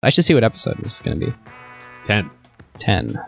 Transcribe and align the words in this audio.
I 0.00 0.10
should 0.10 0.24
see 0.24 0.34
what 0.34 0.44
episode 0.44 0.78
this 0.78 0.94
is 0.94 1.02
going 1.02 1.18
to 1.18 1.26
be. 1.26 1.32
10. 2.04 2.30
10. 2.78 3.20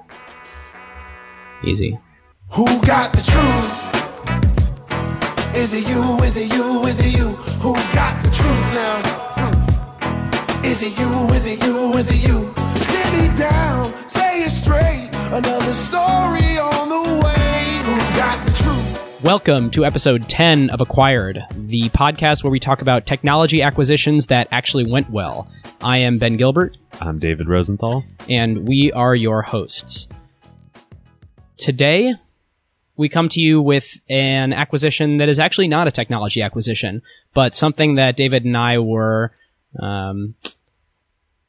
Easy. 1.65 1.99
Who 2.53 2.65
got 2.83 3.11
the 3.13 3.23
truth? 3.23 3.91
Is 5.57 5.75
it 5.75 5.89
you? 5.89 6.19
Is 6.23 6.37
it 6.37 6.53
you? 6.55 6.87
Is 6.87 7.01
it 7.01 7.19
you? 7.19 7.31
Who 7.61 7.75
got 7.93 8.23
the 8.23 8.31
truth 8.31 8.75
now? 8.75 9.03
Hmm. 9.35 10.65
Is 10.65 10.81
it 10.83 10.97
you? 10.97 11.11
Is 11.35 11.47
it 11.47 11.61
you? 11.65 11.93
Is 11.97 12.09
it 12.09 12.29
you? 12.29 12.55
Sit 12.79 13.13
me 13.15 13.37
down, 13.37 13.93
say 14.09 14.45
it 14.45 14.51
straight. 14.51 15.11
Another 15.13 15.75
story 15.75 16.57
on 16.59 16.89
the 16.89 17.03
way. 17.25 17.40
Welcome 19.23 19.71
to 19.73 19.85
episode 19.85 20.31
10 20.31 20.71
of 20.71 20.81
Acquired, 20.81 21.45
the 21.55 21.91
podcast 21.91 22.43
where 22.43 22.51
we 22.51 22.59
talk 22.59 22.81
about 22.81 23.05
technology 23.05 23.61
acquisitions 23.61 24.29
that 24.29 24.49
actually 24.51 24.87
went 24.91 25.11
well. 25.11 25.47
I 25.83 25.99
am 25.99 26.17
Ben 26.17 26.39
Gilbert, 26.39 26.79
I'm 27.03 27.19
David 27.19 27.47
Rosenthal. 27.47 28.03
and 28.31 28.67
we 28.67 28.91
are 28.93 29.15
your 29.15 29.43
hosts. 29.43 30.09
Today, 31.59 32.15
we 32.97 33.11
come 33.11 33.29
to 33.31 33.43
you 33.43 33.61
with 33.61 34.01
an 34.09 34.55
acquisition 34.55 35.19
that 35.19 35.29
is 35.29 35.39
actually 35.39 35.69
not 35.69 35.87
a 35.87 35.91
technology 35.91 36.41
acquisition, 36.41 37.03
but 37.35 37.55
something 37.55 37.97
that 37.97 38.17
David 38.17 38.47
and 38.47 38.57
I 38.57 38.79
were 38.79 39.33
um, 39.79 40.35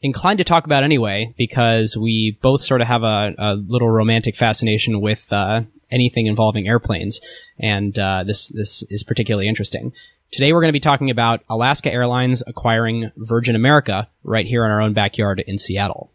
inclined 0.01 0.39
to 0.39 0.43
talk 0.43 0.65
about 0.65 0.83
anyway, 0.83 1.33
because 1.37 1.95
we 1.95 2.37
both 2.41 2.63
sort 2.63 2.81
of 2.81 2.87
have 2.87 3.03
a, 3.03 3.33
a 3.37 3.55
little 3.55 3.89
romantic 3.89 4.35
fascination 4.35 4.99
with 4.99 5.31
uh, 5.31 5.61
anything 5.91 6.27
involving 6.27 6.67
airplanes, 6.67 7.19
and 7.59 7.97
uh, 7.97 8.23
this 8.23 8.47
this 8.49 8.83
is 8.89 9.03
particularly 9.03 9.47
interesting. 9.47 9.93
Today, 10.31 10.53
we're 10.53 10.61
going 10.61 10.69
to 10.69 10.73
be 10.73 10.79
talking 10.79 11.09
about 11.09 11.43
Alaska 11.49 11.91
Airlines 11.91 12.41
acquiring 12.47 13.11
Virgin 13.17 13.53
America 13.55 14.07
right 14.23 14.45
here 14.45 14.63
in 14.63 14.71
our 14.71 14.81
own 14.81 14.93
backyard 14.93 15.43
in 15.45 15.57
Seattle. 15.57 16.09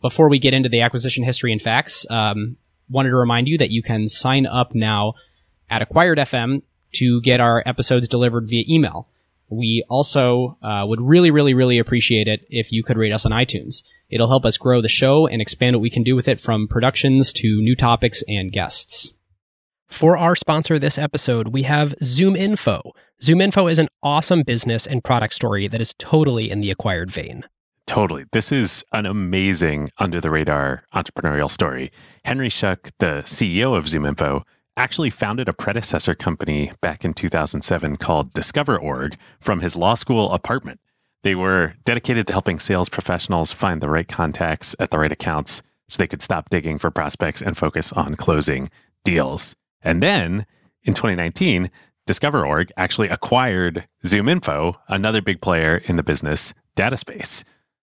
Before 0.00 0.28
we 0.28 0.38
get 0.38 0.54
into 0.54 0.68
the 0.68 0.82
acquisition 0.82 1.24
history 1.24 1.52
and 1.52 1.60
facts, 1.60 2.06
um, 2.10 2.56
wanted 2.88 3.10
to 3.10 3.16
remind 3.16 3.48
you 3.48 3.58
that 3.58 3.70
you 3.70 3.82
can 3.82 4.06
sign 4.06 4.46
up 4.46 4.74
now 4.74 5.14
at 5.68 5.82
Acquired 5.82 6.18
FM 6.18 6.62
to 6.92 7.20
get 7.22 7.40
our 7.40 7.62
episodes 7.66 8.08
delivered 8.08 8.48
via 8.48 8.64
email. 8.68 9.08
We 9.48 9.84
also 9.88 10.56
uh, 10.62 10.84
would 10.86 11.00
really, 11.00 11.30
really, 11.30 11.54
really 11.54 11.78
appreciate 11.78 12.28
it 12.28 12.46
if 12.50 12.72
you 12.72 12.82
could 12.82 12.96
rate 12.96 13.12
us 13.12 13.26
on 13.26 13.32
iTunes. 13.32 13.82
It'll 14.10 14.28
help 14.28 14.44
us 14.44 14.56
grow 14.56 14.80
the 14.80 14.88
show 14.88 15.26
and 15.26 15.40
expand 15.40 15.76
what 15.76 15.82
we 15.82 15.90
can 15.90 16.02
do 16.02 16.16
with 16.16 16.28
it 16.28 16.40
from 16.40 16.68
productions 16.68 17.32
to 17.34 17.60
new 17.62 17.76
topics 17.76 18.22
and 18.28 18.52
guests. 18.52 19.12
For 19.88 20.16
our 20.16 20.36
sponsor 20.36 20.78
this 20.78 20.98
episode, 20.98 21.48
we 21.48 21.64
have 21.64 21.94
Zoom 22.02 22.36
Info. 22.36 22.92
Zoom 23.22 23.40
Info 23.40 23.66
is 23.66 23.78
an 23.78 23.88
awesome 24.02 24.42
business 24.42 24.86
and 24.86 25.02
product 25.02 25.34
story 25.34 25.66
that 25.68 25.80
is 25.80 25.94
totally 25.98 26.50
in 26.50 26.60
the 26.60 26.70
acquired 26.70 27.10
vein. 27.10 27.44
Totally. 27.86 28.24
This 28.30 28.52
is 28.52 28.84
an 28.92 29.04
amazing 29.04 29.90
under 29.98 30.20
the 30.20 30.30
radar 30.30 30.84
entrepreneurial 30.94 31.50
story. 31.50 31.90
Henry 32.24 32.48
Schuck, 32.48 32.92
the 32.98 33.22
CEO 33.24 33.76
of 33.76 33.88
Zoom 33.88 34.06
Info, 34.06 34.44
actually 34.76 35.10
founded 35.10 35.48
a 35.48 35.52
predecessor 35.52 36.14
company 36.14 36.72
back 36.80 37.04
in 37.04 37.12
2007 37.12 37.96
called 37.96 38.32
DiscoverOrg 38.32 39.16
from 39.40 39.60
his 39.60 39.76
law 39.76 39.94
school 39.94 40.30
apartment. 40.32 40.80
They 41.22 41.34
were 41.34 41.74
dedicated 41.84 42.26
to 42.28 42.32
helping 42.32 42.58
sales 42.58 42.88
professionals 42.88 43.52
find 43.52 43.80
the 43.80 43.90
right 43.90 44.08
contacts 44.08 44.74
at 44.78 44.90
the 44.90 44.98
right 44.98 45.12
accounts 45.12 45.62
so 45.88 45.98
they 45.98 46.06
could 46.06 46.22
stop 46.22 46.48
digging 46.48 46.78
for 46.78 46.90
prospects 46.90 47.42
and 47.42 47.56
focus 47.56 47.92
on 47.92 48.14
closing 48.14 48.70
deals. 49.04 49.54
And 49.82 50.02
then 50.02 50.46
in 50.84 50.94
2019, 50.94 51.70
DiscoverOrg 52.06 52.70
actually 52.76 53.08
acquired 53.08 53.86
ZoomInfo, 54.04 54.76
another 54.88 55.20
big 55.20 55.40
player 55.40 55.82
in 55.84 55.96
the 55.96 56.02
business 56.02 56.54
data 56.74 56.96
space. 56.96 57.44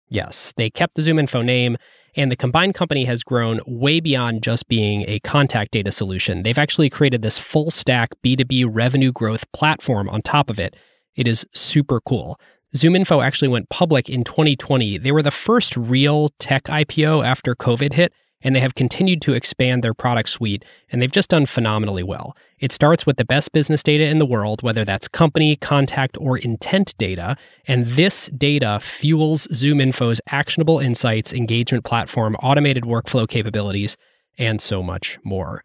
Yes, 0.09 0.53
they 0.57 0.71
kept 0.71 0.95
the 0.95 1.03
ZoomInfo 1.03 1.45
name, 1.45 1.77
and 2.15 2.31
the 2.31 2.37
combined 2.37 2.75
company 2.75 3.05
has 3.05 3.23
grown 3.23 3.61
way 3.67 4.01
beyond 4.01 4.43
just 4.43 4.69
being 4.69 5.05
a 5.09 5.19
contact 5.21 5.73
data 5.73 5.91
solution. 5.91 6.43
They've 6.43 6.59
actually 6.59 6.91
created 6.91 7.23
this 7.23 7.39
full 7.39 7.71
stack 7.71 8.11
B2B 8.23 8.67
revenue 8.71 9.13
growth 9.13 9.51
platform 9.53 10.09
on 10.09 10.23
top 10.23 10.51
of 10.51 10.61
it. 10.61 10.77
It 11.17 11.27
is 11.27 11.45
super 11.53 12.01
cool. 12.01 12.39
ZoomInfo 12.77 13.25
actually 13.25 13.49
went 13.49 13.69
public 13.69 14.09
in 14.09 14.25
2020. 14.25 14.99
They 14.99 15.13
were 15.13 15.23
the 15.23 15.31
first 15.31 15.77
real 15.77 16.31
tech 16.41 16.65
IPO 16.65 17.25
after 17.25 17.55
COVID 17.55 17.93
hit, 17.93 18.13
and 18.43 18.55
they 18.55 18.61
have 18.61 18.75
continued 18.75 19.23
to 19.23 19.33
expand 19.33 19.83
their 19.83 19.95
product 19.95 20.29
suite, 20.29 20.65
and 20.91 21.01
they've 21.01 21.11
just 21.11 21.31
done 21.31 21.47
phenomenally 21.47 22.03
well. 22.03 22.37
It 22.59 22.73
starts 22.73 23.07
with 23.07 23.17
the 23.17 23.25
best 23.25 23.53
business 23.53 23.83
data 23.83 24.07
in 24.07 24.19
the 24.19 24.27
world, 24.27 24.63
whether 24.63 24.85
that's 24.85 25.07
company, 25.07 25.55
contact, 25.55 26.19
or 26.21 26.37
intent 26.39 26.97
data, 26.99 27.37
and 27.69 27.87
this 27.87 28.27
data 28.37 28.81
fuels 28.83 29.47
ZoomInfo's 29.49 30.21
actionable 30.29 30.81
insights, 30.81 31.33
engagement 31.33 31.85
platform, 31.85 32.35
automated 32.43 32.85
workflow 32.85 33.29
capabilities, 33.29 33.97
and 34.37 34.61
so 34.61 34.83
much 34.83 35.19
more. 35.23 35.63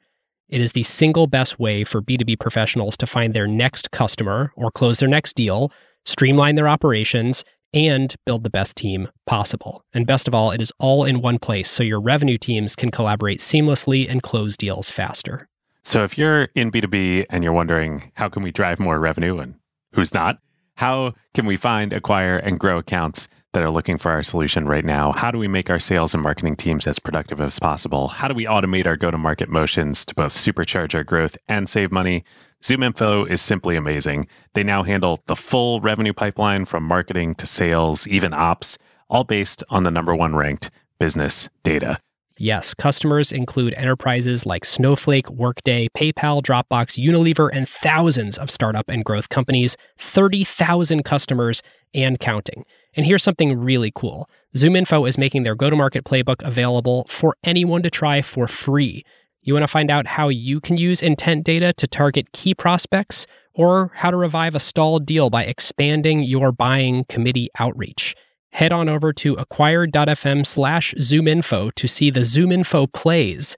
It 0.47 0.61
is 0.61 0.71
the 0.71 0.83
single 0.83 1.27
best 1.27 1.59
way 1.59 1.83
for 1.83 2.01
B2B 2.01 2.39
professionals 2.39 2.97
to 2.97 3.07
find 3.07 3.33
their 3.33 3.47
next 3.47 3.91
customer 3.91 4.51
or 4.55 4.71
close 4.71 4.99
their 4.99 5.09
next 5.09 5.35
deal, 5.35 5.71
streamline 6.09 6.55
their 6.55 6.67
operations, 6.67 7.43
and 7.73 8.15
build 8.25 8.43
the 8.43 8.49
best 8.49 8.75
team 8.75 9.09
possible. 9.25 9.83
And 9.93 10.07
best 10.07 10.27
of 10.27 10.33
all, 10.33 10.51
it 10.51 10.61
is 10.61 10.71
all 10.79 11.05
in 11.05 11.21
one 11.21 11.37
place 11.39 11.69
so 11.69 11.83
your 11.83 12.01
revenue 12.01 12.37
teams 12.37 12.75
can 12.75 12.89
collaborate 12.89 13.39
seamlessly 13.39 14.09
and 14.09 14.23
close 14.23 14.57
deals 14.57 14.89
faster. 14.89 15.47
So 15.83 16.03
if 16.03 16.17
you're 16.17 16.49
in 16.55 16.71
B2B 16.71 17.27
and 17.29 17.43
you're 17.43 17.53
wondering 17.53 18.11
how 18.15 18.27
can 18.29 18.43
we 18.43 18.51
drive 18.51 18.79
more 18.79 18.99
revenue 18.99 19.37
and 19.37 19.55
who's 19.93 20.13
not, 20.13 20.39
how 20.75 21.13
can 21.33 21.45
we 21.45 21.57
find, 21.57 21.93
acquire, 21.93 22.37
and 22.37 22.59
grow 22.59 22.77
accounts 22.77 23.27
that 23.53 23.63
are 23.63 23.71
looking 23.71 23.97
for 23.97 24.11
our 24.11 24.23
solution 24.23 24.67
right 24.67 24.85
now? 24.85 25.11
How 25.13 25.31
do 25.31 25.37
we 25.37 25.47
make 25.47 25.69
our 25.69 25.79
sales 25.79 26.13
and 26.13 26.21
marketing 26.21 26.55
teams 26.55 26.85
as 26.87 26.99
productive 26.99 27.41
as 27.41 27.59
possible? 27.59 28.07
How 28.07 28.27
do 28.27 28.35
we 28.35 28.45
automate 28.45 28.85
our 28.85 28.95
go 28.95 29.11
to 29.11 29.17
market 29.17 29.49
motions 29.49 30.05
to 30.05 30.15
both 30.15 30.31
supercharge 30.31 30.93
our 30.95 31.03
growth 31.03 31.37
and 31.47 31.67
save 31.67 31.91
money? 31.91 32.23
ZoomInfo 32.61 33.29
is 33.29 33.41
simply 33.41 33.77
amazing. 33.77 34.27
They 34.53 34.63
now 34.63 34.83
handle 34.83 35.23
the 35.27 35.35
full 35.35 35.79
revenue 35.79 36.11
pipeline 36.11 36.65
from 36.65 36.83
marketing 36.83 37.35
to 37.35 37.47
sales, 37.47 38.05
even 38.07 38.33
ops, 38.33 38.77
all 39.09 39.23
based 39.23 39.63
on 39.69 39.83
the 39.83 39.91
number 39.91 40.13
one 40.13 40.35
ranked 40.35 40.69
business 40.99 41.47
data. 41.63 41.99
Yes, 42.37 42.73
customers 42.73 43.33
include 43.33 43.73
enterprises 43.73 44.45
like 44.45 44.63
Snowflake, 44.63 45.29
Workday, 45.29 45.89
PayPal, 45.95 46.41
Dropbox, 46.41 46.97
Unilever, 46.97 47.49
and 47.51 47.67
thousands 47.67 48.37
of 48.37 48.49
startup 48.49 48.89
and 48.89 49.03
growth 49.03 49.27
companies, 49.27 49.75
30,000 49.97 51.03
customers 51.03 51.61
and 51.93 52.19
counting. 52.19 52.63
And 52.93 53.05
here's 53.05 53.23
something 53.23 53.57
really 53.57 53.91
cool 53.93 54.29
ZoomInfo 54.55 55.07
is 55.07 55.17
making 55.17 55.43
their 55.43 55.55
go 55.55 55.69
to 55.69 55.75
market 55.75 56.05
playbook 56.05 56.41
available 56.41 57.05
for 57.09 57.35
anyone 57.43 57.83
to 57.83 57.89
try 57.89 58.21
for 58.21 58.47
free. 58.47 59.03
You 59.41 59.53
want 59.53 59.63
to 59.63 59.67
find 59.67 59.89
out 59.89 60.05
how 60.05 60.29
you 60.29 60.59
can 60.59 60.77
use 60.77 61.01
intent 61.01 61.45
data 61.45 61.73
to 61.73 61.87
target 61.87 62.31
key 62.33 62.53
prospects 62.53 63.25
or 63.53 63.91
how 63.95 64.11
to 64.11 64.17
revive 64.17 64.55
a 64.55 64.59
stalled 64.59 65.05
deal 65.05 65.29
by 65.29 65.43
expanding 65.43 66.23
your 66.23 66.51
buying 66.51 67.05
committee 67.05 67.49
outreach. 67.57 68.15
Head 68.51 68.71
on 68.71 68.89
over 68.89 69.13
to 69.13 69.33
acquired.fm 69.35 70.45
slash 70.45 70.93
zoominfo 70.95 71.73
to 71.75 71.87
see 71.87 72.09
the 72.09 72.21
ZoomInfo 72.21 72.91
plays 72.91 73.55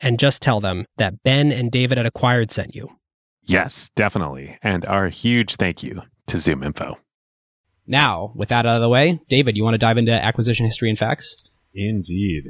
and 0.00 0.18
just 0.18 0.42
tell 0.42 0.60
them 0.60 0.86
that 0.98 1.22
Ben 1.22 1.50
and 1.50 1.70
David 1.70 1.98
at 1.98 2.06
Acquired 2.06 2.50
sent 2.52 2.74
you. 2.74 2.90
Yes, 3.42 3.90
definitely. 3.94 4.58
And 4.62 4.84
our 4.86 5.08
huge 5.08 5.56
thank 5.56 5.82
you 5.82 6.02
to 6.26 6.36
ZoomInfo. 6.36 6.96
Now, 7.86 8.32
with 8.34 8.48
that 8.48 8.66
out 8.66 8.76
of 8.76 8.82
the 8.82 8.88
way, 8.88 9.20
David, 9.28 9.56
you 9.56 9.64
want 9.64 9.74
to 9.74 9.78
dive 9.78 9.98
into 9.98 10.12
acquisition 10.12 10.66
history 10.66 10.88
and 10.88 10.98
facts? 10.98 11.36
Indeed. 11.74 12.44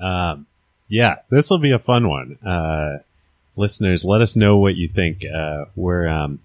Um, 0.00 0.46
yeah, 0.92 1.16
this 1.30 1.48
will 1.48 1.56
be 1.56 1.72
a 1.72 1.78
fun 1.78 2.06
one. 2.06 2.36
Uh, 2.46 2.98
listeners, 3.56 4.04
let 4.04 4.20
us 4.20 4.36
know 4.36 4.58
what 4.58 4.76
you 4.76 4.88
think. 4.88 5.24
Uh, 5.24 5.64
we're, 5.74 6.06
um, 6.06 6.40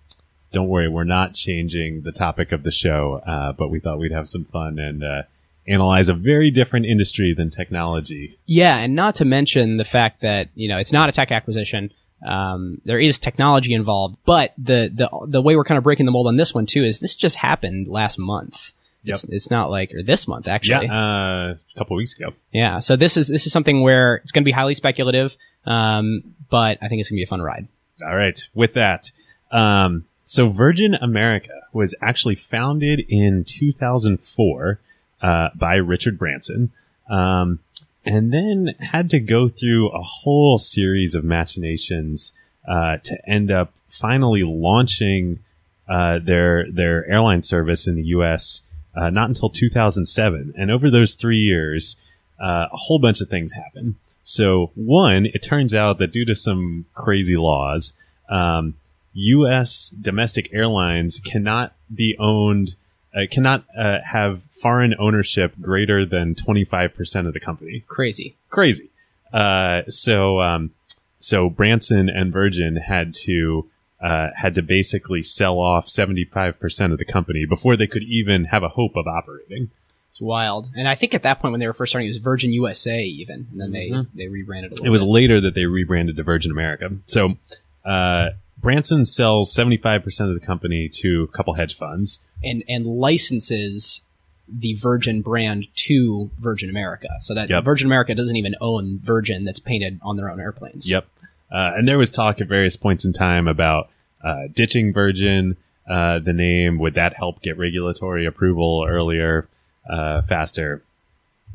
don't 0.54 0.70
worry, 0.70 0.88
we're 0.88 1.04
not 1.04 1.34
changing 1.34 2.04
the 2.04 2.14
topic 2.14 2.54
of 2.54 2.64
the 2.64 2.72
show, 2.72 3.22
uh, 3.28 3.52
but 3.52 3.68
we 3.68 3.82
thought 3.82 4.00
we'd 4.00 4.14
have 4.14 4.30
some 4.30 4.46
fun 4.46 4.80
and, 4.80 5.04
uh, 5.04 5.24
analyze 5.68 6.08
a 6.08 6.14
very 6.14 6.50
different 6.50 6.86
industry 6.86 7.34
than 7.34 7.50
technology. 7.50 8.38
Yeah, 8.46 8.78
and 8.78 8.96
not 8.96 9.16
to 9.16 9.26
mention 9.26 9.76
the 9.76 9.84
fact 9.84 10.22
that, 10.22 10.48
you 10.56 10.70
know, 10.70 10.78
it's 10.78 10.94
not 10.94 11.10
a 11.10 11.12
tech 11.12 11.30
acquisition. 11.30 11.92
Um, 12.26 12.80
there 12.86 13.00
is 13.00 13.20
technology 13.20 13.74
involved, 13.74 14.18
but 14.26 14.54
the, 14.58 14.90
the, 14.94 15.10
the 15.28 15.42
way 15.42 15.58
we're 15.58 15.66
kind 15.66 15.78
of 15.78 15.84
breaking 15.84 16.06
the 16.06 16.14
mold 16.14 16.28
on 16.28 16.38
this 16.38 16.54
one 16.54 16.68
too 16.68 16.86
is 16.86 17.02
this 17.02 17.18
just 17.18 17.36
happened 17.36 17.90
last 17.90 18.18
month. 18.18 18.72
It's, 19.04 19.24
it's 19.26 19.52
not 19.52 19.70
like, 19.70 19.94
or 19.94 20.04
this 20.04 20.28
month 20.28 20.48
actually. 20.48 20.88
Yeah, 20.88 20.94
uh, 20.94 21.56
a 21.56 21.78
couple 21.78 21.96
weeks 21.96 22.16
ago. 22.16 22.34
Yeah. 22.52 22.80
So 22.80 22.96
this 22.96 23.16
is, 23.16 23.28
this 23.28 23.46
is 23.46 23.54
something 23.54 23.82
where 23.82 24.16
it's 24.16 24.32
going 24.32 24.44
to 24.44 24.46
be 24.46 24.52
highly 24.52 24.74
speculative. 24.74 25.38
Um, 25.66 26.36
but 26.50 26.78
I 26.82 26.88
think 26.88 27.00
it's 27.00 27.10
going 27.10 27.18
to 27.18 27.22
be 27.22 27.24
a 27.24 27.28
fun 27.28 27.42
ride. 27.42 27.68
All 28.06 28.16
right. 28.16 28.40
With 28.54 28.74
that, 28.74 29.12
um, 29.52 30.06
so 30.26 30.50
Virgin 30.50 30.94
America 30.96 31.62
was 31.72 31.96
actually 32.02 32.36
founded 32.36 33.00
in 33.08 33.46
2004 33.46 34.80
uh, 35.22 35.50
by 35.56 35.76
Richard 35.76 36.18
Branson, 36.18 36.72
um, 37.10 37.60
and 38.06 38.34
then 38.34 38.76
had 38.80 39.10
to 39.12 39.20
go 39.20 39.48
through 39.48 39.90
a 39.90 40.02
whole 40.02 40.58
series 40.58 41.16
of 41.16 41.24
machinations 41.24 42.34
uh, 42.68 42.98
to 43.04 43.30
end 43.30 43.52
up 43.52 43.74
finally 43.88 44.44
launching 44.44 45.40
uh, 45.88 46.20
their 46.20 46.70
their 46.70 47.10
airline 47.10 47.42
service 47.42 47.88
in 47.88 47.96
the 47.96 48.04
U.S. 48.04 48.62
uh, 48.98 49.10
not 49.10 49.30
until 49.30 49.50
2007. 49.50 50.54
And 50.58 50.72
over 50.72 50.90
those 50.90 51.14
three 51.14 51.38
years, 51.38 51.96
uh, 52.42 52.66
a 52.72 52.78
whole 52.78 53.00
bunch 53.00 53.22
of 53.22 53.30
things 53.30 53.54
happen. 53.54 53.96
So 54.24 54.72
one, 54.76 55.28
it 55.28 55.42
turns 55.42 55.74
out 55.74 56.00
that 56.00 56.12
due 56.12 56.26
to 56.26 56.36
some 56.36 56.86
crazy 56.94 57.38
laws, 57.38 57.94
um, 58.28 58.76
U.S. 59.14 59.90
domestic 59.90 60.50
airlines 60.52 61.20
cannot 61.20 61.74
be 61.94 62.16
owned, 62.20 62.76
uh, 63.16 63.22
cannot 63.32 63.64
uh, 63.78 64.00
have 64.04 64.44
foreign 64.62 64.96
ownership 65.00 65.54
greater 65.62 66.06
than 66.06 66.36
25% 66.36 67.28
of 67.28 67.34
the 67.34 67.40
company. 67.40 67.84
Crazy. 67.88 68.36
Crazy. 68.50 68.90
Uh, 69.32 69.84
so, 69.90 70.42
um, 70.42 70.72
so 71.20 71.50
Branson 71.50 72.10
and 72.10 72.34
Virgin 72.34 72.76
had 72.76 73.14
to, 73.26 73.70
uh, 74.02 74.28
had 74.36 74.56
to 74.56 74.62
basically 74.62 75.24
sell 75.24 75.60
off 75.60 75.88
75% 75.88 76.92
of 76.92 76.98
the 76.98 77.06
company 77.06 77.46
before 77.46 77.76
they 77.76 77.88
could 77.88 78.04
even 78.04 78.46
have 78.46 78.64
a 78.64 78.70
hope 78.70 78.96
of 78.96 79.08
operating. 79.08 79.72
It's 80.12 80.22
wild. 80.22 80.70
And 80.76 80.88
I 80.88 80.96
think 80.96 81.14
at 81.14 81.24
that 81.24 81.40
point 81.40 81.52
when 81.52 81.60
they 81.60 81.68
were 81.68 81.74
first 81.74 81.92
starting, 81.92 82.08
it 82.08 82.10
was 82.10 82.18
Virgin 82.18 82.52
USA 82.54 83.04
even, 83.04 83.48
and 83.52 83.62
then 83.62 83.72
they 83.72 83.92
they 84.16 84.28
rebranded. 84.28 84.80
It 84.84 84.90
was 84.90 85.02
bit. 85.02 85.10
later 85.10 85.42
that 85.42 85.54
they 85.54 85.66
rebranded 85.66 86.16
to 86.18 86.24
Virgin 86.24 86.52
America. 86.52 86.90
So, 87.06 87.38
uh, 87.86 88.30
Branson 88.60 89.06
sells 89.06 89.54
75% 89.56 90.04
of 90.28 90.40
the 90.40 90.46
company 90.46 90.90
to 90.90 91.28
a 91.32 91.38
couple 91.38 91.54
hedge 91.54 91.76
funds. 91.76 92.20
and 92.44 92.64
and 92.68 92.86
licenses 92.88 94.02
the 94.48 94.74
Virgin 94.76 95.22
brand 95.22 95.68
to 95.76 96.32
Virgin 96.40 96.70
America, 96.70 97.10
so 97.22 97.34
that 97.34 97.50
Yep. 97.50 97.64
Virgin 97.66 97.86
America 97.88 98.16
doesn't 98.16 98.38
even 98.38 98.56
own 98.62 98.98
Virgin 99.00 99.44
that's 99.44 99.60
painted 99.60 100.00
on 100.02 100.18
their 100.18 100.30
own 100.32 100.40
airplanes. 100.40 100.90
Yep. 100.90 101.06
Uh, 101.52 101.72
and 101.76 101.88
there 101.88 101.98
was 101.98 102.12
talk 102.12 102.42
at 102.42 102.48
various 102.48 102.76
points 102.76 103.06
in 103.06 103.14
time 103.14 103.48
about 103.48 103.90
uh, 104.24 104.48
ditching 104.54 104.94
Virgin, 104.94 105.58
uh, 105.90 106.20
the 106.20 106.34
name. 106.34 106.78
Would 106.80 106.96
that 106.96 107.16
help 107.16 107.42
get 107.42 107.58
regulatory 107.58 108.26
approval 108.26 108.86
earlier, 108.88 109.48
uh, 109.90 110.22
faster? 110.24 110.84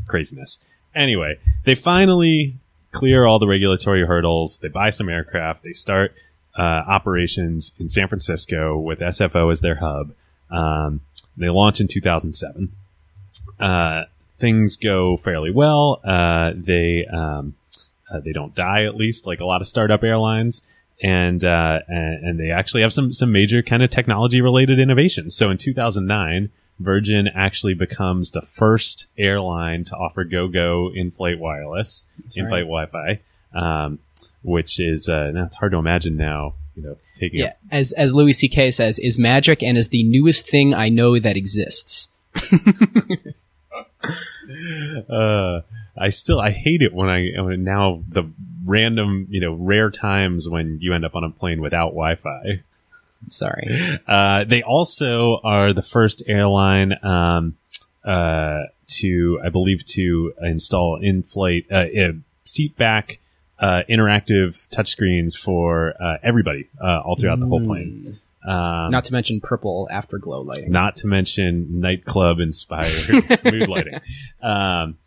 Craziness. 0.07 0.67
Anyway, 0.95 1.39
they 1.65 1.75
finally 1.75 2.55
clear 2.91 3.25
all 3.25 3.39
the 3.39 3.47
regulatory 3.47 4.07
hurdles. 4.07 4.59
They 4.59 4.69
buy 4.69 4.91
some 4.91 5.09
aircraft. 5.09 5.63
They 5.63 5.73
start 5.73 6.15
uh, 6.57 6.63
operations 6.63 7.73
in 7.79 7.89
San 7.89 8.09
Francisco 8.09 8.79
with 8.79 9.01
SFO 9.01 9.51
as 9.51 9.61
their 9.61 9.77
hub. 9.77 10.13
Um, 10.51 11.01
they 11.37 11.49
launch 11.49 11.81
in 11.81 11.89
2007. 11.89 12.73
Uh, 13.59 14.05
things 14.39 14.77
go 14.77 15.17
fairly 15.17 15.51
well. 15.51 16.01
Uh, 16.05 16.53
they 16.55 17.07
um, 17.07 17.55
uh, 18.13 18.21
they 18.21 18.33
don't 18.33 18.55
die 18.55 18.85
at 18.85 18.97
least 18.97 19.27
like 19.27 19.41
a 19.41 19.45
lot 19.45 19.61
of 19.61 19.67
startup 19.67 20.03
airlines 20.03 20.63
and 21.03 21.45
uh, 21.45 21.81
and, 21.89 22.25
and 22.25 22.41
they 22.41 22.51
actually 22.51 22.83
have 22.83 22.93
some 22.93 23.13
some 23.13 23.33
major 23.33 23.63
kind 23.63 23.83
of 23.83 23.91
technology 23.91 24.41
related 24.41 24.79
innovations 24.79 25.35
so 25.35 25.51
in 25.51 25.59
2009 25.59 26.51
virgin 26.79 27.29
actually 27.35 27.75
becomes 27.75 28.31
the 28.31 28.43
first 28.43 29.07
airline 29.19 29.85
to 29.85 29.97
offer 29.97 30.25
Gogo 30.25 30.91
in-flight 30.93 31.39
wireless 31.39 32.05
in-flight 32.35 32.65
wi-fi 32.65 33.21
um, 33.55 33.99
which 34.43 34.81
is 34.81 35.09
uh, 35.09 35.31
now 35.33 35.45
it's 35.45 35.57
hard 35.57 35.73
to 35.73 35.79
imagine 35.79 36.17
now 36.17 36.55
you 36.75 36.83
know 36.83 36.97
taking 37.19 37.41
Yeah, 37.41 37.53
as 37.71 37.93
as 37.93 38.15
Louis 38.15 38.33
C.K. 38.33 38.71
says, 38.71 38.99
is 38.99 39.19
magic 39.19 39.63
and 39.63 39.79
is 39.79 39.89
the 39.89 40.05
newest 40.05 40.49
thing 40.49 40.75
I 40.75 40.89
know 40.89 41.19
that 41.19 41.37
exists. 41.37 42.09
uh, 45.09 45.61
I 45.97 46.09
still 46.11 46.41
I 46.41 46.51
hate 46.51 46.83
it 46.83 46.93
when 46.95 47.09
I 47.09 47.31
now 47.57 48.03
the 48.09 48.25
random 48.65 49.27
you 49.31 49.41
know 49.41 49.55
rare 49.55 49.91
times 49.91 50.49
when 50.49 50.79
you 50.81 50.95
end 50.95 51.05
up 51.05 51.15
on 51.15 51.25
a 51.25 51.31
plane 51.31 51.61
without 51.61 51.89
Wi-Fi. 51.91 52.63
Sorry. 53.29 54.01
Uh, 54.07 54.45
they 54.45 54.63
also 54.63 55.41
are 55.45 55.73
the 55.73 55.83
first 55.83 56.23
airline 56.27 56.93
um, 57.05 57.57
uh, 58.05 58.63
to, 58.89 59.41
I 59.45 59.49
believe, 59.49 59.85
to 59.87 60.35
install 60.43 60.97
in-flight 61.01 61.67
uh, 61.71 61.75
uh, 61.77 62.13
seat 62.45 62.77
back 62.77 63.21
uh, 63.61 63.83
interactive 63.89 64.69
touchscreens 64.71 65.37
for 65.39 65.95
uh, 66.03 66.17
everybody 66.25 66.69
uh, 66.83 67.01
all 67.05 67.15
throughout 67.15 67.39
the 67.39 67.47
whole 67.47 67.65
plane. 67.65 68.19
Um, 68.45 68.91
Not 68.91 69.05
to 69.05 69.13
mention 69.13 69.41
purple 69.41 69.87
afterglow 69.89 70.41
lighting. 70.41 70.73
not 70.73 70.97
to 70.97 71.07
mention 71.07 71.81
nightclub 71.81 72.41
inspired 72.41 73.09
mood 73.45 73.69
lighting. 73.69 74.01
Um, 74.43 74.99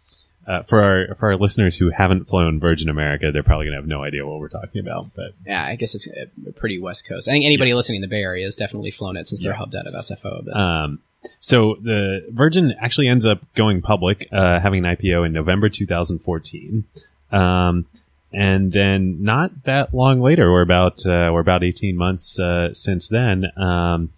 uh, 0.48 0.64
for 0.64 0.84
our 0.84 1.16
for 1.16 1.30
our 1.32 1.38
listeners 1.38 1.76
who 1.78 1.90
haven't 1.90 2.26
flown 2.28 2.60
Virgin 2.60 2.90
America, 2.90 3.32
they're 3.32 3.44
probably 3.44 3.66
gonna 3.66 3.78
have 3.78 3.88
no 3.88 4.04
idea 4.04 4.26
what 4.28 4.40
we're 4.40 4.50
talking 4.50 4.80
about. 4.80 5.14
But 5.16 5.34
Yeah, 5.46 5.64
I 5.66 5.76
guess 5.76 5.96
it's 5.96 6.08
a, 6.08 6.28
a 6.48 6.52
pretty 6.52 6.80
West 6.80 7.08
Coast. 7.08 7.28
I 7.28 7.32
think 7.32 7.46
anybody 7.46 7.74
listening 7.74 7.98
in 7.98 8.02
the 8.02 8.08
Bay 8.08 8.22
Area 8.22 8.46
has 8.46 8.56
definitely 8.56 8.92
flown 8.92 9.18
it 9.18 9.28
since 9.28 9.42
they're 9.42 9.52
Yeah. 9.54 9.58
hubbed 9.58 9.76
out 9.76 9.88
of 9.88 9.94
SFO. 9.96 10.44
But 10.46 10.56
Um, 10.56 11.00
so 11.40 11.78
the 11.82 12.26
Virgin 12.32 12.74
actually 12.80 13.08
ends 13.08 13.26
up 13.26 13.40
going 13.56 13.82
public, 13.82 14.28
uh, 14.32 14.60
having 14.60 14.86
an 14.86 14.96
IPO 14.96 15.24
in 15.26 15.34
November 15.34 15.70
2014. 15.70 16.84
Um, 17.32 17.86
and 18.32 18.72
then 18.72 19.24
not 19.24 19.64
that 19.64 19.94
long 19.94 20.22
later, 20.22 20.52
we're 20.52 20.62
about, 20.62 21.06
uh, 21.06 21.30
we're 21.34 21.40
about 21.40 21.64
18 21.64 21.96
months, 21.98 22.38
uh, 22.40 22.74
since 22.74 23.08
then, 23.08 23.46
um, 23.58 24.10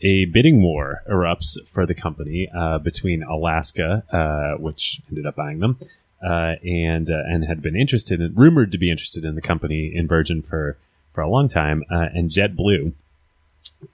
a 0.00 0.24
bidding 0.26 0.62
war 0.62 1.02
erupts 1.10 1.56
for 1.68 1.86
the 1.86 1.94
company, 1.94 2.48
uh, 2.56 2.78
between 2.78 3.22
Alaska, 3.22 4.04
uh, 4.12 4.60
which 4.60 5.00
ended 5.08 5.26
up 5.26 5.36
buying 5.36 5.58
them, 5.58 5.78
uh, 6.22 6.54
and, 6.64 7.10
uh, 7.10 7.22
and 7.26 7.44
had 7.44 7.60
been 7.62 7.76
interested 7.76 8.20
in, 8.20 8.34
rumored 8.34 8.72
to 8.72 8.78
be 8.78 8.90
interested 8.90 9.24
in 9.24 9.34
the 9.34 9.42
company 9.42 9.92
in 9.94 10.08
Virgin 10.08 10.42
for, 10.42 10.76
for 11.12 11.20
a 11.20 11.28
long 11.28 11.48
time, 11.48 11.84
uh, 11.90 12.08
and 12.14 12.30
JetBlue. 12.30 12.92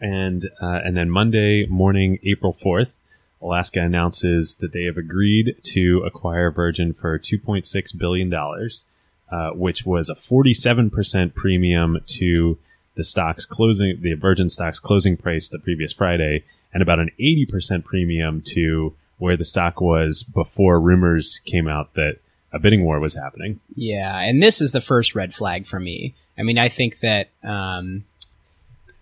And 0.01 0.51
uh, 0.61 0.81
and 0.85 0.97
then 0.97 1.11
Monday 1.11 1.65
morning, 1.67 2.19
April 2.25 2.53
fourth, 2.53 2.97
Alaska 3.41 3.81
announces 3.81 4.57
that 4.57 4.73
they 4.73 4.83
have 4.83 4.97
agreed 4.97 5.61
to 5.63 6.03
acquire 6.05 6.51
Virgin 6.51 6.93
for 6.93 7.19
two 7.19 7.39
point 7.39 7.67
six 7.67 7.93
billion 7.93 8.29
dollars, 8.29 8.85
uh, 9.31 9.51
which 9.51 9.87
was 9.87 10.09
a 10.09 10.17
forty 10.17 10.53
seven 10.53 10.91
percent 10.91 11.37
premium 11.37 11.99
to 12.07 12.59
the 12.97 13.05
stock's 13.05 13.47
closing, 13.47 13.99
the 14.01 14.15
Virgin 14.15 14.49
stock's 14.49 14.81
closing 14.81 15.17
price 15.17 15.49
the 15.49 15.59
previous 15.59 15.93
Friday, 15.93 16.45
and 16.75 16.83
about 16.83 16.99
an 16.99 17.11
eighty 17.19 17.47
percent 17.47 17.85
premium 17.85 18.43
to 18.47 18.95
where 19.19 19.37
the 19.37 19.45
stock 19.45 19.81
was 19.81 20.23
before 20.23 20.81
rumors 20.81 21.41
came 21.45 21.69
out 21.69 21.95
that 21.95 22.19
a 22.53 22.59
bidding 22.59 22.85
war 22.85 23.01
was 23.01 23.15
happening. 23.15 23.61
yeah, 23.75 24.19
and 24.21 24.43
this 24.43 24.61
is 24.61 24.73
the 24.73 24.81
first 24.81 25.15
red 25.15 25.33
flag 25.33 25.67
for 25.67 25.81
me. 25.81 26.15
I 26.39 26.43
mean, 26.43 26.59
I 26.59 26.69
think 26.69 27.01
that 27.01 27.29
um, 27.43 28.05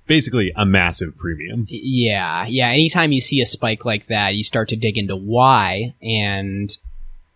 Basically, 0.07 0.53
a 0.55 0.67
massive 0.67 1.17
premium. 1.17 1.67
Yeah, 1.71 2.47
yeah. 2.47 2.69
Anytime 2.69 3.13
you 3.13 3.23
see 3.23 3.41
a 3.41 3.47
spike 3.47 3.87
like 3.87 4.09
that, 4.09 4.35
you 4.35 4.45
start 4.45 4.69
to 4.69 4.77
dig 4.77 4.99
into 4.99 5.17
why, 5.17 5.95
and 6.03 6.77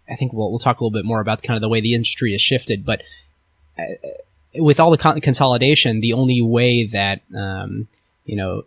I 0.08 0.16
think 0.16 0.34
we'll 0.34 0.50
we'll 0.50 0.58
talk 0.58 0.78
a 0.80 0.84
little 0.84 0.96
bit 0.96 1.06
more 1.06 1.20
about 1.20 1.42
kind 1.42 1.56
of 1.56 1.62
the 1.62 1.68
way 1.68 1.80
the 1.80 1.94
industry 1.94 2.32
has 2.32 2.42
shifted. 2.42 2.84
But 2.84 3.02
uh, 3.78 3.84
with 4.58 4.80
all 4.80 4.90
the 4.90 4.98
con- 4.98 5.20
consolidation, 5.20 6.00
the 6.00 6.12
only 6.12 6.40
way 6.42 6.84
that 6.86 7.20
um, 7.36 7.88
you 8.24 8.36
know 8.36 8.64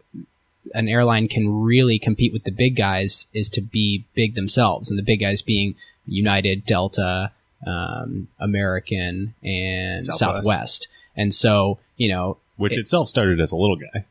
an 0.74 0.88
airline 0.88 1.28
can 1.28 1.62
really 1.64 2.00
compete 2.00 2.32
with 2.34 2.44
the 2.44 2.52
big 2.52 2.76
guys 2.76 3.26
is 3.34 3.50
to 3.52 3.62
be 3.62 4.06
big 4.14 4.36
themselves, 4.36 4.90
and 4.90 4.98
the 4.98 5.04
big 5.04 5.20
guys 5.20 5.42
being 5.42 5.76
United, 6.06 6.66
Delta, 6.66 7.32
um, 7.66 8.28
American, 8.40 9.34
and 9.44 10.04
Southwest. 10.04 10.20
Southwest. 10.20 10.88
And 11.16 11.34
so, 11.34 11.78
you 11.98 12.08
know, 12.10 12.38
Which 12.58 12.78
It- 12.78 12.82
itself 12.82 13.10
started 13.10 13.40
as 13.42 13.52
a 13.52 13.56
little 13.56 13.76
guy. 13.76 14.06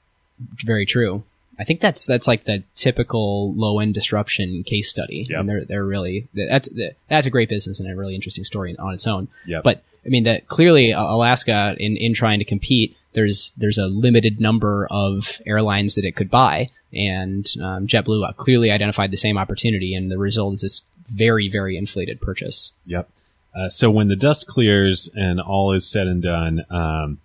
very 0.65 0.85
true. 0.87 1.23
I 1.61 1.65
think 1.65 1.81
that's 1.81 2.07
that's 2.07 2.27
like 2.27 2.45
the 2.45 2.63
typical 2.75 3.53
low 3.55 3.79
end 3.81 3.93
disruption 3.95 4.63
case 4.65 4.89
study, 4.89 5.27
Yep. 5.29 5.41
and 5.41 5.49
they're 5.49 5.65
they're 5.67 5.85
really 5.85 6.27
that's 6.35 6.71
that's 7.09 7.27
a 7.27 7.31
great 7.31 7.51
business 7.51 7.79
and 7.79 7.91
a 7.91 7.95
really 7.95 8.15
interesting 8.15 8.45
story 8.45 8.75
on 8.79 8.95
its 8.95 9.07
own. 9.07 9.29
Yep. 9.47 9.63
But 9.63 9.85
I 10.05 10.09
mean 10.09 10.25
that 10.25 10.49
clearly 10.49 10.95
uh, 10.95 11.03
Alaska 11.03 11.77
in 11.79 11.97
in 11.99 12.15
trying 12.15 12.39
to 12.39 12.47
compete, 12.47 12.97
there's 13.13 13.53
there's 13.59 13.77
a 13.79 13.87
limited 13.89 14.41
number 14.41 14.89
of 14.91 15.41
airlines 15.47 15.97
that 15.97 16.05
it 16.07 16.17
could 16.17 16.31
buy, 16.31 16.69
and 16.95 17.47
um, 17.63 17.87
JetBlue 17.87 18.27
uh, 18.27 18.33
clearly 18.33 18.71
identified 18.71 19.11
the 19.11 19.19
same 19.19 19.37
opportunity, 19.37 19.95
and 19.95 20.11
the 20.11 20.19
result 20.19 20.55
is 20.55 20.61
this 20.63 20.83
very 21.09 21.49
very 21.51 21.77
inflated 21.77 22.23
purchase. 22.23 22.73
Yep. 22.87 23.09
Uh, 23.55 23.69
so 23.69 23.91
when 23.91 24.09
the 24.09 24.17
dust 24.17 24.47
clears 24.47 25.11
and 25.15 25.41
all 25.41 25.73
is 25.73 25.85
said 25.85 26.07
and 26.07 26.23
done, 26.23 26.65
um, 26.71 27.19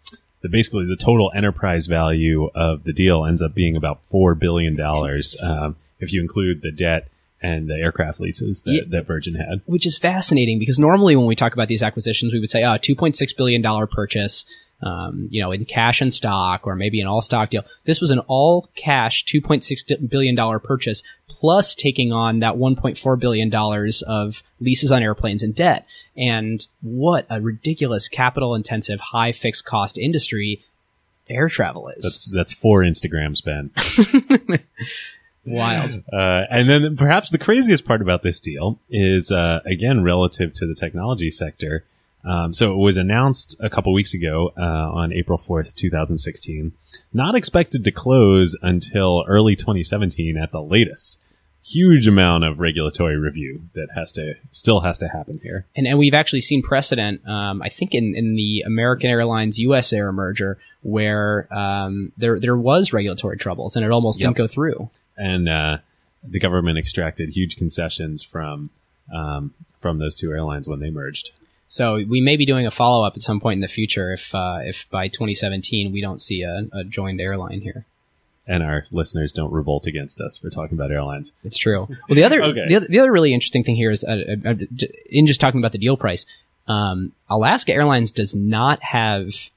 the 0.46 0.50
basically 0.50 0.86
the 0.86 0.96
total 0.96 1.32
enterprise 1.34 1.88
value 1.88 2.50
of 2.54 2.84
the 2.84 2.94
deal 2.94 3.26
ends 3.26 3.42
up 3.42 3.56
being 3.56 3.76
about 3.76 4.04
four 4.06 4.36
billion 4.36 4.76
dollars 4.76 5.36
um, 5.42 5.76
if 6.00 6.14
you 6.14 6.22
include 6.22 6.62
the 6.62 6.72
debt 6.72 7.08
and 7.42 7.68
the 7.68 7.74
aircraft 7.76 8.20
leases 8.20 8.62
that, 8.64 8.74
Yeah. 8.74 8.82
that 8.90 9.08
Virgin 9.08 9.36
had. 9.36 9.62
which 9.66 9.86
is 9.86 9.98
fascinating 9.98 10.60
because 10.60 10.78
normally 10.80 11.16
when 11.16 11.26
we 11.26 11.36
talk 11.36 11.54
about 11.54 11.68
these 11.68 11.84
acquisitions, 11.84 12.32
we 12.32 12.40
would 12.40 12.50
say, 12.50 12.64
oh, 12.64 12.78
$2.6 12.78 13.38
billion 13.38 13.62
purchase, 13.88 14.46
um, 14.82 15.28
you 15.32 15.42
know, 15.42 15.52
in 15.52 15.66
cash 15.66 16.02
and 16.02 16.14
stock 16.14 16.68
or 16.68 16.76
maybe 16.76 17.02
an 17.02 17.08
all 17.08 17.22
stock 17.22 17.50
deal. 17.50 17.64
This 17.86 18.02
was 18.02 18.12
an 18.12 18.20
all 18.28 18.70
cash 18.76 19.26
$2.6 19.26 20.10
billion 20.10 20.60
purchase 20.60 21.04
plus 21.28 21.76
taking 21.76 22.12
on 22.12 22.40
that 22.40 22.56
$1.4 22.56 23.20
billion 23.20 23.54
of 24.08 24.44
leases 24.60 24.92
on 24.92 25.02
airplanes 25.02 25.44
and 25.44 25.56
debt. 25.56 25.88
And 26.16 26.66
what 26.82 27.26
a 27.30 27.42
ridiculous 27.42 28.08
capital 28.08 28.56
intensive, 28.56 29.00
high 29.00 29.32
fixed 29.32 29.66
cost 29.66 29.98
industry 29.98 30.64
air 31.30 31.50
travel 31.50 31.90
is. 31.90 32.04
That's 32.04 32.32
that's 32.32 32.54
four 32.54 32.82
Instagram 32.82 33.36
spend. 33.36 33.72
Wild. 35.46 36.04
Uh, 36.12 36.46
and 36.50 36.68
then 36.68 36.96
perhaps 36.96 37.30
the 37.30 37.38
craziest 37.38 37.86
part 37.86 38.02
about 38.02 38.24
this 38.24 38.40
deal 38.40 38.80
is, 38.90 39.32
uh, 39.32 39.60
again, 39.66 40.04
relative 40.04 40.54
to 40.54 40.66
the 40.66 40.74
technology 40.74 41.30
sector. 41.30 41.86
Um, 42.26 42.54
so 42.54 42.74
it 42.74 42.78
was 42.78 42.98
announced 42.98 43.56
a 43.60 43.70
couple 43.70 43.94
weeks 43.94 44.14
ago 44.14 44.52
uh, 44.58 44.62
on 44.62 45.14
April 45.14 45.38
4th, 45.38 45.74
2016. 45.76 46.74
Not 47.14 47.36
expected 47.36 47.84
to 47.86 47.92
close 47.92 48.56
until 48.62 49.24
early 49.28 49.56
2017 49.56 50.38
at 50.38 50.52
the 50.52 50.62
latest. 50.62 51.20
Huge 51.64 52.08
amount 52.08 52.44
of 52.44 52.60
regulatory 52.60 53.18
review 53.18 53.64
that 53.74 53.88
has 53.96 54.12
to 54.14 54.36
still 54.52 54.82
has 54.82 55.00
to 55.00 55.08
happen 55.08 55.40
here. 55.42 55.66
And, 55.76 55.88
and 55.88 55.98
we've 55.98 56.14
actually 56.14 56.42
seen 56.42 56.62
precedent, 56.62 57.28
um, 57.28 57.62
I 57.64 57.70
think, 57.70 57.96
in, 57.96 58.14
in 58.16 58.36
the 58.36 58.62
American 58.68 59.10
Airlines 59.10 59.58
U.S. 59.60 59.92
Air 59.92 60.12
merger, 60.12 60.60
where 60.84 61.48
um, 61.52 62.12
there 62.18 62.40
there 62.40 62.56
was 62.56 62.94
regulatory 62.94 63.38
troubles 63.38 63.76
and 63.76 63.84
it 63.84 63.90
almost 63.92 64.20
Yep. 64.22 64.28
didn't 64.30 64.38
go 64.38 64.48
through. 64.48 64.90
and 65.18 65.50
uh, 65.50 65.78
the 66.24 66.40
government 66.40 66.78
extracted 66.78 67.30
huge 67.30 67.56
concessions 67.58 68.22
from 68.24 68.70
um, 69.14 69.54
from 69.80 69.98
those 69.98 70.16
two 70.16 70.32
airlines 70.32 70.68
when 70.70 70.80
they 70.80 70.90
merged. 70.92 71.32
So 71.68 71.96
we 72.08 72.22
may 72.22 72.38
be 72.38 72.46
doing 72.46 72.66
a 72.66 72.72
follow 72.72 73.06
up 73.06 73.16
at 73.16 73.22
some 73.22 73.40
point 73.40 73.58
in 73.58 73.62
the 73.62 73.68
future 73.68 74.12
if 74.12 74.34
uh, 74.34 74.60
if 74.64 74.90
by 74.90 75.08
2017 75.08 75.92
we 75.92 76.02
don't 76.02 76.22
see 76.22 76.42
a, 76.44 76.68
a 76.72 76.84
joined 76.84 77.20
airline 77.20 77.62
here. 77.62 77.86
And 78.48 78.62
our 78.62 78.86
listeners 78.92 79.32
don't 79.32 79.52
revolt 79.52 79.88
against 79.88 80.22
us 80.22 80.38
for 80.38 80.52
talking 80.52 80.78
about 80.78 80.92
airlines. 80.92 81.34
It's 81.44 81.58
true. 81.58 81.88
Well, 82.08 82.16
the 82.16 82.24
other 82.24 82.44
Okay. 82.44 82.68
the, 82.68 82.76
other, 82.76 82.88
the 82.88 83.00
other 83.00 83.12
really 83.12 83.34
interesting 83.34 83.64
thing 83.64 83.76
here 83.76 83.90
is 83.90 84.04
uh, 84.04 84.38
uh, 84.46 84.50
uh, 84.52 84.56
in 85.10 85.26
just 85.26 85.42
talking 85.42 85.60
about 85.60 85.72
the 85.72 85.80
deal 85.80 85.98
price, 85.98 86.28
um, 86.68 87.14
Alaska 87.28 87.74
Airlines 87.74 88.12
does 88.12 88.36
not 88.36 88.82
have 88.84 89.50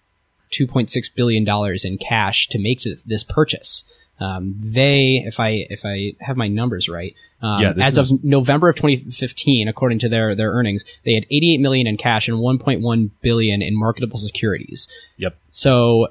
2.6 0.50 1.14
billion 1.14 1.44
dollars 1.44 1.84
in 1.84 1.98
cash 1.98 2.48
to 2.48 2.58
make 2.58 2.80
this, 2.80 3.02
this 3.02 3.22
purchase. 3.24 3.84
Um, 4.20 4.54
they, 4.62 5.22
if 5.26 5.38
I 5.38 5.66
if 5.68 5.82
I 5.84 6.14
have 6.20 6.36
my 6.38 6.48
numbers 6.48 6.88
right, 6.88 7.14
um, 7.40 7.62
Yeah, 7.62 7.72
as 7.80 7.96
is- 7.98 8.10
of 8.12 8.24
November 8.24 8.68
of 8.68 8.76
2015, 8.76 9.68
according 9.68 9.98
to 10.00 10.08
their 10.08 10.34
their 10.34 10.50
earnings, 10.52 10.84
they 11.04 11.14
had 11.14 11.24
88 11.30 11.60
million 11.60 11.86
in 11.86 11.96
cash 11.96 12.28
and 12.28 12.38
1.1 12.38 13.10
billion 13.22 13.62
in 13.62 13.76
marketable 13.76 14.18
securities. 14.18 14.88
Yep. 15.18 15.36
So 15.50 16.08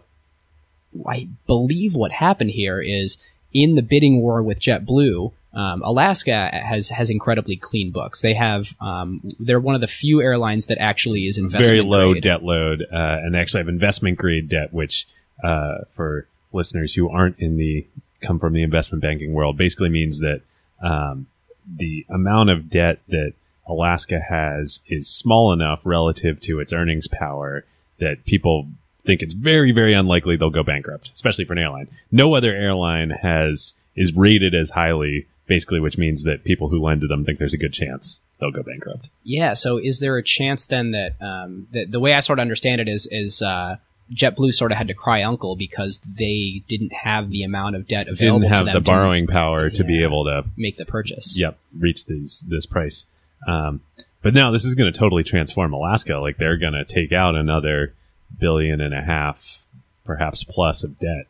I 1.05 1.27
believe 1.45 1.93
what 1.95 2.11
happened 2.11 2.51
here 2.51 2.79
is 2.79 3.17
in 3.53 3.75
the 3.75 3.81
bidding 3.81 4.21
war 4.21 4.41
with 4.41 4.59
JetBlue, 4.59 5.31
um, 5.53 5.81
Alaska 5.83 6.49
has 6.53 6.89
has 6.89 7.09
incredibly 7.09 7.55
clean 7.55 7.91
books. 7.91 8.21
They 8.21 8.33
have 8.33 8.75
um, 8.79 9.21
they're 9.39 9.59
one 9.59 9.75
of 9.75 9.81
the 9.81 9.87
few 9.87 10.21
airlines 10.21 10.67
that 10.67 10.77
actually 10.79 11.25
is 11.27 11.37
investment 11.37 11.67
Very 11.67 11.81
low 11.81 12.11
grade. 12.11 12.23
debt 12.23 12.43
load, 12.43 12.83
uh, 12.91 13.19
and 13.23 13.33
they 13.33 13.39
actually 13.39 13.61
have 13.61 13.69
investment 13.69 14.17
grade 14.17 14.49
debt, 14.49 14.71
which 14.73 15.07
uh, 15.43 15.79
for 15.89 16.27
listeners 16.53 16.93
who 16.93 17.09
aren't 17.09 17.39
in 17.39 17.57
the 17.57 17.85
come 18.21 18.39
from 18.39 18.53
the 18.53 18.61
investment 18.63 19.01
banking 19.01 19.33
world, 19.33 19.57
basically 19.57 19.89
means 19.89 20.19
that 20.19 20.41
um, 20.81 21.27
the 21.65 22.05
amount 22.09 22.49
of 22.49 22.69
debt 22.69 22.99
that 23.09 23.33
Alaska 23.67 24.19
has 24.19 24.79
is 24.87 25.07
small 25.07 25.51
enough 25.51 25.81
relative 25.83 26.39
to 26.41 26.59
its 26.59 26.71
earnings 26.71 27.07
power 27.07 27.65
that 27.99 28.25
people 28.25 28.67
think 29.03 29.21
it's 29.21 29.33
very, 29.33 29.71
very 29.71 29.93
unlikely 29.93 30.37
they'll 30.37 30.49
go 30.49 30.63
bankrupt, 30.63 31.11
especially 31.13 31.45
for 31.45 31.53
an 31.53 31.59
airline. 31.59 31.87
No 32.11 32.35
other 32.35 32.53
airline 32.53 33.09
has 33.09 33.73
is 33.95 34.13
rated 34.13 34.53
as 34.53 34.69
highly, 34.69 35.27
basically, 35.47 35.79
which 35.79 35.97
means 35.97 36.23
that 36.23 36.43
people 36.43 36.69
who 36.69 36.79
lend 36.79 37.01
to 37.01 37.07
them 37.07 37.25
think 37.25 37.39
there's 37.39 37.53
a 37.53 37.57
good 37.57 37.73
chance 37.73 38.21
they'll 38.39 38.51
go 38.51 38.63
bankrupt. 38.63 39.09
Yeah. 39.23 39.53
So 39.53 39.77
is 39.77 39.99
there 39.99 40.17
a 40.17 40.23
chance 40.23 40.65
then 40.67 40.91
that 40.91 41.19
um, 41.21 41.67
that 41.71 41.91
the 41.91 41.99
way 41.99 42.13
I 42.13 42.19
sort 42.19 42.39
of 42.39 42.41
understand 42.41 42.81
it 42.81 42.87
is 42.87 43.07
is 43.11 43.41
uh, 43.41 43.77
JetBlue 44.13 44.53
sort 44.53 44.71
of 44.71 44.77
had 44.77 44.87
to 44.87 44.93
cry 44.93 45.23
uncle 45.23 45.55
because 45.55 45.99
they 45.99 46.63
didn't 46.67 46.93
have 46.93 47.29
the 47.29 47.43
amount 47.43 47.75
of 47.75 47.87
debt 47.87 48.07
available 48.07 48.39
Didn't 48.41 48.65
to 48.65 48.65
have 48.65 48.73
the 48.73 48.81
borrowing 48.81 49.27
power 49.27 49.69
to 49.69 49.83
be 49.83 50.03
able 50.03 50.23
to 50.25 50.45
make 50.55 50.77
the 50.77 50.85
purchase. 50.85 51.37
yep 51.37 51.57
reach 51.77 52.05
these 52.05 52.43
this 52.47 52.65
price. 52.65 53.05
Um, 53.47 53.81
but 54.21 54.33
now 54.33 54.51
this 54.51 54.65
is 54.65 54.75
going 54.75 54.91
to 54.91 54.97
totally 54.97 55.23
transform 55.23 55.73
alaska. 55.73 56.17
Like 56.17 56.37
they're 56.37 56.57
going 56.57 56.73
to 56.73 56.85
take 56.85 57.11
out 57.11 57.35
another 57.35 57.93
billion 58.39 58.81
and 58.81 58.93
a 58.93 59.01
half 59.01 59.63
perhaps 60.05 60.43
plus 60.43 60.83
of 60.83 60.97
debt. 60.99 61.27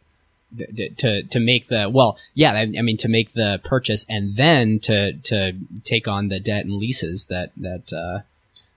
To 1.00 1.24
to 1.24 1.40
make 1.42 1.68
the 1.68 1.90
well 1.90 2.18
yeah 2.34 2.54
I, 2.54 2.62
I 2.62 2.82
mean 2.82 2.96
to 2.98 3.10
make 3.10 3.34
the 3.34 3.60
purchase 3.66 4.06
and 4.08 4.38
then 4.38 4.80
to 4.82 5.14
to 5.14 5.54
take 5.84 6.08
on 6.08 6.30
the 6.30 6.40
debt 6.40 6.64
and 6.64 6.76
leases 6.76 7.26
that 7.26 7.52
that 7.58 7.92
uh 7.92 8.22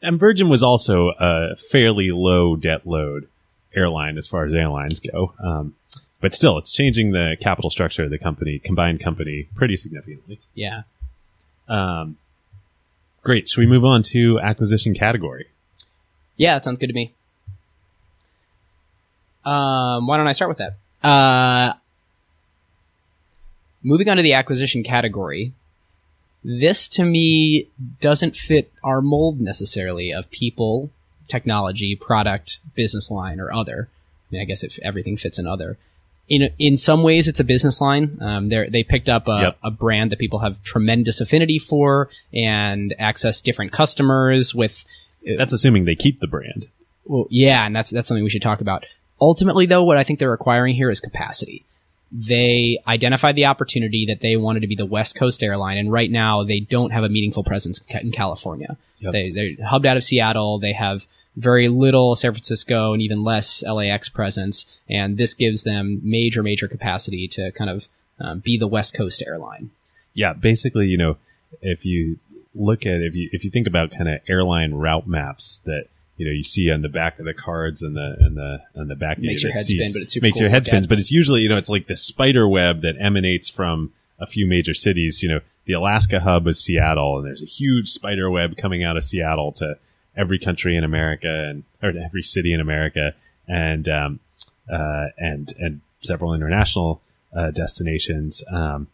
and 0.02 0.18
virgin 0.18 0.48
was 0.48 0.64
also 0.64 1.10
a 1.20 1.54
fairly 1.54 2.10
low 2.10 2.56
debt 2.56 2.88
load 2.88 3.28
airline 3.74 4.18
as 4.18 4.26
far 4.26 4.44
as 4.44 4.54
airlines 4.54 5.00
go. 5.00 5.34
Um, 5.42 5.74
but 6.20 6.34
still 6.34 6.58
it's 6.58 6.70
changing 6.70 7.12
the 7.12 7.36
capital 7.40 7.70
structure 7.70 8.04
of 8.04 8.10
the 8.10 8.18
company 8.18 8.58
combined 8.58 9.00
company 9.00 9.48
pretty 9.54 9.76
significantly. 9.76 10.40
Yeah. 10.54 10.82
Um, 11.68 12.16
great. 13.22 13.48
Should 13.48 13.60
we 13.60 13.66
move 13.66 13.84
on 13.84 14.02
to 14.04 14.38
acquisition 14.40 14.94
category? 14.94 15.46
Yeah 16.36 16.54
that 16.54 16.64
sounds 16.64 16.78
good 16.78 16.88
to 16.88 16.94
me. 16.94 17.12
Um 19.44 20.06
why 20.06 20.16
don't 20.16 20.26
i 20.26 20.32
start 20.32 20.48
with 20.48 20.58
that? 20.58 20.76
Uh 21.02 21.74
moving 23.82 24.08
on 24.08 24.16
to 24.18 24.22
the 24.22 24.34
acquisition 24.34 24.82
category 24.82 25.52
this 26.42 26.88
to 26.88 27.04
me 27.04 27.68
doesn't 28.00 28.36
fit 28.36 28.72
our 28.82 29.00
mold 29.00 29.40
necessarily 29.40 30.10
of 30.10 30.30
people 30.30 30.90
technology 31.30 31.96
product 31.96 32.58
business 32.74 33.10
line 33.10 33.38
or 33.40 33.52
other 33.52 33.88
I 34.30 34.34
mean, 34.34 34.42
I 34.42 34.44
guess 34.44 34.62
if 34.62 34.78
everything 34.80 35.16
fits 35.16 35.38
in 35.40 35.46
other. 35.46 35.76
In 36.28 36.50
in 36.58 36.76
some 36.76 37.02
ways, 37.02 37.26
it's 37.26 37.40
a 37.40 37.44
business 37.44 37.80
line. 37.80 38.16
Um, 38.20 38.48
they 38.48 38.68
they 38.68 38.84
picked 38.84 39.08
up 39.08 39.26
a, 39.26 39.40
Yep. 39.42 39.58
a 39.64 39.70
brand 39.72 40.12
that 40.12 40.20
people 40.20 40.38
have 40.38 40.62
tremendous 40.62 41.20
affinity 41.20 41.58
for 41.58 42.08
and 42.32 42.94
access 42.98 43.40
different 43.40 43.72
customers 43.72 44.54
with. 44.54 44.84
that's 45.36 45.52
assuming 45.52 45.84
they 45.86 45.96
keep 45.96 46.20
the 46.20 46.28
brand 46.28 46.68
Well, 47.06 47.26
yeah, 47.30 47.66
and 47.66 47.74
that's 47.74 47.90
that's 47.90 48.06
something 48.06 48.22
we 48.22 48.30
should 48.30 48.42
talk 48.50 48.60
about. 48.60 48.86
Ultimately, 49.20 49.66
though, 49.66 49.82
what 49.82 49.96
I 49.98 50.04
think 50.04 50.18
they're 50.20 50.32
acquiring 50.32 50.76
here 50.76 50.90
is 50.90 51.00
capacity. 51.00 51.64
They 52.12 52.78
identified 52.86 53.34
the 53.36 53.46
opportunity 53.46 54.06
that 54.06 54.20
they 54.20 54.36
wanted 54.36 54.60
to 54.60 54.66
be 54.68 54.74
the 54.76 54.86
West 54.86 55.14
Coast 55.16 55.42
airline, 55.42 55.78
and 55.78 55.90
right 55.92 56.10
now 56.10 56.44
they 56.44 56.60
don't 56.60 56.90
have 56.92 57.04
a 57.04 57.08
meaningful 57.08 57.42
presence 57.44 57.82
in 57.88 57.98
in 58.06 58.12
California. 58.12 58.76
Yep. 59.00 59.12
They, 59.12 59.30
they're 59.30 59.66
hubbed 59.66 59.86
out 59.86 59.96
of 59.96 60.04
Seattle. 60.04 60.58
They 60.60 60.72
have 60.72 61.06
very 61.36 61.68
little 61.68 62.14
San 62.16 62.32
Francisco 62.32 62.92
and 62.92 63.00
even 63.02 63.22
less 63.24 63.62
LAX 63.62 64.08
presence, 64.08 64.66
and 64.88 65.16
this 65.16 65.34
gives 65.34 65.62
them 65.62 66.00
major, 66.02 66.42
major 66.42 66.68
capacity 66.68 67.28
to 67.28 67.52
kind 67.52 67.70
of 67.70 67.88
um, 68.18 68.40
be 68.40 68.58
the 68.58 68.66
West 68.68 68.94
Coast 68.94 69.22
airline. 69.26 69.70
yeah 70.12 70.32
basically 70.32 70.86
you 70.86 70.98
know 70.98 71.16
if 71.62 71.84
you 71.84 72.18
look 72.54 72.84
at 72.84 73.00
if 73.00 73.14
you 73.14 73.30
if 73.32 73.44
you 73.44 73.50
think 73.50 73.66
about 73.66 73.90
kind 73.92 74.08
of 74.08 74.20
airline 74.28 74.74
route 74.74 75.06
maps 75.06 75.60
that 75.64 75.84
you 76.16 76.26
know 76.26 76.32
you 76.32 76.42
see 76.42 76.70
on 76.70 76.82
the 76.82 76.88
back 76.88 77.18
of 77.18 77.24
the 77.24 77.32
cards 77.32 77.80
and 77.82 77.96
the 77.96 78.16
and 78.18 78.36
the 78.36 78.60
and 78.74 78.90
the 78.90 78.96
back 78.96 79.16
of 79.18 79.22
Makes 79.22 79.42
the 79.42 79.48
your 79.48 79.54
head 79.54 79.64
seats, 79.64 79.80
spin, 79.84 79.92
but 79.94 80.02
it's 80.02 80.12
super 80.12 80.24
makes 80.24 80.34
cool 80.38 80.42
your 80.42 80.50
head 80.50 80.64
spins 80.66 80.86
at. 80.86 80.88
but 80.90 80.98
it's 80.98 81.10
usually 81.12 81.40
you 81.42 81.48
know 81.48 81.56
it's 81.56 81.70
like 81.70 81.86
the 81.86 81.96
spider 81.96 82.46
web 82.48 82.82
that 82.82 82.96
emanates 83.00 83.48
from 83.48 83.92
a 84.18 84.26
few 84.26 84.46
major 84.46 84.74
cities 84.74 85.22
you 85.22 85.28
know 85.28 85.40
the 85.64 85.72
alaska 85.72 86.20
hub 86.20 86.46
is 86.46 86.62
seattle 86.62 87.16
and 87.16 87.26
there's 87.26 87.42
a 87.42 87.46
huge 87.46 87.88
spider 87.88 88.28
web 88.30 88.56
coming 88.56 88.82
out 88.84 88.96
of 88.96 89.04
seattle 89.04 89.52
to 89.52 89.78
every 90.16 90.38
country 90.38 90.76
in 90.76 90.84
america 90.84 91.48
and 91.50 91.64
or 91.82 91.92
every 92.04 92.22
city 92.22 92.52
in 92.52 92.60
america 92.60 93.14
and 93.48 93.88
um 93.88 94.20
uh 94.70 95.06
and 95.18 95.52
and 95.58 95.80
several 96.02 96.32
international 96.34 97.00
uh, 97.36 97.50
destinations 97.50 98.42
um 98.50 98.88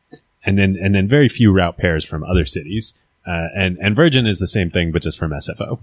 and 0.46 0.56
then 0.56 0.78
and 0.80 0.94
then 0.94 1.08
very 1.08 1.28
few 1.28 1.52
route 1.52 1.76
pairs 1.76 2.04
from 2.04 2.22
other 2.24 2.46
cities. 2.46 2.94
Uh, 3.26 3.48
and 3.56 3.76
and 3.78 3.96
Virgin 3.96 4.24
is 4.24 4.38
the 4.38 4.46
same 4.46 4.70
thing, 4.70 4.92
but 4.92 5.02
just 5.02 5.18
from 5.18 5.32
SFO. 5.32 5.80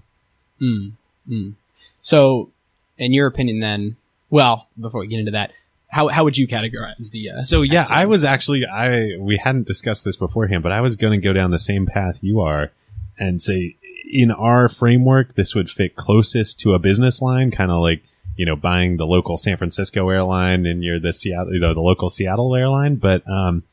So, 2.02 2.50
in 2.98 3.12
your 3.12 3.28
opinion, 3.28 3.60
then, 3.60 3.98
well, 4.30 4.70
before 4.80 5.02
we 5.02 5.08
get 5.08 5.20
into 5.20 5.32
that, 5.32 5.52
how 5.90 6.08
how 6.08 6.24
would 6.24 6.38
you 6.38 6.48
categorize 6.48 7.12
the? 7.12 7.32
Uh, 7.32 7.40
So 7.42 7.62
yeah, 7.62 7.86
I 7.90 8.06
was 8.06 8.24
actually 8.24 8.66
I 8.66 9.18
we 9.20 9.36
hadn't 9.38 9.68
discussed 9.68 10.06
this 10.06 10.16
beforehand, 10.16 10.63
but 10.63 10.72
I 10.72 10.80
was 10.80 10.96
going 10.96 11.20
to 11.20 11.24
go 11.24 11.34
down 11.34 11.52
the 11.52 11.60
same 11.60 11.86
path 11.86 12.20
you 12.22 12.40
are, 12.40 12.72
and 13.20 13.42
say 13.42 13.75
in 14.13 14.29
our 14.32 14.70
framework 14.70 15.34
this 15.34 15.55
would 15.55 15.70
fit 15.70 15.96
closest 15.96 16.60
to 16.60 16.74
a 16.74 16.79
business 16.79 17.22
line, 17.22 17.50
kind 17.50 17.72
of 17.72 17.82
like 17.82 18.03
you 18.38 18.46
know 18.46 18.55
buying 18.55 18.98
the 18.98 19.05
local 19.05 19.38
San 19.38 19.58
Francisco 19.58 20.10
airline 20.10 20.65
and 20.65 20.84
you're 20.84 21.00
the 21.00 21.12
Seattle, 21.12 21.53
you 21.53 21.60
know, 21.60 21.74
the 21.74 21.82
local 21.82 22.10
Seattle 22.10 22.55
airline, 22.55 22.96
but 22.96 23.27
um, 23.27 23.63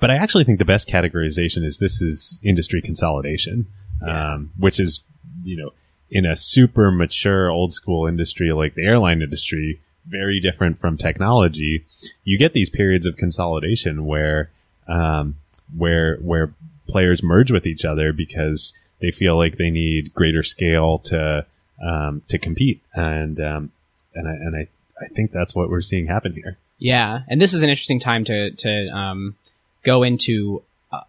but 0.00 0.10
I 0.10 0.16
actually 0.16 0.44
think 0.44 0.58
the 0.58 0.64
best 0.64 0.88
categorization 0.88 1.64
is 1.64 1.78
this 1.78 2.02
is 2.02 2.40
industry 2.42 2.82
consolidation, 2.82 3.66
um, 4.06 4.50
which 4.58 4.80
is 4.80 5.04
you 5.44 5.56
know 5.56 5.70
in 6.10 6.26
a 6.26 6.34
super 6.34 6.90
mature 6.90 7.50
old 7.50 7.72
school 7.72 8.06
industry 8.06 8.52
like 8.52 8.74
the 8.74 8.84
airline 8.84 9.22
industry, 9.22 9.80
very 10.06 10.40
different 10.40 10.80
from 10.80 10.96
technology. 10.96 11.86
You 12.24 12.36
get 12.36 12.52
these 12.52 12.68
periods 12.68 13.06
of 13.06 13.16
consolidation 13.16 14.06
where 14.06 14.50
um, 14.88 15.36
where 15.76 16.16
where 16.16 16.52
players 16.88 17.22
merge 17.22 17.52
with 17.52 17.66
each 17.66 17.84
other 17.84 18.12
because 18.12 18.72
they 19.00 19.10
feel 19.10 19.36
like 19.36 19.56
they 19.56 19.70
need 19.70 20.14
greater 20.14 20.42
scale 20.42 20.98
to 20.98 21.46
um, 21.82 22.22
to 22.28 22.38
compete, 22.38 22.82
and 22.94 23.40
um, 23.40 23.72
and 24.14 24.28
I 24.28 24.32
and 24.32 24.56
I, 24.56 24.68
I 25.04 25.08
think 25.08 25.32
that's 25.32 25.54
what 25.54 25.70
we're 25.70 25.80
seeing 25.80 26.06
happen 26.06 26.32
here. 26.32 26.58
Yeah, 26.78 27.20
and 27.28 27.40
this 27.40 27.54
is 27.54 27.62
an 27.62 27.70
interesting 27.70 28.00
time 28.00 28.24
to 28.24 28.50
to 28.50 28.88
um, 28.88 29.36
go 29.82 30.02
into 30.02 30.62
uh, 30.92 31.02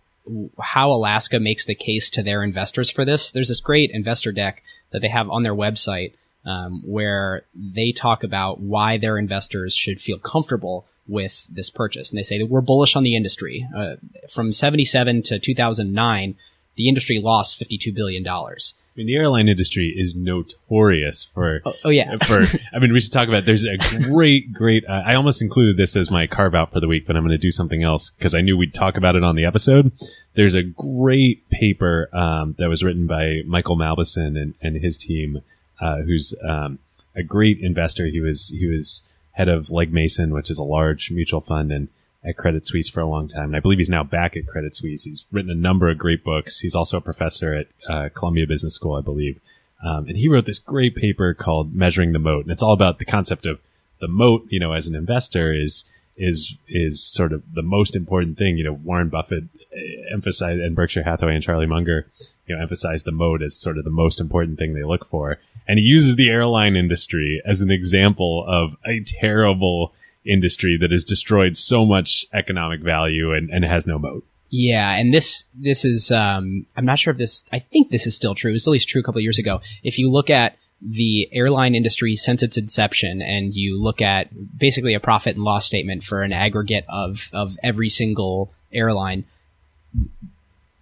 how 0.59 0.91
Alaska 0.91 1.39
makes 1.39 1.65
the 1.65 1.75
case 1.75 2.09
to 2.11 2.23
their 2.23 2.43
investors 2.43 2.89
for 2.89 3.05
this. 3.05 3.31
There's 3.31 3.49
this 3.49 3.59
great 3.59 3.91
investor 3.91 4.31
deck 4.31 4.63
that 4.91 5.01
they 5.01 5.09
have 5.09 5.29
on 5.29 5.43
their 5.43 5.55
website 5.55 6.13
um, 6.45 6.81
where 6.85 7.43
they 7.53 7.91
talk 7.91 8.23
about 8.23 8.59
why 8.59 8.97
their 8.97 9.17
investors 9.17 9.73
should 9.75 10.01
feel 10.01 10.17
comfortable 10.17 10.85
with 11.07 11.45
this 11.49 11.69
purchase. 11.69 12.11
And 12.11 12.17
they 12.17 12.23
say 12.23 12.37
that 12.37 12.45
we're 12.45 12.61
bullish 12.61 12.95
on 12.95 13.03
the 13.03 13.15
industry. 13.15 13.67
Uh, 13.75 13.95
from 14.29 14.51
77 14.51 15.23
to 15.23 15.39
2009, 15.39 16.35
the 16.79 16.87
industry 16.87 17.19
lost 17.19 17.59
$52 17.59 17.93
billion. 17.93 18.25
I 18.25 18.47
mean, 18.95 19.05
the 19.05 19.17
airline 19.17 19.49
industry 19.49 19.93
is 19.93 20.15
notorious 20.15 21.25
for. 21.33 21.61
Oh, 21.65 21.73
oh 21.83 21.89
yeah. 21.89 22.15
for 22.19 22.47
I 22.73 22.79
mean, 22.79 22.93
we 22.93 23.01
should 23.01 23.11
talk 23.11 23.27
about. 23.27 23.43
There's 23.43 23.65
a 23.65 23.75
great, 23.77 24.53
great. 24.53 24.85
Uh, 24.87 25.03
I 25.05 25.15
almost 25.15 25.41
included 25.41 25.75
this 25.75 25.97
as 25.97 26.09
my 26.09 26.25
carve 26.25 26.55
out 26.55 26.71
for 26.71 26.79
the 26.79 26.87
week, 26.87 27.05
but 27.05 27.17
I'm 27.17 27.23
going 27.23 27.31
to 27.31 27.37
do 27.37 27.51
something 27.51 27.83
else 27.83 28.11
because 28.11 28.33
I 28.33 28.39
knew 28.39 28.55
we'd 28.55 28.73
talk 28.73 28.95
about 28.95 29.17
it 29.17 29.25
on 29.25 29.35
the 29.35 29.43
episode. 29.43 29.91
There's 30.35 30.55
a 30.55 30.63
great 30.63 31.49
paper 31.49 32.07
um, 32.13 32.55
that 32.59 32.69
was 32.69 32.81
written 32.81 33.07
by 33.07 33.41
Michael 33.45 33.75
Mauboussin 33.75 34.41
and, 34.41 34.53
and 34.61 34.77
his 34.77 34.97
team, 34.97 35.41
uh, 35.81 35.97
who's 35.97 36.33
um, 36.47 36.79
a 37.13 37.23
great 37.23 37.59
investor. 37.59 38.05
He 38.05 38.21
was 38.21 38.55
he 38.57 38.67
was 38.67 39.03
head 39.33 39.49
of 39.49 39.69
Legg 39.69 39.91
Mason, 39.91 40.33
which 40.33 40.49
is 40.49 40.57
a 40.57 40.63
large 40.63 41.11
mutual 41.11 41.41
fund, 41.41 41.73
and 41.73 41.89
at 42.23 42.37
Credit 42.37 42.65
Suisse 42.65 42.89
for 42.89 42.99
a 42.99 43.07
long 43.07 43.27
time. 43.27 43.45
And 43.45 43.55
I 43.55 43.59
believe 43.59 43.77
he's 43.77 43.89
now 43.89 44.03
back 44.03 44.35
at 44.35 44.47
Credit 44.47 44.75
Suisse. 44.75 45.03
He's 45.03 45.25
written 45.31 45.51
a 45.51 45.55
number 45.55 45.89
of 45.89 45.97
great 45.97 46.23
books. 46.23 46.59
He's 46.59 46.75
also 46.75 46.97
a 46.97 47.01
professor 47.01 47.53
at 47.53 47.67
uh, 47.87 48.09
Columbia 48.13 48.45
Business 48.45 48.75
School, 48.75 48.95
I 48.95 49.01
believe. 49.01 49.39
Um, 49.85 50.07
and 50.07 50.17
he 50.17 50.27
wrote 50.27 50.45
this 50.45 50.59
great 50.59 50.95
paper 50.95 51.33
called 51.33 51.73
Measuring 51.73 52.11
the 52.11 52.19
Moat. 52.19 52.43
And 52.43 52.51
it's 52.51 52.63
all 52.63 52.73
about 52.73 52.99
the 52.99 53.05
concept 53.05 53.45
of 53.45 53.59
the 54.01 54.09
moat, 54.09 54.45
you 54.49 54.59
know, 54.59 54.73
as 54.73 54.87
an 54.87 54.95
investor 54.95 55.53
is, 55.53 55.85
is, 56.17 56.57
is 56.67 57.01
sort 57.01 57.31
of 57.31 57.43
the 57.53 57.61
most 57.61 57.95
important 57.95 58.37
thing. 58.37 58.57
You 58.57 58.65
know, 58.65 58.73
Warren 58.73 59.07
Buffett 59.07 59.45
uh, 59.73 60.13
emphasized 60.13 60.61
and 60.61 60.75
Berkshire 60.75 61.03
Hathaway 61.03 61.35
and 61.35 61.43
Charlie 61.43 61.65
Munger, 61.65 62.07
you 62.45 62.55
know, 62.55 62.61
emphasize 62.61 63.03
the 63.03 63.11
moat 63.13 63.41
as 63.41 63.55
sort 63.55 63.77
of 63.77 63.85
the 63.85 63.89
most 63.89 64.19
important 64.19 64.59
thing 64.59 64.73
they 64.73 64.83
look 64.83 65.05
for. 65.05 65.39
And 65.67 65.79
he 65.79 65.85
uses 65.85 66.17
the 66.17 66.29
airline 66.29 66.75
industry 66.75 67.41
as 67.45 67.61
an 67.61 67.71
example 67.71 68.43
of 68.45 68.75
a 68.85 69.01
terrible 69.05 69.93
industry 70.25 70.77
that 70.79 70.91
has 70.91 71.03
destroyed 71.03 71.57
so 71.57 71.85
much 71.85 72.25
economic 72.33 72.81
value 72.81 73.33
and, 73.33 73.49
and 73.49 73.63
has 73.63 73.85
no 73.87 73.97
moat. 73.97 74.23
Yeah, 74.51 74.91
and 74.95 75.13
this 75.13 75.45
this 75.53 75.85
is 75.85 76.11
um, 76.11 76.65
I'm 76.75 76.85
not 76.85 76.97
sure 76.97 77.11
if 77.11 77.17
this 77.17 77.43
I 77.51 77.59
think 77.59 77.89
this 77.91 78.07
is 78.07 78.15
still 78.15 78.33
true. 78.33 78.49
It 78.49 78.53
was 78.53 78.67
at 78.67 78.71
least 78.71 78.89
true 78.89 78.99
a 79.01 79.03
couple 79.03 79.19
of 79.19 79.23
years 79.23 79.37
ago. 79.37 79.61
If 79.83 79.99
you 79.99 80.09
look 80.09 80.29
at 80.29 80.57
the 80.81 81.29
airline 81.33 81.75
industry 81.75 82.15
since 82.15 82.41
its 82.41 82.57
inception 82.57 83.21
and 83.21 83.53
you 83.53 83.79
look 83.81 84.01
at 84.01 84.29
basically 84.57 84.93
a 84.93 84.99
profit 84.99 85.35
and 85.35 85.43
loss 85.43 85.65
statement 85.65 86.03
for 86.03 86.23
an 86.23 86.31
aggregate 86.33 86.85
of 86.89 87.29
of 87.31 87.57
every 87.61 87.89
single 87.89 88.51
airline, 88.73 89.25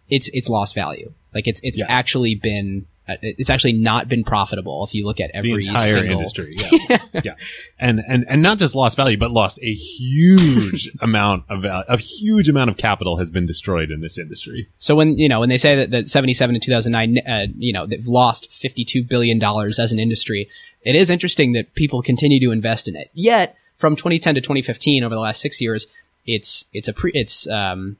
it's 0.09 0.29
it's 0.33 0.49
lost 0.49 0.73
value. 0.73 1.11
Like 1.33 1.47
it's 1.47 1.59
it's 1.63 1.77
Yeah. 1.77 1.85
actually 1.89 2.35
been 2.35 2.85
it's 3.07 3.49
actually 3.49 3.73
not 3.73 4.07
been 4.07 4.23
profitable 4.23 4.83
if 4.83 4.93
you 4.93 5.05
look 5.05 5.19
at 5.19 5.31
every 5.33 5.51
the 5.63 5.69
entire 5.69 5.93
single 5.93 6.17
industry. 6.17 6.57
Yeah. 6.89 6.99
yeah. 7.23 7.33
And, 7.79 8.01
and, 8.07 8.25
and 8.27 8.41
not 8.41 8.57
just 8.57 8.75
lost 8.75 8.97
value, 8.97 9.17
but 9.17 9.31
lost 9.31 9.59
a 9.61 9.73
huge 9.73 10.91
amount 11.01 11.43
of 11.49 11.61
value, 11.61 11.85
a 11.87 11.97
huge 11.97 12.49
amount 12.49 12.69
of 12.69 12.77
capital 12.77 13.17
has 13.17 13.29
been 13.29 13.45
destroyed 13.45 13.91
in 13.91 14.01
this 14.01 14.17
industry. 14.17 14.67
So 14.79 14.95
when 14.95 15.17
you 15.17 15.29
know 15.29 15.39
when 15.39 15.49
they 15.49 15.57
say 15.57 15.75
that, 15.75 15.91
that 15.91 16.09
77 16.09 16.53
to 16.55 16.59
2009, 16.59 17.17
uh, 17.27 17.47
you 17.57 17.73
know 17.73 17.85
they've 17.85 18.07
lost 18.07 18.51
52 18.51 19.03
billion 19.03 19.39
dollars 19.39 19.79
as 19.79 19.91
an 19.91 19.99
industry, 19.99 20.49
it 20.81 20.95
is 20.95 21.09
interesting 21.09 21.53
that 21.53 21.73
people 21.75 22.01
continue 22.01 22.39
to 22.45 22.51
invest 22.51 22.87
in 22.87 22.95
it. 22.95 23.09
Yet 23.13 23.55
from 23.77 23.95
2010 23.95 24.35
to 24.35 24.41
2015, 24.41 25.03
over 25.03 25.13
the 25.15 25.21
last 25.21 25.41
six 25.41 25.61
years, 25.61 25.87
it's 26.25 26.65
it's 26.73 26.87
a 26.87 26.93
pre 26.93 27.11
it's 27.13 27.47
um 27.47 27.97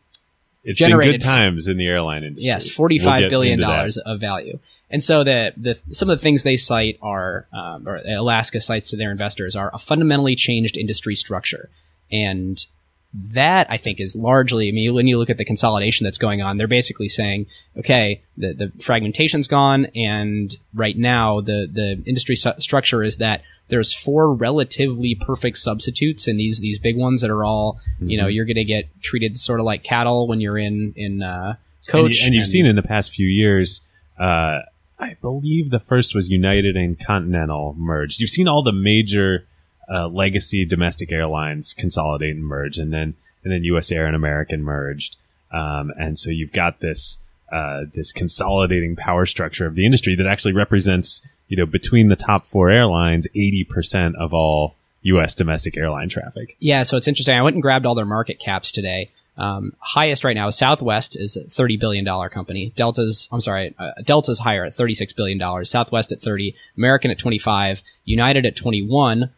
It's 0.64 0.80
Generated- 0.80 1.14
been 1.14 1.20
good 1.20 1.26
times 1.26 1.68
in 1.68 1.78
the 1.78 1.88
airline 1.88 2.24
industry. 2.24 2.48
yes 2.48 2.66
We'll 2.66 2.76
45 2.90 3.20
get 3.22 3.30
billion 3.30 3.60
dollars 3.60 3.98
of 3.98 4.20
value. 4.20 4.60
And 4.90 5.04
so 5.04 5.24
the 5.24 5.54
the 5.58 5.78
some 5.94 6.10
of 6.10 6.18
the 6.18 6.22
things 6.22 6.44
they 6.44 6.58
cite 6.58 6.98
are 7.02 7.46
um, 7.52 7.88
or 7.88 8.02
Alaska 8.08 8.62
cites 8.62 8.90
to 8.92 8.98
their 8.98 9.12
investors 9.12 9.56
are 9.56 9.70
a 9.74 9.78
fundamentally 9.78 10.36
changed 10.36 10.78
industry 10.78 11.16
structure 11.16 11.70
and 12.12 12.66
that 13.14 13.68
I 13.72 13.78
think 13.78 14.00
is 14.00 14.16
largely, 14.16 14.68
I 14.68 14.72
mean, 14.72 14.94
when 14.94 15.08
you 15.08 15.18
look 15.18 15.30
at 15.30 15.38
the 15.38 15.46
consolidation 15.46 16.04
that's 16.04 16.18
going 16.18 16.42
on, 16.42 16.58
they're 16.58 16.68
basically 16.68 17.08
saying, 17.08 17.48
okay, 17.78 18.22
the, 18.38 18.54
the 18.54 18.72
fragmentation's 18.82 19.48
gone. 19.48 19.86
And 19.96 20.56
right 20.74 20.96
now 20.96 21.42
the, 21.42 21.68
the 21.72 22.04
industry 22.06 22.36
su- 22.36 22.52
structure 22.60 23.04
is 23.04 23.18
that 23.18 23.44
there's 23.70 23.94
four 23.94 24.34
relatively 24.34 25.16
perfect 25.16 25.58
substitutes 25.58 26.28
and 26.28 26.40
these, 26.40 26.60
these 26.60 26.80
big 26.80 26.98
ones 26.98 27.22
that 27.22 27.32
are 27.32 27.44
all, 27.44 27.80
you 28.00 28.18
know, 28.18 28.28
you're 28.28 28.46
going 28.46 28.56
to 28.56 28.66
get 28.66 28.86
treated 29.02 29.36
sort 29.38 29.60
of 29.62 29.66
like 29.66 29.84
cattle 29.84 30.28
when 30.28 30.40
you're 30.42 30.58
in, 30.58 30.94
in, 30.96 31.24
uh, 31.24 31.56
And, 31.56 31.88
coach. 31.88 32.20
you, 32.20 32.26
and 32.26 32.36
you've 32.36 32.48
seen 32.48 32.66
in 32.66 32.76
the 32.76 32.84
past 32.84 33.12
few 33.12 33.28
years, 33.28 33.82
uh, 34.20 34.60
I 35.00 35.16
believe 35.22 35.70
the 35.70 35.80
first 35.80 36.16
was 36.16 36.30
United 36.30 36.76
and 36.76 37.00
Continental 37.00 37.76
merged. 37.78 38.20
You've 38.20 38.30
seen 38.30 38.48
all 38.48 38.64
the 38.64 38.74
major 38.74 39.46
uh, 39.90 40.08
legacy 40.08 40.66
domestic 40.66 41.12
airlines 41.12 41.74
consolidate 41.74 42.36
and 42.36 42.46
merge, 42.46 42.78
and 42.78 42.92
then 42.92 43.16
and 43.44 43.54
then 43.54 43.64
U.S. 43.66 43.92
Air 43.92 44.06
and 44.06 44.16
American 44.16 44.64
merged, 44.64 45.16
um, 45.52 45.92
and 45.98 46.18
so 46.18 46.30
you've 46.30 46.52
got 46.52 46.80
this 46.80 47.20
uh, 47.52 47.86
this 47.94 48.12
consolidating 48.12 48.96
power 48.96 49.26
structure 49.26 49.66
of 49.66 49.76
the 49.76 49.86
industry 49.86 50.16
that 50.16 50.26
actually 50.26 50.54
represents 50.54 51.22
you 51.48 51.56
know 51.56 51.66
between 51.66 52.10
the 52.10 52.16
top 52.16 52.46
four 52.46 52.70
airlines 52.70 53.28
eighty 53.36 53.64
percent 53.64 54.16
of 54.18 54.34
all 54.34 54.76
U.S. 55.04 55.36
domestic 55.36 55.78
airline 55.78 56.10
traffic. 56.10 56.58
Yeah, 56.60 56.84
so 56.84 56.98
it's 56.98 57.08
interesting. 57.08 57.38
I 57.38 57.42
went 57.42 57.56
and 57.56 57.62
grabbed 57.62 57.86
all 57.86 57.96
their 57.96 58.06
market 58.06 58.40
caps 58.40 58.72
today. 58.72 59.10
Um, 59.38 59.74
highest 59.80 60.24
right 60.24 60.36
now 60.36 60.48
is 60.48 60.58
Southwest 60.58 61.16
is 61.16 61.38
a 61.38 61.44
thirty 61.44 61.78
billion 61.78 62.04
dollar 62.04 62.30
company. 62.30 62.74
Delta's 62.76 63.30
I'm 63.32 63.42
sorry, 63.42 63.76
uh, 63.78 63.92
Delta's 64.04 64.40
higher 64.40 64.66
at 64.66 64.74
thirty 64.74 64.94
six 64.94 65.14
billion 65.14 65.38
dollars. 65.38 65.70
Southwest 65.70 66.12
at 66.12 66.22
thirty, 66.22 66.56
American 66.76 67.12
at 67.12 67.20
twenty 67.20 67.38
five, 67.38 67.84
United 68.06 68.46
at 68.46 68.56
twenty 68.56 68.82
one, 68.82 69.30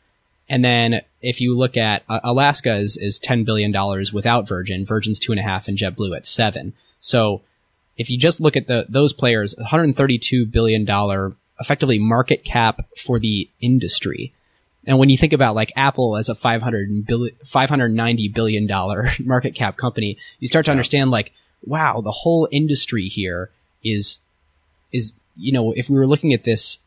and 0.47 0.63
then 0.63 1.01
if 1.21 1.41
you 1.41 1.57
look 1.57 1.75
at 1.75 2.03
uh, 2.07 2.21
Alaska 2.23 2.77
is 2.77 2.95
is 2.95 3.19
ten 3.19 3.43
billion 3.43 3.71
dollars 3.71 4.13
without 4.13 4.47
Virgin. 4.47 4.85
Virgin's 4.85 5.19
two 5.19 5.33
and 5.33 5.39
a 5.39 5.43
half, 5.43 5.67
and 5.67 5.77
JetBlue 5.77 6.15
at 6.15 6.25
seven. 6.25 6.73
So 7.01 7.41
if 7.97 8.09
you 8.09 8.17
just 8.17 8.39
look 8.39 8.55
at 8.55 8.67
the 8.67 8.85
those 8.87 9.11
players, 9.11 9.53
one 9.57 9.67
hundred 9.67 9.95
thirty 9.97 10.17
two 10.17 10.45
billion 10.45 10.85
dollar 10.85 11.33
effectively 11.59 11.99
market 11.99 12.45
cap 12.45 12.87
for 12.97 13.19
the 13.19 13.49
industry. 13.59 14.31
And 14.87 14.97
when 14.97 15.09
you 15.09 15.17
think 15.17 15.33
about 15.33 15.55
like 15.55 15.71
Apple 15.75 16.17
as 16.17 16.29
a 16.29 16.35
500 16.35 17.05
billion, 17.05 17.35
590 17.45 18.29
billion 18.29 18.67
dollar 18.67 19.09
market 19.19 19.55
cap 19.55 19.77
company, 19.77 20.17
you 20.39 20.47
start 20.47 20.65
to 20.65 20.71
understand 20.71 21.11
like, 21.11 21.33
wow, 21.63 22.01
the 22.01 22.11
whole 22.11 22.47
industry 22.51 23.07
here 23.07 23.49
is, 23.83 24.19
is, 24.91 25.13
you 25.35 25.51
know, 25.51 25.73
if 25.73 25.89
we 25.89 25.97
were 25.97 26.07
looking 26.07 26.33
at 26.33 26.43
this, 26.43 26.79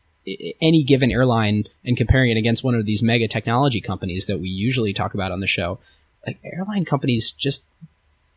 any 0.61 0.83
given 0.83 1.11
airline 1.11 1.65
and 1.85 1.97
comparing 1.97 2.31
it 2.31 2.37
against 2.37 2.63
one 2.63 2.75
of 2.75 2.85
these 2.85 3.03
mega 3.03 3.27
technology 3.27 3.81
companies 3.81 4.25
that 4.27 4.39
we 4.39 4.47
usually 4.47 4.93
talk 4.93 5.13
about 5.13 5.31
on 5.31 5.41
the 5.41 5.47
show, 5.47 5.79
like 6.25 6.39
airline 6.43 6.85
companies 6.85 7.31
just 7.31 7.63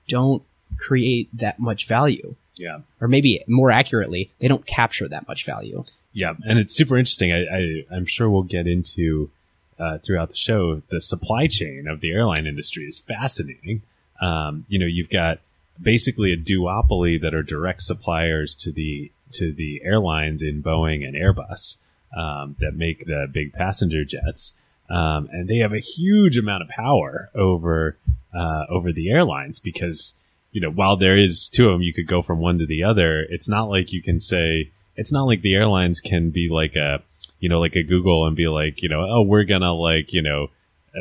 don't 0.08 0.42
create 0.78 1.28
that 1.32 1.58
much 1.58 1.86
value. 1.86 2.34
Yeah. 2.56 2.80
Or 3.00 3.08
maybe 3.08 3.44
more 3.46 3.70
accurately, 3.70 4.30
they 4.40 4.48
don't 4.48 4.66
capture 4.66 5.08
that 5.08 5.28
much 5.28 5.44
value. 5.44 5.84
Yeah, 6.12 6.32
and 6.46 6.58
it's 6.58 6.74
super 6.74 6.96
interesting. 6.96 7.30
I, 7.30 7.44
I 7.44 7.84
I'm 7.94 8.06
sure 8.06 8.30
we'll 8.30 8.42
get 8.42 8.66
into 8.66 9.30
uh, 9.78 9.98
throughout 9.98 10.28
the 10.28 10.36
show. 10.36 10.82
The 10.88 11.00
supply 11.00 11.46
chain 11.46 11.86
of 11.88 12.00
the 12.00 12.10
airline 12.10 12.46
industry 12.46 12.84
is 12.84 12.98
fascinating. 12.98 13.82
Um, 14.20 14.64
you 14.68 14.78
know, 14.78 14.86
you've 14.86 15.10
got 15.10 15.40
basically 15.80 16.32
a 16.32 16.36
duopoly 16.36 17.20
that 17.20 17.34
are 17.34 17.42
direct 17.42 17.82
suppliers 17.82 18.54
to 18.56 18.72
the 18.72 19.10
to 19.32 19.52
the 19.52 19.82
airlines 19.84 20.42
in 20.42 20.62
Boeing 20.62 21.06
and 21.06 21.14
Airbus 21.14 21.78
um, 22.16 22.56
that 22.60 22.74
make 22.74 23.06
the 23.06 23.28
big 23.30 23.52
passenger 23.52 24.04
jets, 24.04 24.54
um, 24.88 25.28
and 25.32 25.48
they 25.48 25.58
have 25.58 25.72
a 25.72 25.80
huge 25.80 26.36
amount 26.36 26.62
of 26.62 26.68
power 26.68 27.30
over 27.34 27.96
uh, 28.34 28.64
over 28.70 28.92
the 28.92 29.10
airlines 29.10 29.58
because 29.58 30.14
you 30.52 30.60
know 30.60 30.70
while 30.70 30.96
there 30.96 31.16
is 31.16 31.48
two 31.48 31.66
of 31.66 31.72
them, 31.72 31.82
you 31.82 31.92
could 31.92 32.06
go 32.06 32.22
from 32.22 32.40
one 32.40 32.58
to 32.58 32.66
the 32.66 32.82
other. 32.82 33.26
It's 33.28 33.48
not 33.48 33.68
like 33.68 33.92
you 33.92 34.02
can 34.02 34.20
say 34.20 34.70
it's 34.96 35.12
not 35.12 35.24
like 35.24 35.42
the 35.42 35.54
airlines 35.54 36.00
can 36.00 36.30
be 36.30 36.48
like 36.48 36.76
a 36.76 37.02
you 37.46 37.50
know 37.50 37.60
like 37.60 37.76
a 37.76 37.84
Google 37.84 38.26
and 38.26 38.34
be 38.34 38.48
like 38.48 38.82
you 38.82 38.88
know 38.88 39.02
oh 39.08 39.22
we're 39.22 39.44
gonna 39.44 39.72
like 39.72 40.12
you 40.12 40.20
know 40.20 40.48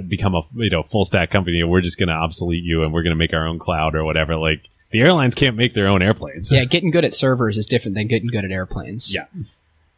become 0.08 0.36
a 0.36 0.44
you 0.54 0.70
know 0.70 0.84
full 0.84 1.04
stack 1.06 1.32
company 1.32 1.60
and 1.60 1.72
we're 1.72 1.82
just 1.82 1.98
gonna 1.98 2.12
obsolete 2.12 2.64
you 2.64 2.84
and 2.84 2.94
we're 2.94 3.02
gonna 3.02 3.16
make 3.16 3.34
our 3.34 3.48
own 3.48 3.58
cloud 3.58 3.96
or 3.96 4.04
whatever 4.04 4.36
like 4.36 4.70
the 4.92 5.02
airlines 5.02 5.34
can't 5.34 5.58
make 5.58 5.74
their 5.74 5.88
own 5.88 6.04
airplanes 6.04 6.52
Yeah, 6.52 6.66
getting 6.66 6.92
good 6.92 7.04
at 7.04 7.16
servers 7.16 7.58
is 7.58 7.66
different 7.66 7.96
than 7.96 8.06
getting 8.06 8.28
good 8.28 8.46
at 8.46 8.52
airplanes. 8.52 9.12
yeah 9.12 9.26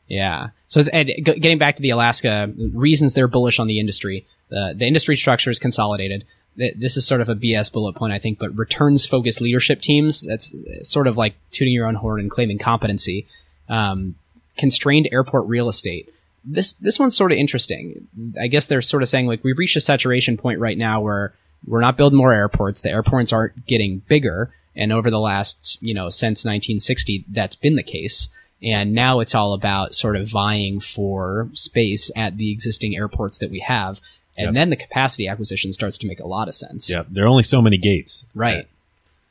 Yeah. 0.07 0.51
So, 0.69 0.81
Ed, 0.93 1.09
getting 1.25 1.57
back 1.57 1.75
to 1.75 1.81
the 1.81 1.89
Alaska 1.89 2.49
reasons 2.73 3.13
they're 3.13 3.27
bullish 3.27 3.59
on 3.59 3.67
the 3.67 3.79
industry, 3.81 4.25
the 4.47 4.73
the 4.73 4.85
industry 4.85 5.17
structure 5.17 5.51
is 5.51 5.59
consolidated. 5.59 6.23
This 6.55 6.95
is 6.97 7.05
sort 7.05 7.21
of 7.21 7.29
a 7.29 7.35
BS 7.35 7.71
bullet 7.73 7.95
point, 7.95 8.13
I 8.13 8.19
think, 8.19 8.39
but 8.39 8.57
returns 8.57 9.05
focused 9.05 9.41
leadership 9.41 9.81
teams. 9.81 10.25
That's 10.25 10.55
sort 10.83 11.07
of 11.07 11.17
like 11.17 11.35
tooting 11.51 11.73
your 11.73 11.85
own 11.85 11.95
horn 11.95 12.19
and 12.21 12.31
claiming 12.31 12.57
competency. 12.57 13.27
Um, 13.69 14.15
constrained 14.57 15.07
airport 15.11 15.45
real 15.47 15.69
estate. 15.69 16.09
This 16.49 16.71
this 16.73 16.97
one's 16.97 17.15
sort 17.15 17.31
of 17.31 17.37
interesting. 17.37 18.07
I 18.39 18.47
guess 18.47 18.67
they're 18.67 18.81
sort 18.81 19.03
of 19.03 19.09
saying 19.09 19.27
like 19.27 19.43
we've 19.43 19.57
reached 19.57 19.75
a 19.75 19.81
saturation 19.81 20.37
point 20.37 20.59
right 20.59 20.77
now 20.77 21.01
where 21.01 21.33
we're 21.65 21.81
not 21.81 21.97
building 21.97 22.17
more 22.17 22.33
airports. 22.33 22.81
The 22.81 22.89
airports 22.89 23.33
aren't 23.33 23.65
getting 23.65 23.99
bigger. 24.07 24.53
And 24.75 24.93
over 24.93 25.09
the 25.09 25.19
last, 25.19 25.77
you 25.81 25.93
know, 25.93 26.09
since 26.09 26.45
1960, 26.45 27.25
that's 27.29 27.55
been 27.55 27.75
the 27.75 27.83
case. 27.83 28.29
And 28.61 28.93
now 28.93 29.19
it's 29.19 29.35
all 29.35 29.53
about 29.53 29.95
sort 29.95 30.15
of 30.15 30.29
vying 30.29 30.79
for 30.79 31.49
space 31.53 32.11
at 32.15 32.37
the 32.37 32.51
existing 32.51 32.95
airports 32.95 33.39
that 33.39 33.51
we 33.51 33.59
have. 33.59 33.99
And 34.37 34.45
Yep. 34.49 34.53
then 34.53 34.69
the 34.69 34.75
capacity 34.75 35.27
acquisition 35.27 35.73
starts 35.73 35.97
to 35.97 36.07
make 36.07 36.19
a 36.19 36.27
lot 36.27 36.47
of 36.47 36.53
sense. 36.55 36.89
Yeah, 36.89 37.03
there 37.09 37.25
are 37.25 37.27
only 37.27 37.43
so 37.43 37.61
many 37.61 37.77
gates. 37.77 38.25
Right. 38.35 38.67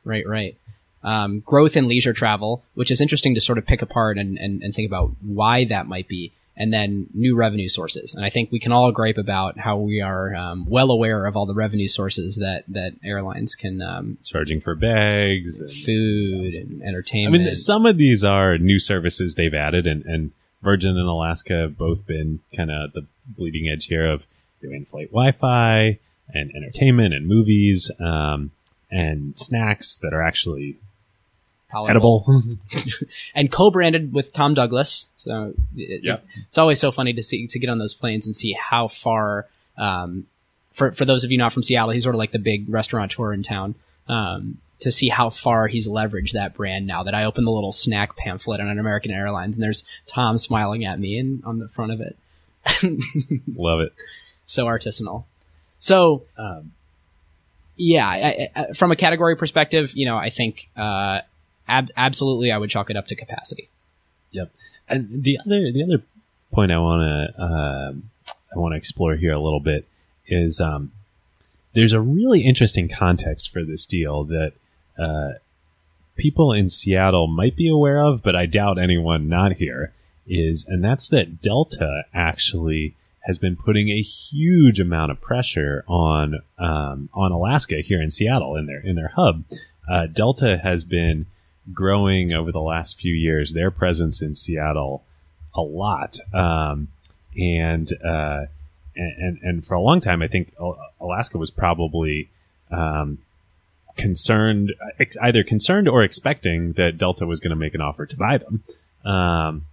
Right, 0.04 0.26
right. 0.26 0.56
Um, 1.04 1.40
growth 1.46 1.76
in 1.76 1.86
leisure 1.86 2.12
travel, 2.12 2.64
which 2.74 2.90
is 2.90 3.00
interesting 3.00 3.34
to 3.36 3.40
sort 3.40 3.58
of 3.58 3.66
pick 3.66 3.82
apart 3.82 4.18
and, 4.18 4.36
and, 4.36 4.62
and 4.62 4.74
think 4.74 4.88
about 4.88 5.12
why 5.22 5.64
that 5.66 5.86
might 5.86 6.08
be. 6.08 6.32
And 6.58 6.72
then 6.72 7.08
new 7.12 7.36
revenue 7.36 7.68
sources. 7.68 8.14
And 8.14 8.24
I 8.24 8.30
think 8.30 8.50
we 8.50 8.58
can 8.58 8.72
all 8.72 8.90
gripe 8.90 9.18
about 9.18 9.58
how 9.58 9.76
we 9.76 10.00
are 10.00 10.34
um, 10.34 10.64
well 10.66 10.90
aware 10.90 11.26
of 11.26 11.36
all 11.36 11.44
the 11.44 11.54
revenue 11.54 11.86
sources 11.86 12.36
that, 12.36 12.64
that 12.68 12.92
airlines 13.04 13.54
can 13.54 13.82
um, 13.82 14.16
Charging 14.24 14.62
for 14.62 14.74
bags. 14.74 15.60
And, 15.60 15.70
food 15.70 16.54
and 16.54 16.82
entertainment. 16.82 17.42
I 17.42 17.44
mean, 17.48 17.54
some 17.56 17.84
of 17.84 17.98
these 17.98 18.24
are 18.24 18.56
new 18.56 18.78
services 18.78 19.34
they've 19.34 19.52
added, 19.52 19.86
and, 19.86 20.02
and 20.06 20.32
Virgin 20.62 20.96
and 20.96 21.06
Alaska 21.06 21.52
have 21.52 21.76
both 21.76 22.06
been 22.06 22.40
kind 22.56 22.70
of 22.70 22.94
the 22.94 23.06
bleeding 23.26 23.68
edge 23.68 23.86
here 23.86 24.06
of 24.06 24.26
doing 24.62 24.86
flight 24.86 25.08
Wi-Fi 25.08 25.98
and 26.32 26.50
entertainment 26.56 27.12
and 27.12 27.26
movies 27.26 27.90
um, 28.00 28.50
and 28.90 29.36
snacks 29.36 29.98
that 29.98 30.14
are 30.14 30.22
actually. 30.22 30.78
Edible. 31.74 32.24
and 33.34 33.50
co-branded 33.50 34.12
with 34.12 34.32
Tom 34.32 34.54
Douglas. 34.54 35.08
So 35.16 35.54
it, 35.76 36.04
Yep. 36.04 36.24
it's 36.48 36.58
always 36.58 36.80
so 36.80 36.90
funny 36.92 37.12
to 37.14 37.22
see 37.22 37.46
to 37.48 37.58
get 37.58 37.68
on 37.70 37.78
those 37.78 37.94
planes 37.94 38.26
and 38.26 38.34
see 38.34 38.52
how 38.52 38.88
far. 38.88 39.46
Um, 39.76 40.26
for 40.72 40.92
for 40.92 41.04
those 41.04 41.24
of 41.24 41.30
you 41.30 41.38
not 41.38 41.52
from 41.52 41.62
Seattle, 41.62 41.90
he's 41.90 42.02
sort 42.02 42.14
of 42.14 42.18
like 42.18 42.32
the 42.32 42.38
big 42.38 42.68
restaurateur 42.68 43.32
in 43.32 43.42
town. 43.42 43.74
Um, 44.08 44.58
to 44.80 44.92
see 44.92 45.08
how 45.08 45.30
far 45.30 45.68
he's 45.68 45.88
leveraged 45.88 46.32
that 46.32 46.52
brand 46.52 46.86
now 46.86 47.02
that 47.02 47.14
I 47.14 47.24
opened 47.24 47.46
the 47.46 47.50
little 47.50 47.72
snack 47.72 48.14
pamphlet 48.14 48.60
on 48.60 48.68
an 48.68 48.78
American 48.78 49.10
Airlines 49.10 49.56
and 49.56 49.64
there's 49.64 49.84
Tom 50.06 50.36
smiling 50.36 50.84
at 50.84 51.00
me 51.00 51.18
and 51.18 51.42
on 51.46 51.58
the 51.60 51.68
front 51.70 51.92
of 51.92 52.00
it. 52.02 52.14
Love 53.56 53.80
it. 53.80 53.94
so 54.44 54.66
artisanal. 54.66 55.24
So 55.78 56.24
Um, 56.36 56.72
yeah, 57.76 58.06
I, 58.06 58.48
I, 58.54 58.72
from 58.74 58.92
a 58.92 58.96
category 58.96 59.34
perspective, 59.34 59.92
you 59.94 60.04
know, 60.06 60.16
I 60.18 60.28
think 60.30 60.68
uh, 60.76 61.20
ab- 61.68 61.90
absolutely 61.96 62.50
I 62.52 62.58
would 62.58 62.70
chalk 62.70 62.90
it 62.90 62.96
up 62.96 63.06
to 63.08 63.14
capacity. 63.14 63.68
Yep. 64.30 64.50
And 64.88 65.24
the 65.24 65.38
other 65.44 65.72
the 65.72 65.82
other 65.82 66.02
point 66.52 66.72
I 66.72 66.78
want 66.78 67.02
to 67.02 67.42
um 67.42 68.10
I 68.54 68.58
want 68.58 68.72
to 68.72 68.78
explore 68.78 69.16
here 69.16 69.32
a 69.32 69.40
little 69.40 69.60
bit 69.60 69.86
is 70.26 70.60
um, 70.60 70.92
there's 71.74 71.92
a 71.92 72.00
really 72.00 72.40
interesting 72.40 72.88
context 72.88 73.52
for 73.52 73.64
this 73.64 73.86
deal 73.86 74.24
that 74.24 74.52
uh, 74.98 75.32
people 76.16 76.52
in 76.52 76.70
Seattle 76.70 77.26
might 77.26 77.56
be 77.56 77.68
aware 77.68 78.02
of, 78.02 78.22
but 78.22 78.34
I 78.34 78.46
doubt 78.46 78.78
anyone 78.78 79.28
not 79.28 79.54
here 79.54 79.92
is, 80.26 80.64
and 80.66 80.82
that's 80.82 81.08
that 81.08 81.40
Delta 81.42 82.04
actually 82.14 82.94
has 83.20 83.38
been 83.38 83.56
putting 83.56 83.90
a 83.90 84.00
huge 84.00 84.80
amount 84.80 85.10
of 85.10 85.20
pressure 85.20 85.84
on 85.86 86.40
um, 86.58 87.08
on 87.12 87.32
Alaska 87.32 87.80
here 87.80 88.00
in 88.00 88.10
Seattle 88.10 88.56
in 88.56 88.66
their 88.66 88.80
in 88.80 88.96
their 88.96 89.12
hub. 89.14 89.44
Uh, 89.88 90.06
Delta 90.06 90.58
has 90.62 90.84
been 90.84 91.26
growing 91.72 92.32
over 92.32 92.52
the 92.52 92.60
last 92.60 92.98
few 92.98 93.14
years 93.14 93.52
their 93.52 93.70
presence 93.70 94.22
in 94.22 94.34
Seattle 94.34 95.04
a 95.54 95.62
lot, 95.62 96.18
um, 96.34 96.88
and, 97.36 97.90
uh, 98.04 98.46
and 98.94 99.38
and 99.42 99.64
for 99.64 99.74
a 99.74 99.80
long 99.80 100.00
time, 100.00 100.22
I 100.22 100.28
think 100.28 100.54
Alaska 101.00 101.38
was 101.38 101.50
probably 101.50 102.30
um, 102.70 103.18
concerned, 103.96 104.74
either 105.20 105.42
concerned 105.42 105.88
or 105.88 106.02
expecting 106.02 106.72
that 106.74 106.96
Delta 106.96 107.26
was 107.26 107.40
going 107.40 107.50
to 107.50 107.56
make 107.56 107.74
an 107.74 107.80
offer 107.80 108.06
to 108.06 108.16
buy 108.16 108.38
them, 108.38 108.62
um, 109.04 109.66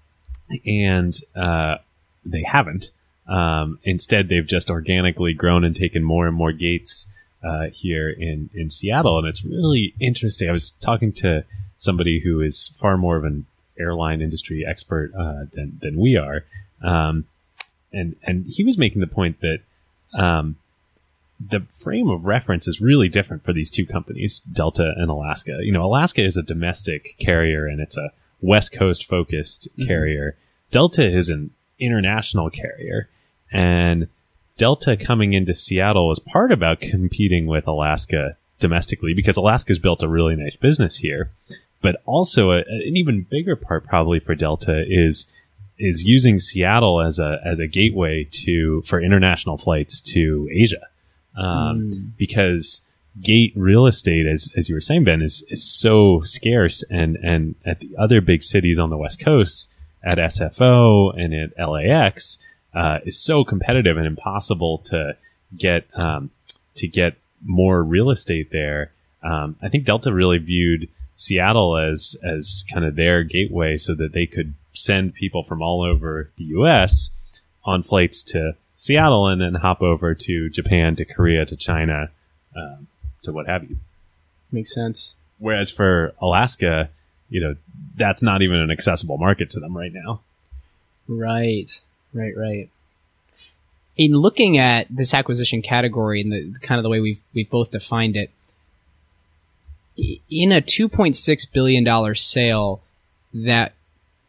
and 0.65 1.17
uh, 1.35 1.77
they 2.25 2.43
haven't. 2.43 2.91
Um, 3.27 3.79
instead, 3.83 4.27
they've 4.27 4.45
just 4.45 4.69
organically 4.69 5.33
grown 5.33 5.63
and 5.63 5.75
taken 5.75 6.03
more 6.03 6.27
and 6.27 6.35
more 6.35 6.51
gates 6.51 7.07
uh, 7.43 7.67
here 7.71 8.09
in 8.09 8.49
in 8.53 8.69
Seattle, 8.69 9.19
and 9.19 9.27
it's 9.27 9.43
really 9.43 9.93
interesting. 9.99 10.49
I 10.49 10.53
was 10.53 10.71
talking 10.81 11.11
to 11.13 11.45
somebody 11.83 12.19
who 12.19 12.41
is 12.41 12.71
far 12.77 12.97
more 12.97 13.17
of 13.17 13.25
an 13.25 13.45
airline 13.77 14.21
industry 14.21 14.65
expert 14.65 15.11
uh, 15.17 15.45
than 15.51 15.79
than 15.81 15.97
we 15.97 16.15
are, 16.15 16.45
um, 16.81 17.25
and 17.91 18.15
and 18.23 18.45
he 18.47 18.63
was 18.63 18.77
making 18.77 19.01
the 19.01 19.07
point 19.07 19.41
that 19.41 19.59
um, 20.17 20.55
the 21.39 21.61
frame 21.73 22.09
of 22.09 22.25
reference 22.25 22.67
is 22.67 22.79
really 22.79 23.09
different 23.09 23.43
for 23.43 23.53
these 23.53 23.69
two 23.69 23.85
companies, 23.85 24.39
Delta 24.51 24.93
and 24.95 25.09
Alaska. 25.09 25.59
You 25.61 25.71
know, 25.71 25.83
Alaska 25.83 26.23
is 26.23 26.37
a 26.37 26.43
domestic 26.43 27.15
carrier 27.19 27.67
and 27.67 27.81
it's 27.81 27.97
a 27.97 28.11
West 28.41 28.71
Coast 28.71 29.05
focused 29.05 29.67
carrier. 29.85 30.37
Delta 30.71 31.05
is 31.05 31.29
an 31.29 31.51
international 31.79 32.49
carrier, 32.49 33.09
and 33.51 34.07
Delta 34.57 34.95
coming 34.95 35.33
into 35.33 35.53
Seattle 35.53 36.11
is 36.11 36.19
part 36.19 36.51
about 36.51 36.81
competing 36.81 37.45
with 37.47 37.67
Alaska 37.67 38.37
domestically 38.59 39.13
because 39.13 39.37
Alaska's 39.37 39.79
built 39.79 40.01
a 40.01 40.07
really 40.07 40.35
nice 40.35 40.55
business 40.55 40.97
here. 40.97 41.31
But 41.83 42.01
also 42.05 42.49
a, 42.51 42.57
an 42.59 42.93
even 42.95 43.27
bigger 43.29 43.55
part 43.55 43.85
probably 43.85 44.19
for 44.19 44.33
Delta 44.33 44.83
is 44.87 45.27
is 45.77 46.03
using 46.03 46.39
Seattle 46.39 47.01
as 47.01 47.19
a 47.19 47.39
as 47.45 47.59
a 47.59 47.67
gateway 47.67 48.27
to 48.31 48.81
for 48.83 48.99
international 48.99 49.57
flights 49.57 50.01
to 50.13 50.49
Asia, 50.51 50.87
um, 51.37 52.13
because 52.17 52.81
gate 53.21 53.53
real 53.55 53.85
estate, 53.85 54.25
as 54.25 54.51
as 54.55 54.69
you 54.69 54.75
were 54.75 54.81
saying, 54.81 55.03
Ben, 55.03 55.21
is 55.21 55.43
is 55.49 55.63
so 55.63 56.21
scarce, 56.23 56.83
and 56.89 57.17
and 57.17 57.55
at 57.65 57.79
the 57.79 57.95
other 57.97 58.21
big 58.21 58.43
cities 58.43 58.79
on 58.79 58.89
the 58.89 58.97
West 58.97 59.19
Coast, 59.19 59.69
at 60.03 60.17
SFO 60.17 61.13
and 61.17 61.33
at 61.33 61.69
LAX, 61.69 62.37
uh, 62.73 62.99
is 63.05 63.19
so 63.19 63.43
competitive 63.43 63.97
and 63.97 64.07
impossible 64.07 64.79
to 64.79 65.15
get 65.55 65.85
um, 65.95 66.31
to 66.75 66.87
get 66.87 67.15
more 67.43 67.83
real 67.83 68.09
estate 68.09 68.51
there. 68.51 68.91
Um, 69.21 69.55
I 69.61 69.69
think 69.69 69.85
Delta 69.85 70.11
really 70.13 70.37
viewed 70.37 70.89
Seattle 71.15 71.77
as 71.77 72.15
as 72.23 72.65
kind 72.71 72.85
of 72.85 72.95
their 72.95 73.23
gateway, 73.23 73.77
so 73.77 73.93
that 73.95 74.13
they 74.13 74.25
could 74.25 74.53
send 74.73 75.13
people 75.13 75.43
from 75.43 75.61
all 75.61 75.83
over 75.83 76.29
the 76.37 76.45
U.S. 76.45 77.11
on 77.63 77.83
flights 77.83 78.23
to 78.23 78.55
Seattle 78.77 79.27
and 79.27 79.41
then 79.41 79.55
hop 79.55 79.81
over 79.81 80.13
to 80.13 80.49
Japan, 80.49 80.95
to 80.97 81.05
Korea, 81.05 81.45
to 81.45 81.55
China, 81.55 82.09
um, 82.55 82.87
to 83.21 83.31
what 83.31 83.47
have 83.47 83.63
you. 83.63 83.77
Makes 84.51 84.73
sense. 84.73 85.15
Whereas 85.39 85.71
for 85.71 86.13
Alaska, 86.21 86.89
you 87.29 87.41
know, 87.41 87.55
that's 87.95 88.21
not 88.21 88.41
even 88.41 88.57
an 88.57 88.71
accessible 88.71 89.17
market 89.17 89.49
to 89.51 89.59
them 89.59 89.75
right 89.75 89.93
now. 89.93 90.21
Right, 91.07 91.81
right, 92.13 92.35
right. 92.35 92.69
In 93.95 94.11
looking 94.13 94.57
at 94.57 94.87
this 94.89 95.13
acquisition 95.13 95.61
category 95.61 96.21
and 96.21 96.31
the 96.31 96.57
kind 96.61 96.79
of 96.79 96.83
the 96.83 96.89
way 96.89 96.99
we've 96.99 97.21
we've 97.33 97.49
both 97.49 97.71
defined 97.71 98.15
it, 98.15 98.31
in 100.29 100.51
a 100.51 100.61
two 100.61 100.87
point 100.89 101.15
six 101.17 101.45
billion 101.45 101.83
dollar 101.83 102.15
sale, 102.15 102.81
that 103.33 103.73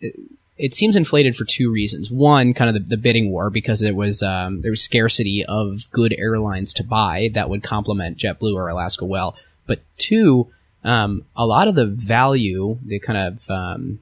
it- 0.00 0.14
it 0.57 0.72
seems 0.72 0.94
inflated 0.94 1.35
for 1.35 1.44
two 1.44 1.68
reasons. 1.68 2.12
One, 2.12 2.55
kind 2.55 2.68
of 2.68 2.74
the, 2.74 2.90
the 2.90 2.96
bidding 2.96 3.33
war 3.33 3.50
because 3.50 3.83
it 3.83 3.96
was 3.96 4.22
um, 4.22 4.61
there 4.62 4.70
was 4.70 4.81
scarcity 4.83 5.44
of 5.44 5.90
good 5.90 6.14
airlines 6.16 6.72
to 6.74 6.85
buy 6.85 7.29
that 7.35 7.50
would 7.50 7.64
complement 7.64 8.18
JetBlue 8.18 8.55
or 8.55 8.68
Alaska 8.68 9.05
well. 9.05 9.35
But 9.66 9.81
two, 9.98 10.46
um, 10.85 11.24
a 11.35 11.44
lot 11.44 11.66
of 11.66 11.74
the 11.74 11.87
value, 11.87 12.79
the 12.87 13.00
kind 13.00 13.18
of 13.18 13.50
um, 13.50 13.98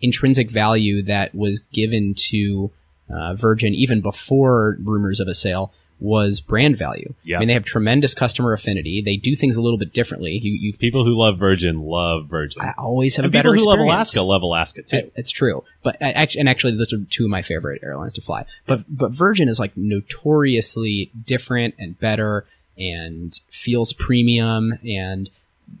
intrinsic 0.00 0.50
value 0.50 1.00
that 1.02 1.32
was 1.32 1.60
given 1.72 2.14
to 2.30 2.72
uh, 3.08 3.34
Virgin 3.34 3.72
even 3.72 4.00
before 4.00 4.78
rumors 4.82 5.20
of 5.20 5.28
a 5.28 5.34
sale 5.34 5.72
was 6.00 6.40
brand 6.40 6.76
value. 6.76 7.12
Yeah. 7.24 7.36
I 7.36 7.38
mean, 7.40 7.48
they 7.48 7.54
have 7.54 7.64
tremendous 7.64 8.14
customer 8.14 8.52
affinity. 8.52 9.02
They 9.02 9.16
do 9.16 9.34
things 9.34 9.56
a 9.56 9.62
little 9.62 9.78
bit 9.78 9.92
differently. 9.92 10.38
You, 10.38 10.72
People 10.74 11.04
who 11.04 11.12
love 11.18 11.38
Virgin 11.38 11.80
love 11.82 12.26
Virgin. 12.28 12.62
I 12.62 12.72
always 12.78 13.16
have 13.16 13.24
and 13.24 13.34
a 13.34 13.36
better 13.36 13.52
people 13.52 13.64
who 13.64 13.70
love. 13.70 13.78
Alaska 13.80 14.22
love 14.22 14.42
Alaska 14.42 14.82
too. 14.82 14.96
It- 14.98 15.12
It's 15.16 15.30
true, 15.30 15.64
but 15.82 15.96
I- 16.00 16.12
actually, 16.12 16.40
and 16.40 16.48
actually, 16.48 16.76
those 16.76 16.92
are 16.92 16.98
two 17.10 17.24
of 17.24 17.30
my 17.30 17.42
favorite 17.42 17.82
airlines 17.82 18.12
to 18.14 18.20
fly. 18.20 18.44
But 18.66 18.84
but 18.88 19.12
Virgin 19.12 19.48
is 19.48 19.58
like 19.58 19.76
notoriously 19.76 21.10
different 21.26 21.74
and 21.78 21.98
better, 21.98 22.44
and 22.76 23.38
feels 23.50 23.92
premium, 23.92 24.78
and 24.86 25.30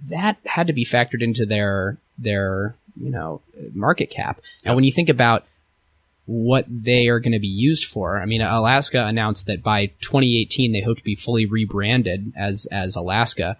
that 0.08 0.36
had 0.46 0.66
to 0.66 0.72
be 0.72 0.84
factored 0.84 1.22
into 1.22 1.46
their 1.46 1.98
their 2.18 2.74
you 3.00 3.10
know 3.10 3.40
market 3.74 4.10
cap. 4.10 4.40
And 4.64 4.74
when 4.74 4.84
you 4.84 4.92
think 4.92 5.08
about 5.08 5.44
what 6.28 6.66
they 6.68 7.08
are 7.08 7.18
going 7.18 7.32
to 7.32 7.40
be 7.40 7.48
used 7.48 7.86
for, 7.86 8.20
I 8.20 8.26
mean, 8.26 8.42
Alaska 8.42 9.04
announced 9.04 9.46
that 9.46 9.62
by 9.62 9.86
2018 10.02 10.72
they 10.72 10.82
hope 10.82 10.98
to 10.98 11.04
be 11.04 11.16
fully 11.16 11.46
rebranded 11.46 12.32
as 12.36 12.66
as 12.66 12.94
Alaska 12.94 13.56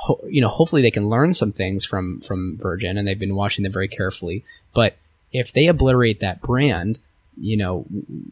ho- 0.00 0.24
you 0.28 0.40
know, 0.40 0.48
hopefully 0.48 0.82
they 0.82 0.90
can 0.90 1.08
learn 1.08 1.34
some 1.34 1.52
things 1.52 1.84
from 1.84 2.20
from 2.20 2.56
Virgin, 2.56 2.96
and 2.96 3.06
they've 3.06 3.18
been 3.18 3.36
watching 3.36 3.62
them 3.62 3.72
very 3.72 3.88
carefully. 3.88 4.44
But 4.74 4.96
if 5.32 5.52
they 5.52 5.66
obliterate 5.66 6.20
that 6.20 6.40
brand, 6.40 6.98
you 7.36 7.56
know, 7.56 7.84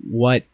what 0.08 0.44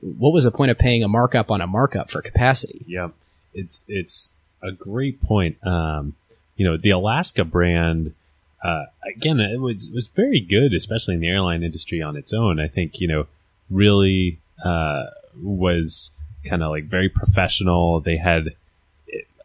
what 0.00 0.32
was 0.32 0.44
the 0.44 0.50
point 0.50 0.70
of 0.70 0.78
paying 0.78 1.04
a 1.04 1.08
markup 1.08 1.50
on 1.50 1.60
a 1.60 1.66
markup 1.66 2.10
for 2.10 2.22
capacity? 2.22 2.84
Yeah. 2.86 3.10
it's 3.54 3.84
it's 3.88 4.32
a 4.62 4.72
great 4.72 5.20
point. 5.22 5.56
Um, 5.64 6.14
you 6.56 6.66
know, 6.66 6.76
the 6.76 6.90
Alaska 6.90 7.44
brand. 7.44 8.14
Uh, 8.62 8.86
again, 9.04 9.40
it 9.40 9.60
was 9.60 9.88
was 9.90 10.08
very 10.08 10.40
good, 10.40 10.74
especially 10.74 11.14
in 11.14 11.20
the 11.20 11.28
airline 11.28 11.62
industry 11.62 12.02
on 12.02 12.16
its 12.16 12.32
own. 12.32 12.58
I 12.58 12.68
think 12.68 13.00
you 13.00 13.08
know 13.08 13.26
really 13.70 14.40
uh, 14.64 15.04
was 15.40 16.10
kind 16.44 16.62
of 16.62 16.70
like 16.70 16.84
very 16.84 17.08
professional. 17.08 18.00
They 18.00 18.16
had 18.16 18.54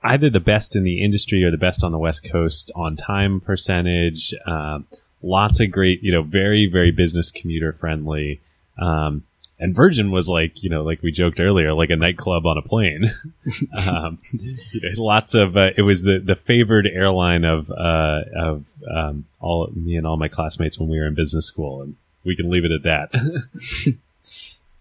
either 0.04 0.30
the 0.30 0.40
best 0.40 0.76
in 0.76 0.84
the 0.84 1.02
industry 1.02 1.44
or 1.44 1.52
the 1.52 1.58
best 1.58 1.84
on 1.84 1.92
the 1.92 1.98
West 1.98 2.24
Coast 2.30 2.72
on 2.76 2.96
time 2.96 3.40
percentage. 3.40 4.34
Um, 4.46 4.86
lots 5.22 5.60
of 5.60 5.72
great, 5.72 6.04
you 6.04 6.12
know, 6.12 6.22
very, 6.22 6.66
very 6.66 6.92
business 6.92 7.32
commuter 7.32 7.72
friendly. 7.72 8.42
Um, 8.78 9.24
and 9.64 9.74
Virgin 9.74 10.12
was 10.12 10.28
like, 10.28 10.62
you 10.62 10.70
know, 10.70 10.84
like 10.84 11.02
we 11.02 11.10
joked 11.10 11.40
earlier, 11.40 11.74
like 11.74 11.90
a 11.90 11.96
nightclub 11.96 12.46
on 12.46 12.58
a 12.58 12.62
plane. 12.62 13.14
um, 13.74 14.20
you 14.34 14.82
know, 14.82 14.90
lots 15.02 15.34
of, 15.34 15.56
uh, 15.56 15.70
it 15.78 15.84
was 15.84 16.02
the, 16.02 16.20
the 16.20 16.36
favored 16.36 16.86
airline 16.86 17.46
of, 17.46 17.72
uh, 17.72 18.22
of, 18.36 18.66
um, 18.94 19.26
all 19.40 19.70
me 19.74 19.96
and 19.96 20.06
all 20.06 20.18
my 20.18 20.28
classmates 20.28 20.78
when 20.78 20.90
we 20.90 21.00
were 21.00 21.08
in 21.08 21.14
business 21.14 21.46
school. 21.46 21.82
And 21.82 21.96
we 22.26 22.36
can 22.36 22.50
leave 22.50 22.66
it 22.66 22.72
at 22.72 22.84
that. 22.84 23.96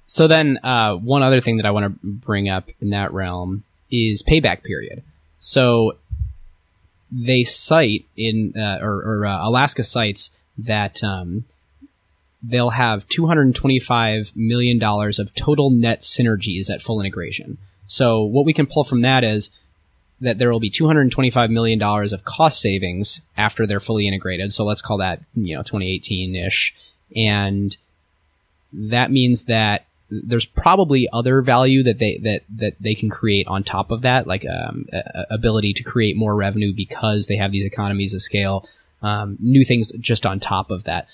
So 0.09 0.27
then, 0.29 0.59
uh, 0.63 0.97
one 0.97 1.23
other 1.23 1.41
thing 1.41 1.57
that 1.57 1.65
I 1.65 1.71
want 1.71 1.87
to 1.87 2.07
bring 2.07 2.47
up 2.47 2.69
in 2.83 2.91
that 2.91 3.15
realm 3.15 3.65
is 3.91 4.23
payback 4.23 4.63
period. 4.63 5.03
So 5.39 5.97
they 7.11 7.45
cite 7.45 8.05
in, 8.15 8.53
uh, 8.55 8.81
or, 8.83 9.03
or 9.03 9.27
uh, 9.27 9.49
Alaska 9.49 9.83
cites 9.83 10.31
that 10.59 11.03
um, 11.03 11.47
they'll 12.43 12.71
have 12.71 13.09
225 13.09 14.33
million 14.35 14.79
dollars 14.79 15.19
of 15.19 15.35
total 15.35 15.71
net 15.71 16.01
synergies 16.01 16.71
at 16.71 16.83
full 16.83 17.01
integration. 17.01 17.59
So 17.87 18.23
what 18.23 18.45
we 18.45 18.53
can 18.53 18.67
pull 18.67 18.85
from 18.85 19.03
that 19.03 19.23
is 19.25 19.51
that 20.21 20.39
there 20.39 20.51
will 20.53 20.61
be 20.61 20.71
225 20.71 21.51
million 21.51 21.79
dollars 21.79 22.13
of 22.13 22.25
cost 22.25 22.61
savings 22.61 23.21
after 23.37 23.67
they're 23.67 23.81
fully 23.81 24.07
integrated. 24.07 24.53
So 24.53 24.65
let's 24.65 24.83
call 24.83 24.99
that 24.99 25.21
you 25.35 25.55
know 25.57 25.63
2018 25.63 26.35
ish, 26.37 26.75
and 27.15 27.77
that 28.73 29.11
means 29.11 29.45
that 29.45 29.85
there's 30.11 30.45
probably 30.47 31.09
other 31.13 31.43
value 31.43 31.83
that 31.83 31.99
they 31.99 32.19
that 32.19 32.43
that 32.57 32.75
they 32.81 32.95
can 32.95 33.09
create 33.11 33.47
on 33.47 33.65
top 33.65 33.91
of 33.91 34.03
that, 34.03 34.27
like 34.27 34.45
um, 34.47 34.87
a- 34.93 34.97
a- 35.31 35.35
ability 35.35 35.73
to 35.75 35.83
create 35.83 36.17
more 36.17 36.35
revenue 36.35 36.73
because 36.73 37.27
they 37.27 37.37
have 37.37 37.53
these 37.53 37.65
economies 37.65 38.15
of 38.15 38.23
scale, 38.23 38.69
um, 39.03 39.37
new 39.41 39.65
things 39.65 39.91
just 40.01 40.27
on 40.27 40.39
top 40.39 40.71
of 40.71 40.85
that. 40.85 41.07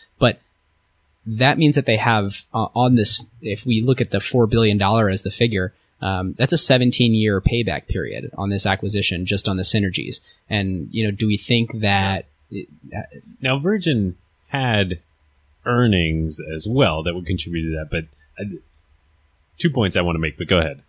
That 1.36 1.58
means 1.58 1.74
that 1.74 1.86
they 1.86 1.96
have 1.96 2.44
uh, 2.54 2.68
on 2.74 2.94
this. 2.94 3.24
If 3.42 3.66
we 3.66 3.82
look 3.82 4.00
at 4.00 4.10
the 4.10 4.20
four 4.20 4.46
billion 4.46 4.78
dollar 4.78 5.08
as 5.10 5.22
the 5.22 5.30
figure, 5.30 5.74
um, 6.00 6.34
that's 6.38 6.52
a 6.52 6.58
17 6.58 7.14
year 7.14 7.40
payback 7.40 7.88
period 7.88 8.30
on 8.38 8.50
this 8.50 8.64
acquisition, 8.66 9.26
just 9.26 9.48
on 9.48 9.56
the 9.56 9.62
synergies. 9.62 10.20
And 10.48 10.88
you 10.90 11.04
know, 11.04 11.10
do 11.10 11.26
we 11.26 11.36
think 11.36 11.80
that? 11.80 12.26
Now, 13.42 13.58
Virgin 13.58 14.16
had 14.48 15.00
earnings 15.66 16.40
as 16.40 16.66
well 16.66 17.02
that 17.02 17.14
would 17.14 17.26
contribute 17.26 17.70
to 17.70 17.76
that, 17.76 17.90
but 17.90 18.04
uh, 18.40 18.56
two 19.58 19.70
points 19.70 19.96
I 19.96 20.00
want 20.00 20.16
to 20.16 20.20
make, 20.20 20.38
but 20.38 20.48
go 20.48 20.58
ahead. 20.58 20.82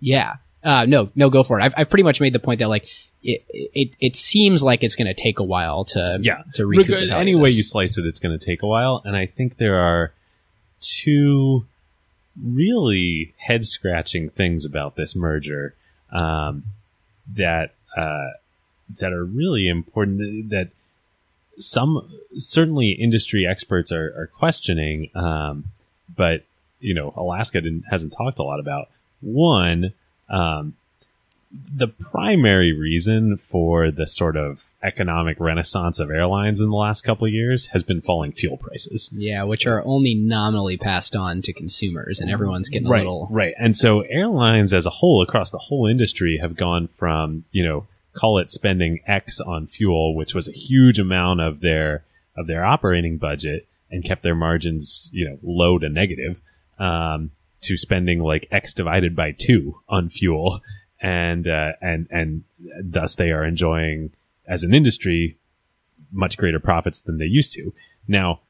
Yeah. 0.00 0.36
Uh, 0.62 0.84
no, 0.84 1.10
no, 1.14 1.30
go 1.30 1.42
for 1.42 1.58
it. 1.58 1.62
I've, 1.62 1.74
I've 1.76 1.88
pretty 1.88 2.02
much 2.02 2.20
made 2.20 2.32
the 2.32 2.38
point 2.38 2.58
that 2.58 2.68
like 2.68 2.86
it 3.26 3.44
it, 3.74 3.96
it 4.00 4.16
seems 4.16 4.62
like 4.62 4.82
it's 4.84 4.94
going 4.94 5.06
to 5.14 5.14
take 5.22 5.38
a 5.38 5.44
while 5.44 5.84
to 5.86 6.18
Yeah. 6.22 6.42
to 6.54 6.64
recoup 6.66 6.88
Reg- 6.94 7.10
any 7.10 7.34
way 7.34 7.50
you 7.50 7.62
slice 7.62 7.98
it, 7.98 8.06
it's 8.06 8.20
going 8.20 8.38
to 8.38 8.44
take 8.44 8.62
a 8.62 8.66
while. 8.66 9.02
And 9.04 9.16
I 9.16 9.26
think 9.26 9.56
there 9.58 9.78
are 9.78 10.12
two 10.80 11.66
really 12.42 13.32
head 13.38 13.64
scratching 13.64 14.28
things 14.30 14.64
about 14.64 14.96
this 14.96 15.16
merger 15.16 15.74
um, 16.12 16.64
that 17.34 17.74
uh, 17.96 18.28
that 19.00 19.12
are 19.12 19.24
really 19.24 19.68
important. 19.68 20.50
That 20.50 20.68
some 21.58 22.08
certainly 22.36 22.90
industry 22.90 23.46
experts 23.46 23.90
are, 23.90 24.12
are 24.16 24.26
questioning, 24.26 25.10
um, 25.14 25.64
but 26.14 26.44
you 26.80 26.94
know 26.94 27.12
Alaska 27.16 27.60
didn't, 27.60 27.84
hasn't 27.90 28.12
talked 28.12 28.38
a 28.38 28.42
lot 28.42 28.60
about. 28.60 28.88
One, 29.22 29.92
um, 30.28 30.74
the 31.50 31.88
primary 31.88 32.72
reason 32.72 33.36
for 33.36 33.90
the 33.90 34.06
sort 34.06 34.36
of 34.36 34.70
economic 34.82 35.38
renaissance 35.40 35.98
of 35.98 36.10
airlines 36.10 36.60
in 36.60 36.68
the 36.68 36.76
last 36.76 37.02
couple 37.02 37.26
of 37.26 37.32
years 37.32 37.66
has 37.66 37.82
been 37.82 38.00
falling 38.00 38.32
fuel 38.32 38.56
prices. 38.56 39.10
yeah, 39.12 39.42
which 39.42 39.66
are 39.66 39.82
only 39.84 40.14
nominally 40.14 40.76
passed 40.76 41.14
on 41.14 41.42
to 41.42 41.52
consumers, 41.52 42.20
and 42.20 42.30
everyone's 42.30 42.68
getting 42.68 42.88
a 42.88 42.90
right, 42.90 42.98
little 42.98 43.28
right. 43.30 43.54
And 43.58 43.76
so 43.76 44.00
airlines 44.02 44.72
as 44.72 44.86
a 44.86 44.90
whole 44.90 45.22
across 45.22 45.50
the 45.50 45.58
whole 45.58 45.86
industry 45.86 46.38
have 46.38 46.56
gone 46.56 46.88
from, 46.88 47.44
you 47.52 47.64
know, 47.64 47.86
call 48.12 48.38
it 48.38 48.50
spending 48.50 49.00
X 49.06 49.40
on 49.40 49.66
fuel, 49.66 50.14
which 50.14 50.34
was 50.34 50.48
a 50.48 50.52
huge 50.52 50.98
amount 50.98 51.40
of 51.40 51.60
their 51.60 52.04
of 52.36 52.46
their 52.46 52.64
operating 52.64 53.18
budget 53.18 53.66
and 53.90 54.04
kept 54.04 54.22
their 54.22 54.34
margins, 54.34 55.10
you 55.12 55.28
know, 55.28 55.38
low 55.42 55.78
to 55.78 55.88
negative, 55.88 56.40
um, 56.78 57.30
to 57.62 57.76
spending 57.76 58.20
like 58.20 58.48
X 58.50 58.74
divided 58.74 59.14
by 59.14 59.32
two 59.32 59.80
on 59.88 60.08
fuel. 60.08 60.60
And 61.06 61.46
uh, 61.46 61.72
and 61.80 62.08
and 62.10 62.42
thus 62.82 63.14
they 63.14 63.30
are 63.30 63.44
enjoying 63.44 64.10
as 64.48 64.64
an 64.64 64.74
industry 64.74 65.38
much 66.10 66.36
greater 66.36 66.58
profits 66.58 67.00
than 67.00 67.18
they 67.18 67.26
used 67.26 67.52
to. 67.52 67.72
Now, 68.08 68.40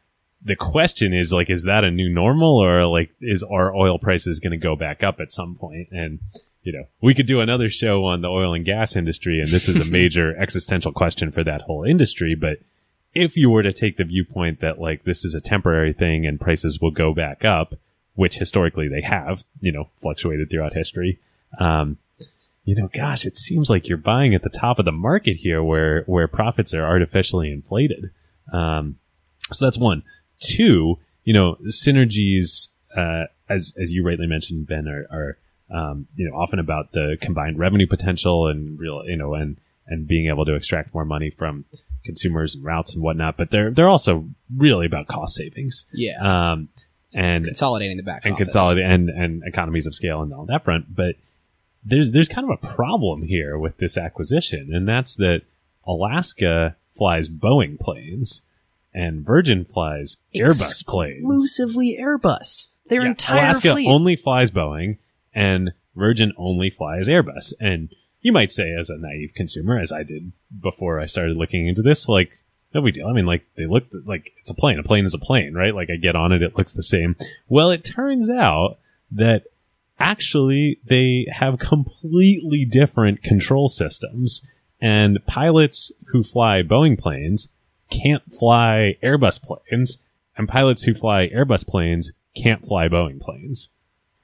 the 0.42 0.57
question 0.57 1.12
is 1.12 1.33
like, 1.33 1.51
is 1.51 1.64
that 1.64 1.85
a 1.85 1.90
new 1.90 2.09
normal 2.09 2.57
or 2.62 2.87
like, 2.87 3.11
is 3.21 3.42
our 3.42 3.75
oil 3.75 3.99
prices 3.99 4.40
going 4.40 4.53
to 4.53 4.57
go 4.57 4.77
back 4.77 5.03
up 5.03 5.21
at 5.21 5.33
some 5.33 5.57
point? 5.57 5.88
And, 5.90 6.21
you 6.62 6.73
know, 6.73 6.85
we 7.03 7.14
could 7.14 7.27
do 7.27 7.40
another 7.40 7.69
show 7.69 8.05
on 8.05 8.21
the 8.23 8.29
oil 8.29 8.55
and 8.55 8.64
gas 8.64 8.97
industry. 8.97 9.40
And 9.40 9.51
this 9.51 9.69
is 9.69 9.81
a 9.81 9.85
major 9.90 10.37
existential 10.37 10.92
question 10.92 11.33
for 11.33 11.42
that 11.45 11.62
whole 11.62 11.85
industry. 11.85 12.35
But 12.35 12.61
if 13.14 13.37
you 13.37 13.51
were 13.51 13.62
to 13.62 13.73
take 13.73 13.97
the 13.97 14.05
viewpoint 14.05 14.61
that 14.61 14.79
like 14.79 15.05
this 15.05 15.25
is 15.25 15.35
a 15.35 15.40
temporary 15.40 15.92
thing 15.92 16.27
and 16.27 16.40
prices 16.40 16.81
will 16.81 16.90
go 16.90 17.12
back 17.12 17.45
up, 17.45 17.75
which 18.14 18.37
historically 18.37 18.88
they 18.88 19.03
have, 19.03 19.45
you 19.61 19.73
know, 19.73 19.90
fluctuated 20.01 20.51
throughout 20.51 20.75
history, 20.75 21.19
um, 21.59 21.99
you 22.66 22.74
know, 22.74 22.88
gosh, 22.92 23.24
it 23.24 23.38
seems 23.38 23.70
like 23.70 23.88
you're 23.88 23.96
buying 23.96 24.35
at 24.35 24.42
the 24.42 24.50
top 24.50 24.79
of 24.79 24.85
the 24.85 24.92
market 24.92 25.37
here 25.37 25.62
where, 25.62 26.02
where 26.07 26.29
profits 26.29 26.74
are 26.74 26.85
artificially 26.85 27.50
inflated. 27.50 28.11
Um, 28.52 28.98
so 29.52 29.64
that's 29.64 29.79
one. 29.79 30.02
Two, 30.40 30.98
you 31.24 31.33
know, 31.33 31.57
synergies, 31.68 32.68
uh, 32.94 33.24
as, 33.48 33.72
as 33.81 33.92
you 33.92 34.05
rightly 34.05 34.26
mentioned, 34.26 34.66
Ben, 34.66 34.88
are, 34.88 35.07
are, 35.11 35.38
um, 35.70 36.09
you 36.16 36.29
know, 36.29 36.37
often 36.37 36.59
about 36.59 36.90
the 36.92 37.16
combined 37.20 37.59
revenue 37.59 37.87
potential 37.87 38.48
and 38.48 38.79
real, 38.79 39.02
you 39.07 39.16
know, 39.16 39.35
and, 39.35 39.59
and 39.87 40.09
being 40.09 40.26
able 40.26 40.44
to 40.44 40.55
extract 40.55 40.92
more 40.92 41.05
money 41.05 41.31
from 41.31 41.64
consumers 42.05 42.57
and 42.57 42.64
routes 42.64 42.94
and 42.94 43.02
whatnot. 43.02 43.37
But 43.37 43.52
they're, 43.52 43.70
they're 43.70 43.88
also 43.88 44.29
really 44.57 44.87
about 44.87 45.07
cost 45.07 45.37
savings. 45.37 45.87
yeah 45.92 46.18
Um, 46.52 46.68
and, 47.14 47.44
consolidating 47.44 47.96
the 47.96 48.02
back 48.02 48.24
and 48.24 48.35
office. 48.35 48.46
consolidate 48.46 48.85
and, 48.85 49.09
and 49.09 49.42
economies 49.46 49.87
of 49.87 49.94
scale 49.94 50.22
and 50.22 50.35
all 50.35 50.46
that 50.46 50.64
front. 50.64 50.92
But 50.94 51.14
there's 51.88 52.11
there's 52.11 52.29
kind 52.29 52.51
of 52.51 52.59
a 52.62 52.66
problem 52.75 53.22
here 53.22 53.57
with 53.59 53.79
this 53.79 53.96
acquisition, 53.96 54.75
and 54.75 54.87
that's 54.88 55.14
that 55.16 55.42
Alaska 55.87 56.77
flies 56.94 57.29
Boeing 57.29 57.79
planes 57.79 58.42
and 58.92 59.25
Virgin 59.25 59.64
flies 59.64 60.16
Airbus 60.35 60.85
planes. 60.87 61.18
exclusively 61.20 61.96
Airbus. 62.01 62.68
Their 62.88 63.03
Yeah, 63.03 63.09
entire 63.11 63.44
Alaska 63.46 63.72
fleet. 63.72 63.88
only 63.88 64.16
flies 64.16 64.51
Boeing 64.51 64.99
and 65.35 65.72
Virgin 65.94 66.33
only 66.37 66.70
flies 66.70 67.09
Airbus. 67.09 67.53
And 67.61 67.90
you 68.22 68.33
might 68.33 68.53
say, 68.53 68.72
as 68.72 68.90
a 68.90 68.96
naive 68.96 69.33
consumer, 69.35 69.79
as 69.79 69.92
I 69.92 70.03
did 70.03 70.33
before 70.61 71.01
I 71.01 71.07
started 71.07 71.37
looking 71.37 71.68
into 71.68 71.83
this, 71.83 72.09
like, 72.09 72.42
no 72.75 72.81
big 72.83 72.94
deal. 72.94 73.07
I 73.07 73.12
mean, 73.12 73.27
like, 73.27 73.44
they 73.57 73.66
look 73.66 73.85
like 74.05 74.33
it's 74.40 74.51
a 74.51 74.55
plane. 74.55 74.79
A 74.79 74.83
plane 74.83 75.05
is 75.05 75.14
a 75.14 75.18
plane, 75.18 75.55
right? 75.55 75.75
Like, 75.75 75.90
I 75.90 75.96
get 75.96 76.16
on 76.16 76.33
it, 76.33 76.42
it 76.42 76.57
looks 76.57 76.72
the 76.72 76.83
same. 76.83 77.16
Well, 77.49 77.70
it 77.70 77.85
turns 77.85 78.29
out 78.31 78.79
that 79.12 79.44
actually 79.99 80.79
they 80.85 81.27
have 81.33 81.59
completely 81.59 82.65
different 82.65 83.23
control 83.23 83.69
systems. 83.69 84.43
And 84.81 85.19
pilots 85.27 85.91
who 86.09 86.23
fly 86.23 86.63
Boeing 86.63 86.99
planes 86.99 87.49
can't 87.91 88.23
fly 88.35 88.97
Airbus 89.03 89.41
planes, 89.43 89.99
and 90.37 90.49
pilots 90.49 90.83
who 90.83 90.95
fly 90.95 91.29
Airbus 91.29 91.67
planes 91.67 92.13
can't 92.35 92.67
fly 92.67 92.89
Boeing 92.89 93.21
planes. 93.21 93.71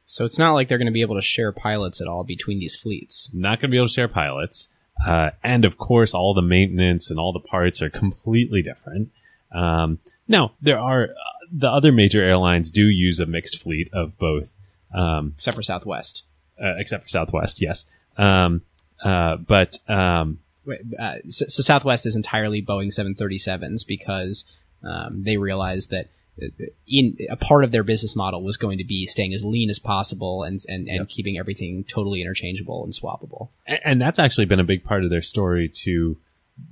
so 0.05 0.25
it's 0.27 0.39
not 0.39 0.53
like 0.53 0.69
they're 0.69 0.79
going 0.79 0.87
to 0.87 0.93
be 0.93 1.01
able 1.01 1.15
to 1.15 1.23
share 1.23 1.53
pilots 1.53 2.01
at 2.01 2.07
all 2.07 2.23
between 2.25 2.59
these 2.59 2.77
fleets. 2.77 3.31
Not 3.33 3.61
going 3.61 3.71
to 3.71 3.73
be 3.73 3.79
able 3.79 3.87
to 3.87 3.93
share 3.93 4.09
pilots. 4.09 4.69
Uh, 5.07 5.31
and 5.43 5.65
of 5.65 5.79
course, 5.79 6.13
all 6.13 6.35
the 6.35 6.43
maintenance 6.43 7.09
and 7.11 7.19
all 7.19 7.33
the 7.33 7.41
parts 7.41 7.81
are 7.81 7.89
completely 7.89 8.63
different. 8.63 9.11
Um, 9.53 10.01
now, 10.29 10.53
there 10.61 10.79
are 10.79 11.05
uh, 11.05 11.47
the 11.51 11.71
other 11.71 11.93
major 11.93 12.23
airlines 12.23 12.71
do 12.71 12.85
use 12.85 13.21
a 13.21 13.27
mixed 13.27 13.63
fleet 13.63 13.89
of 13.93 14.19
both, 14.19 14.53
um, 14.95 15.33
Except 15.37 15.57
for 15.57 15.63
Southwest. 15.63 16.25
uh, 16.63 16.75
except 16.79 17.03
for 17.05 17.09
Southwest, 17.09 17.61
yes. 17.61 17.87
Um, 18.17 18.63
uh, 19.03 19.37
but 19.37 19.79
um, 19.89 20.39
Wait, 20.65 20.81
uh, 20.99 21.15
so, 21.29 21.47
so 21.49 21.63
Southwest 21.63 22.07
is 22.07 22.15
entirely 22.15 22.63
Boeing 22.63 22.89
737s 22.97 23.87
because 23.87 24.45
um, 24.85 25.23
they 25.25 25.37
realized 25.37 25.91
that 25.91 26.09
in 26.87 27.17
a 27.29 27.37
part 27.37 27.63
of 27.63 27.73
their 27.73 27.83
business 27.83 28.17
model 28.17 28.43
was 28.43 28.57
going 28.57 28.79
to 28.79 28.85
be 28.85 29.07
staying 29.07 29.35
as 29.35 29.45
lean 29.45 29.69
as 29.69 29.79
possible 29.79 30.43
and 30.45 30.61
and, 30.69 30.89
and 30.89 31.01
Yep. 31.01 31.09
keeping 31.09 31.37
everything 31.39 31.85
totally 31.85 32.23
interchangeable 32.23 32.83
and 32.85 32.93
swappable. 32.95 33.49
and, 33.67 33.81
and 33.85 34.03
that's 34.03 34.19
actually 34.19 34.47
been 34.47 34.61
a 34.61 34.65
big 34.65 34.83
part 34.83 35.05
of 35.05 35.11
their 35.11 35.21
story 35.23 35.69
to 35.85 36.17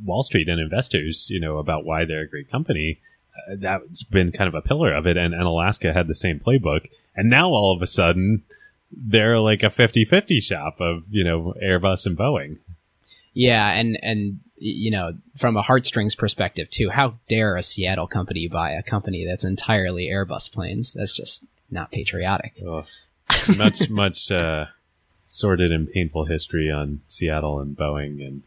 Wall 0.04 0.22
Street 0.22 0.48
and 0.48 0.60
investors, 0.60 1.28
you 1.30 1.40
know, 1.40 1.58
about 1.58 1.84
why 1.84 2.04
they're 2.04 2.22
a 2.22 2.28
great 2.28 2.50
company. 2.50 3.00
Uh, 3.36 3.56
that's 3.58 4.02
been 4.02 4.32
kind 4.32 4.48
of 4.48 4.54
a 4.54 4.62
pillar 4.62 4.92
of 4.92 5.06
it. 5.06 5.16
And, 5.16 5.34
and 5.34 5.42
Alaska 5.42 5.92
had 5.92 6.06
the 6.06 6.14
same 6.14 6.40
playbook. 6.40 6.86
And 7.16 7.28
now 7.28 7.48
all 7.48 7.74
of 7.74 7.82
a 7.82 7.86
sudden, 7.86 8.42
they're 8.90 9.38
like 9.38 9.62
a 9.62 9.70
50 9.70 10.04
50 10.04 10.40
shop 10.40 10.80
of, 10.80 11.04
you 11.10 11.24
know, 11.24 11.54
Airbus 11.62 12.06
and 12.06 12.16
Boeing. 12.16 12.58
Yeah, 13.32 13.70
and 13.70 13.98
and 14.02 14.40
you 14.56 14.90
know, 14.90 15.14
from 15.36 15.56
a 15.56 15.62
heartstrings 15.62 16.14
perspective 16.14 16.68
too, 16.70 16.90
how 16.90 17.14
dare 17.28 17.56
a 17.56 17.62
Seattle 17.62 18.06
company 18.06 18.46
buy 18.48 18.72
a 18.72 18.82
company 18.82 19.24
that's 19.24 19.44
entirely 19.44 20.08
Airbus 20.08 20.52
planes? 20.52 20.92
That's 20.92 21.16
just 21.16 21.42
not 21.70 21.90
patriotic. 21.90 22.54
Much, 23.56 23.88
much, 23.90 24.30
uh, 24.30 24.66
sordid 25.26 25.72
and 25.72 25.90
painful 25.90 26.26
history 26.26 26.70
on 26.70 27.00
Seattle 27.08 27.60
and 27.60 27.76
Boeing 27.76 28.26
and, 28.26 28.42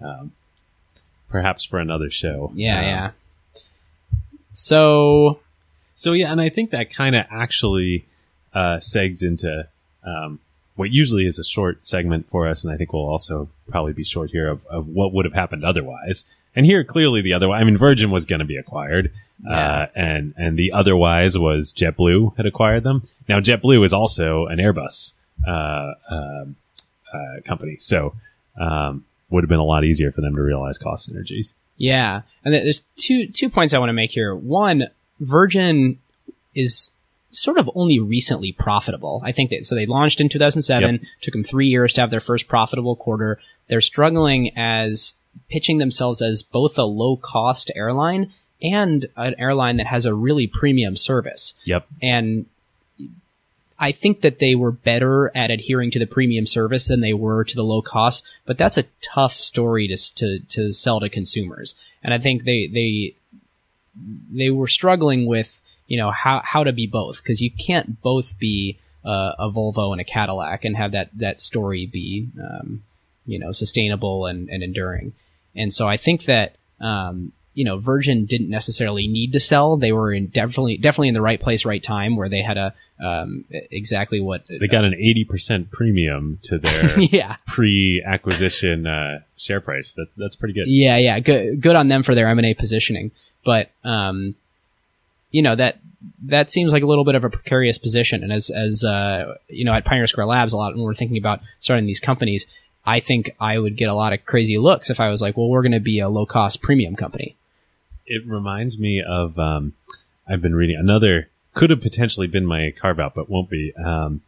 um, 0.00 0.32
perhaps 1.28 1.64
for 1.64 1.78
another 1.78 2.10
show. 2.10 2.52
Yeah, 2.54 2.78
Um, 2.78 2.84
yeah. 2.84 3.10
So 4.52 5.40
So 5.94 6.12
yeah, 6.12 6.32
and 6.32 6.40
I 6.40 6.48
think 6.48 6.70
that 6.70 6.90
kind 6.90 7.14
of 7.14 7.26
actually 7.30 8.06
uh, 8.52 8.78
segs 8.78 9.22
into 9.22 9.68
um, 10.04 10.40
what 10.76 10.90
usually 10.90 11.26
is 11.26 11.38
a 11.38 11.44
short 11.44 11.86
segment 11.86 12.28
for 12.28 12.46
us, 12.46 12.64
and 12.64 12.72
I 12.72 12.76
think 12.76 12.92
we'll 12.92 13.06
also 13.06 13.48
probably 13.68 13.92
be 13.92 14.04
short 14.04 14.30
here 14.30 14.48
of, 14.48 14.66
of 14.66 14.88
what 14.88 15.12
would 15.12 15.24
have 15.24 15.34
happened 15.34 15.64
otherwise. 15.64 16.24
And 16.56 16.66
here, 16.66 16.84
clearly, 16.84 17.20
the 17.20 17.32
other. 17.32 17.50
I 17.50 17.64
mean, 17.64 17.76
Virgin 17.76 18.10
was 18.10 18.24
going 18.24 18.38
to 18.38 18.44
be 18.44 18.56
acquired, 18.56 19.12
uh, 19.48 19.86
and 19.94 20.34
and 20.36 20.56
the 20.56 20.72
otherwise 20.72 21.36
was 21.36 21.72
JetBlue 21.72 22.36
had 22.36 22.46
acquired 22.46 22.84
them. 22.84 23.08
Now, 23.28 23.40
JetBlue 23.40 23.84
is 23.84 23.92
also 23.92 24.46
an 24.46 24.58
Airbus 24.58 25.14
uh, 25.46 25.94
um, 26.08 26.56
uh, 27.12 27.40
company, 27.44 27.76
so 27.78 28.14
um, 28.56 29.04
would 29.30 29.42
have 29.42 29.48
been 29.48 29.58
a 29.58 29.64
lot 29.64 29.84
easier 29.84 30.12
for 30.12 30.20
them 30.20 30.36
to 30.36 30.42
realize 30.42 30.78
cost 30.78 31.10
synergies. 31.10 31.54
Yeah, 31.76 32.22
and 32.44 32.54
there's 32.54 32.84
two 32.96 33.26
two 33.26 33.48
points 33.48 33.74
I 33.74 33.78
want 33.78 33.88
to 33.88 33.94
make 33.94 34.12
here. 34.12 34.32
One, 34.34 34.88
Virgin 35.20 35.98
is 36.54 36.90
sort 37.30 37.58
of 37.58 37.68
only 37.74 37.98
recently 37.98 38.52
profitable. 38.52 39.20
I 39.24 39.32
think 39.32 39.50
that 39.50 39.66
so 39.66 39.74
they 39.74 39.86
launched 39.86 40.20
in 40.20 40.28
2007. 40.28 41.00
Took 41.20 41.32
them 41.32 41.42
three 41.42 41.68
years 41.68 41.92
to 41.94 42.00
have 42.00 42.10
their 42.10 42.20
first 42.20 42.48
profitable 42.48 42.96
quarter. 42.96 43.38
They're 43.68 43.80
struggling 43.80 44.56
as 44.56 45.16
pitching 45.50 45.78
themselves 45.78 46.22
as 46.22 46.42
both 46.42 46.78
a 46.78 46.84
low 46.84 47.16
cost 47.16 47.70
airline 47.74 48.32
and 48.62 49.06
an 49.16 49.34
airline 49.38 49.76
that 49.78 49.86
has 49.88 50.06
a 50.06 50.14
really 50.14 50.46
premium 50.46 50.96
service. 50.96 51.54
Yep. 51.64 51.86
and 52.00 52.46
I 53.78 53.90
think 53.92 54.20
that 54.20 54.38
they 54.38 54.54
were 54.54 54.70
better 54.70 55.32
at 55.36 55.50
adhering 55.50 55.90
to 55.90 55.98
the 55.98 56.06
premium 56.06 56.46
service 56.46 56.86
than 56.86 57.00
they 57.00 57.12
were 57.12 57.44
to 57.44 57.56
the 57.56 57.64
low 57.64 57.82
cost, 57.82 58.24
but 58.46 58.56
that's 58.56 58.78
a 58.78 58.84
tough 59.02 59.34
story 59.34 59.88
to 59.88 60.14
to 60.14 60.38
to 60.38 60.72
sell 60.72 61.00
to 61.00 61.08
consumers. 61.08 61.74
And 62.02 62.14
I 62.14 62.18
think 62.18 62.44
they 62.44 62.68
they 62.68 63.14
they 63.96 64.50
were 64.50 64.68
struggling 64.68 65.26
with 65.26 65.62
you 65.86 65.96
know 65.96 66.10
how 66.10 66.40
how 66.44 66.64
to 66.64 66.72
be 66.72 66.86
both 66.86 67.22
because 67.22 67.40
you 67.40 67.50
can't 67.50 68.00
both 68.02 68.38
be 68.38 68.78
uh, 69.04 69.32
a 69.38 69.50
Volvo 69.50 69.92
and 69.92 70.00
a 70.00 70.04
Cadillac 70.04 70.64
and 70.64 70.76
have 70.76 70.92
that 70.92 71.10
that 71.18 71.40
story 71.40 71.86
be 71.86 72.28
um, 72.42 72.82
you 73.26 73.38
know 73.38 73.52
sustainable 73.52 74.26
and, 74.26 74.48
and 74.48 74.62
enduring. 74.62 75.12
And 75.54 75.72
so 75.72 75.86
I 75.86 75.96
think 75.96 76.24
that 76.24 76.56
um, 76.80 77.32
you 77.52 77.64
know 77.64 77.78
Virgin 77.78 78.24
didn't 78.24 78.48
necessarily 78.48 79.06
need 79.06 79.32
to 79.34 79.40
sell. 79.40 79.76
They 79.76 79.92
were 79.92 80.12
in 80.12 80.28
definitely 80.28 80.78
definitely 80.78 81.08
in 81.08 81.14
the 81.14 81.20
right 81.20 81.40
place, 81.40 81.64
right 81.64 81.82
time, 81.82 82.16
where 82.16 82.28
they 82.28 82.42
had 82.42 82.56
a 82.56 82.74
um, 82.98 83.44
exactly 83.50 84.20
what 84.20 84.46
They 84.46 84.68
got 84.68 84.84
an 84.84 84.94
eighty 84.94 85.24
percent 85.24 85.70
premium 85.70 86.38
to 86.44 86.58
their 86.58 86.98
yeah 87.12 87.36
pre-acquisition 87.46 88.86
uh, 88.86 89.20
share 89.36 89.60
price. 89.60 89.92
That 89.92 90.08
that's 90.16 90.36
pretty 90.36 90.54
good. 90.54 90.66
Yeah, 90.66 90.96
yeah, 90.96 91.20
good, 91.20 91.60
good 91.60 91.76
on 91.76 91.88
them 91.88 92.02
for 92.02 92.14
their 92.14 92.28
M 92.28 92.38
and 92.38 92.46
A 92.46 92.54
positioning. 92.54 93.10
But 93.44 93.70
um, 93.84 94.34
you 95.30 95.42
know 95.42 95.56
that 95.56 95.78
that 96.24 96.50
seems 96.50 96.72
like 96.72 96.82
a 96.82 96.86
little 96.86 97.04
bit 97.04 97.14
of 97.14 97.24
a 97.24 97.30
precarious 97.30 97.78
position. 97.78 98.22
And 98.22 98.32
as 98.32 98.50
as 98.50 98.84
uh, 98.84 99.34
you 99.48 99.64
know, 99.64 99.72
at 99.72 99.84
Pioneer 99.84 100.06
Square 100.06 100.26
Labs, 100.26 100.52
a 100.52 100.56
lot 100.56 100.74
when 100.74 100.82
we're 100.82 100.94
thinking 100.94 101.18
about 101.18 101.40
starting 101.58 101.86
these 101.86 102.00
companies, 102.00 102.46
I 102.84 103.00
think 103.00 103.30
I 103.40 103.58
would 103.58 103.76
get 103.76 103.88
a 103.88 103.94
lot 103.94 104.12
of 104.12 104.24
crazy 104.24 104.58
looks 104.58 104.90
if 104.90 105.00
I 105.00 105.08
was 105.10 105.20
like, 105.20 105.36
well, 105.36 105.48
we're 105.48 105.62
going 105.62 105.72
to 105.72 105.80
be 105.80 106.00
a 106.00 106.08
low 106.08 106.26
cost 106.26 106.62
premium 106.62 106.96
company. 106.96 107.36
It 108.06 108.26
reminds 108.26 108.78
me 108.78 109.02
of 109.02 109.38
um, 109.38 109.72
I've 110.28 110.42
been 110.42 110.54
reading 110.54 110.76
another 110.76 111.28
could 111.54 111.70
have 111.70 111.80
potentially 111.80 112.26
been 112.26 112.44
my 112.44 112.72
carve 112.76 113.00
out, 113.00 113.14
but 113.14 113.30
won't 113.30 113.48
be. 113.48 113.72
Um, 113.76 114.20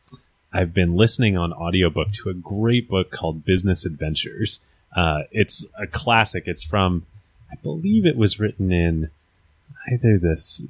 I've 0.52 0.72
been 0.72 0.96
listening 0.96 1.36
on 1.36 1.52
audiobook 1.52 2.12
to 2.12 2.30
a 2.30 2.34
great 2.34 2.88
book 2.88 3.10
called 3.10 3.44
Business 3.44 3.84
Adventures. 3.84 4.60
Uh, 4.94 5.24
it's 5.32 5.66
a 5.78 5.86
classic. 5.86 6.44
It's 6.46 6.64
from, 6.64 7.04
I 7.50 7.56
believe 7.62 8.06
it 8.06 8.16
was 8.16 8.40
written 8.40 8.72
in 8.72 9.10
either 9.92 10.18
this 10.18 10.62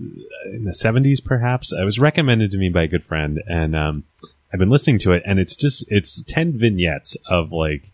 in 0.47 0.65
the 0.65 0.73
70s, 0.73 1.25
perhaps. 1.25 1.73
It 1.73 1.85
was 1.85 1.99
recommended 1.99 2.51
to 2.51 2.59
me 2.59 2.69
by 2.69 2.83
a 2.83 2.89
good 2.89 3.05
friend, 3.05 3.43
and 3.47 3.75
um, 3.75 4.05
I've 4.53 4.61
been 4.61 4.71
listening 4.71 4.99
to 5.01 5.13
it, 5.13 5.23
and 5.27 5.39
it's 5.39 5.57
just 5.57 5.85
it's 5.89 6.23
10 6.23 6.59
vignettes 6.59 7.17
of 7.29 7.53
like 7.53 7.91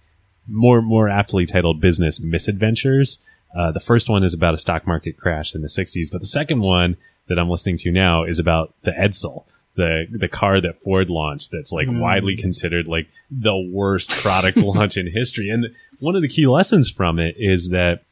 more 0.48 0.82
more 0.82 1.08
aptly 1.08 1.46
titled 1.46 1.80
business 1.80 2.20
misadventures. 2.20 3.18
Uh, 3.56 3.70
the 3.70 3.80
first 3.80 4.08
one 4.08 4.24
is 4.24 4.34
about 4.34 4.54
a 4.54 4.58
stock 4.58 4.86
market 4.86 5.16
crash 5.16 5.54
in 5.54 5.60
the 5.60 5.68
60s, 5.68 6.10
but 6.10 6.20
the 6.20 6.26
second 6.26 6.60
one 6.60 6.96
that 7.28 7.38
I'm 7.38 7.50
listening 7.50 7.76
to 7.78 7.92
now 7.92 8.24
is 8.24 8.38
about 8.38 8.74
the 8.82 8.92
Edsel, 8.92 9.44
the 9.76 10.06
the 10.10 10.28
car 10.28 10.60
that 10.60 10.82
Ford 10.82 11.08
launched 11.08 11.50
that's 11.52 11.72
like 11.72 11.88
widely 11.88 12.36
considered 12.36 12.86
like 12.86 13.08
the 13.30 13.56
worst 13.56 14.10
product 14.10 14.56
launch 14.58 14.96
in 14.96 15.10
history. 15.10 15.50
And 15.50 15.66
one 16.00 16.16
of 16.16 16.22
the 16.22 16.28
key 16.28 16.46
lessons 16.46 16.90
from 16.90 17.18
it 17.18 17.36
is 17.38 17.70
that 17.70 18.02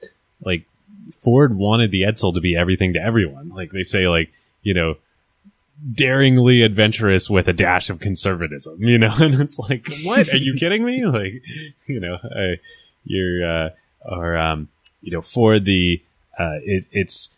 like 0.45 0.65
Ford 1.19 1.57
wanted 1.57 1.91
the 1.91 2.03
Edsel 2.03 2.35
to 2.35 2.41
be 2.41 2.57
everything 2.57 2.95
to 2.95 3.01
everyone. 3.01 3.51
Like 3.51 3.71
they 3.71 3.83
say 3.83 4.09
like, 4.09 4.33
you 4.63 4.75
know, 4.75 4.97
daringly 5.93 6.63
adventurous 6.63 7.31
with 7.31 7.49
a 7.49 7.53
dash 7.53 7.91
of 7.91 8.01
conservatism, 8.01 8.83
you 8.83 8.99
know, 8.99 9.15
and 9.19 9.41
it's 9.41 9.59
like, 9.59 9.89
what? 10.05 10.33
Are 10.33 10.37
you 10.37 10.55
kidding 10.55 10.85
me? 10.85 11.05
Like, 11.11 11.43
you 11.87 12.01
know, 12.01 12.15
uh, 12.15 12.57
you're, 13.05 13.67
uh, 13.67 13.71
or, 14.05 14.37
um, 14.37 14.69
you 15.01 15.13
know, 15.13 15.23
for 15.23 15.59
the, 15.59 16.03
uh, 16.39 16.59
it, 16.63 16.85
it's 16.93 17.31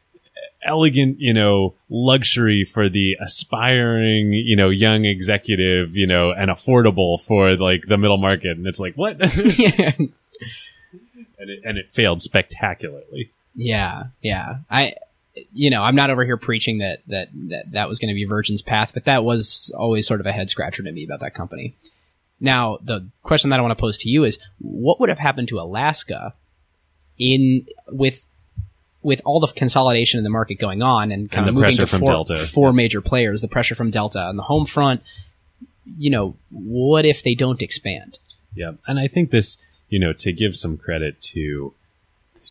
elegant, 0.62 1.20
you 1.20 1.32
know, 1.32 1.74
luxury 1.88 2.64
for 2.64 2.88
the 2.88 3.16
aspiring, 3.20 4.32
you 4.32 4.56
know, 4.56 4.68
young 4.68 5.04
executive, 5.04 5.96
you 5.96 6.06
know, 6.06 6.32
and 6.32 6.50
affordable 6.50 7.20
for 7.20 7.56
like 7.56 7.86
the 7.86 7.96
middle 7.96 8.18
market. 8.18 8.56
And 8.56 8.66
it's 8.66 8.80
like, 8.80 8.94
what? 8.94 9.20
and 11.42 11.50
it, 11.50 11.60
and 11.64 11.78
it 11.78 11.90
failed 11.92 12.22
spectacularly. 12.22 13.30
yeah, 13.54 14.04
yeah. 14.22 14.58
I, 14.70 14.94
you 15.52 15.70
know, 15.70 15.82
I'm 15.82 15.96
not 15.96 16.10
over 16.10 16.24
here 16.24 16.36
preaching 16.36 16.78
that 16.78 17.00
that 17.08 17.28
that 17.48 17.72
that 17.72 17.88
was 17.88 17.98
going 17.98 18.08
to 18.08 18.14
be 18.14 18.24
Virgin's 18.24 18.62
path, 18.62 18.92
but 18.94 19.04
that 19.04 19.24
was 19.24 19.72
always 19.76 20.06
sort 20.06 20.20
of 20.20 20.26
a 20.26 20.32
head 20.32 20.50
scratcher 20.50 20.82
to 20.82 20.92
me 20.92 21.04
about 21.04 21.20
that 21.20 21.34
company. 21.34 21.74
Now, 22.40 22.78
the 22.82 23.06
question 23.22 23.50
that 23.50 23.58
I 23.58 23.62
want 23.62 23.76
to 23.76 23.80
pose 23.80 23.98
to 23.98 24.08
you 24.08 24.24
is, 24.24 24.38
what 24.58 24.98
would 25.00 25.08
have 25.08 25.18
happened 25.18 25.48
to 25.48 25.60
Alaska 25.60 26.34
in 27.18 27.66
with 27.88 28.26
with 29.02 29.20
all 29.24 29.40
the 29.40 29.48
consolidation 29.48 30.18
in 30.18 30.24
the 30.24 30.30
market 30.30 30.54
going 30.56 30.82
on 30.82 31.10
and 31.10 31.30
kind 31.30 31.48
And 31.48 31.56
of 31.56 31.60
the 31.60 31.60
moving 31.60 31.76
to 31.76 31.86
four, 31.86 32.36
four 32.46 32.72
major 32.72 33.00
players, 33.00 33.40
the 33.40 33.48
pressure 33.48 33.74
from 33.74 33.90
Delta 33.90 34.20
on 34.20 34.36
the 34.36 34.44
home 34.44 34.66
front? 34.66 35.02
You 35.98 36.10
know, 36.10 36.36
what 36.50 37.04
if 37.04 37.22
they 37.22 37.34
don't 37.34 37.62
expand? 37.62 38.18
Yeah, 38.54 38.72
and 38.86 39.00
I 39.00 39.08
think 39.08 39.30
this, 39.30 39.56
you 39.92 39.98
know, 39.98 40.14
to 40.14 40.32
give 40.32 40.56
some 40.56 40.78
credit 40.78 41.20
to 41.20 41.74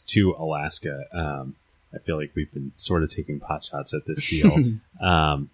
to 0.05 0.35
Alaska, 0.37 1.05
um, 1.11 1.55
I 1.91 1.97
feel 1.97 2.15
like 2.15 2.31
we've 2.35 2.53
been 2.53 2.71
sort 2.77 3.01
of 3.01 3.09
taking 3.09 3.39
pot 3.39 3.63
shots 3.63 3.95
at 3.95 4.05
this 4.05 4.29
deal. 4.29 4.55
um, 5.01 5.49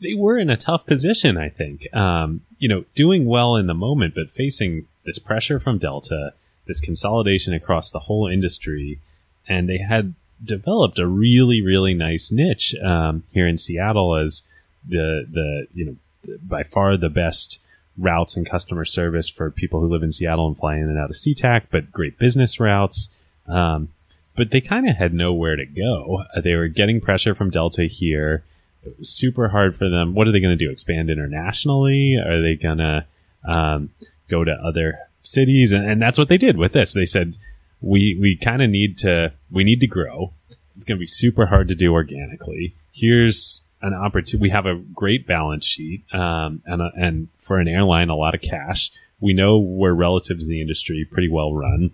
they 0.00 0.14
were 0.14 0.36
in 0.36 0.50
a 0.50 0.56
tough 0.56 0.84
position, 0.84 1.36
I 1.38 1.48
think. 1.48 1.86
Um, 1.94 2.40
you 2.58 2.68
know, 2.68 2.84
doing 2.96 3.24
well 3.24 3.54
in 3.54 3.68
the 3.68 3.74
moment, 3.74 4.16
but 4.16 4.30
facing 4.30 4.88
this 5.04 5.20
pressure 5.20 5.60
from 5.60 5.78
Delta, 5.78 6.34
this 6.66 6.80
consolidation 6.80 7.54
across 7.54 7.92
the 7.92 8.00
whole 8.00 8.26
industry, 8.26 8.98
and 9.46 9.68
they 9.68 9.78
had 9.78 10.14
developed 10.44 10.98
a 10.98 11.06
really, 11.06 11.62
really 11.62 11.94
nice 11.94 12.32
niche 12.32 12.74
um, 12.82 13.22
here 13.30 13.46
in 13.46 13.58
Seattle 13.58 14.16
as 14.16 14.42
the 14.86 15.24
the 15.30 15.68
you 15.72 15.84
know 15.84 16.36
by 16.42 16.64
far 16.64 16.96
the 16.96 17.08
best 17.08 17.60
routes 17.98 18.36
and 18.36 18.48
customer 18.48 18.84
service 18.84 19.28
for 19.28 19.50
people 19.50 19.80
who 19.80 19.88
live 19.88 20.02
in 20.02 20.12
Seattle 20.12 20.46
and 20.46 20.56
fly 20.56 20.76
in 20.76 20.84
and 20.84 20.98
out 20.98 21.10
of 21.10 21.16
SeaTac, 21.16 21.64
but 21.70 21.92
great 21.92 22.18
business 22.18 22.60
routes. 22.60 23.08
Um, 23.46 23.88
but 24.36 24.50
they 24.50 24.60
kind 24.60 24.88
of 24.88 24.96
had 24.96 25.12
nowhere 25.12 25.56
to 25.56 25.66
go. 25.66 26.22
Uh, 26.34 26.40
They 26.40 26.54
were 26.54 26.68
getting 26.68 27.00
pressure 27.00 27.34
from 27.34 27.50
Delta 27.50 27.84
here. 27.84 28.44
It 28.84 28.96
was 28.98 29.10
super 29.10 29.48
hard 29.48 29.76
for 29.76 29.88
them. 29.88 30.14
What 30.14 30.28
are 30.28 30.32
they 30.32 30.40
going 30.40 30.56
to 30.56 30.64
do? 30.64 30.70
Expand 30.70 31.10
internationally? 31.10 32.14
Are 32.14 32.40
they 32.40 32.54
going 32.54 32.78
to 32.78 33.04
um, 33.44 33.90
go 34.28 34.44
to 34.44 34.52
other 34.52 35.00
cities? 35.24 35.72
And, 35.72 35.84
and 35.84 36.00
that's 36.00 36.18
what 36.18 36.28
they 36.28 36.38
did 36.38 36.56
with 36.56 36.72
this. 36.72 36.92
They 36.92 37.04
said, 37.04 37.36
we, 37.80 38.16
we 38.20 38.36
kind 38.36 38.62
of 38.62 38.70
need 38.70 38.96
to, 38.98 39.32
we 39.50 39.64
need 39.64 39.80
to 39.80 39.88
grow. 39.88 40.32
It's 40.76 40.84
going 40.84 40.98
to 40.98 41.02
be 41.02 41.06
super 41.06 41.46
hard 41.46 41.66
to 41.68 41.74
do 41.74 41.92
organically. 41.92 42.74
Here's 42.92 43.62
an 43.82 43.94
opportunity. 43.94 44.38
We 44.42 44.50
have 44.50 44.66
a 44.66 44.76
great 44.76 45.26
balance 45.26 45.64
sheet, 45.64 46.02
um, 46.12 46.62
and 46.66 46.82
and 46.96 47.28
for 47.38 47.58
an 47.58 47.68
airline, 47.68 48.08
a 48.08 48.16
lot 48.16 48.34
of 48.34 48.40
cash. 48.40 48.90
We 49.20 49.34
know 49.34 49.58
we're 49.58 49.94
relative 49.94 50.38
to 50.38 50.44
the 50.44 50.60
industry 50.60 51.06
pretty 51.10 51.28
well 51.28 51.54
run. 51.54 51.92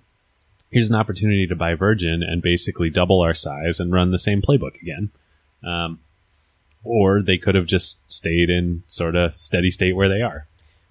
Here's 0.70 0.91
an 0.91 0.97
opportunity 0.97 1.47
to 1.47 1.55
buy 1.55 1.74
Virgin 1.74 2.22
and 2.22 2.43
basically 2.43 2.91
double 2.91 3.20
our 3.20 3.35
size 3.35 3.78
and 3.78 3.93
run 3.93 4.11
the 4.11 4.18
same 4.18 4.43
playbook 4.43 4.80
again. 4.80 5.11
Um, 5.64 6.01
or 6.82 7.22
they 7.22 7.39
could 7.39 7.55
have 7.55 7.66
just 7.66 8.01
stayed 8.12 8.51
in 8.51 8.82
sort 8.87 9.16
of 9.16 9.32
steady 9.39 9.70
state 9.70 9.97
where 9.97 10.09
they 10.09 10.20
are. 10.20 10.47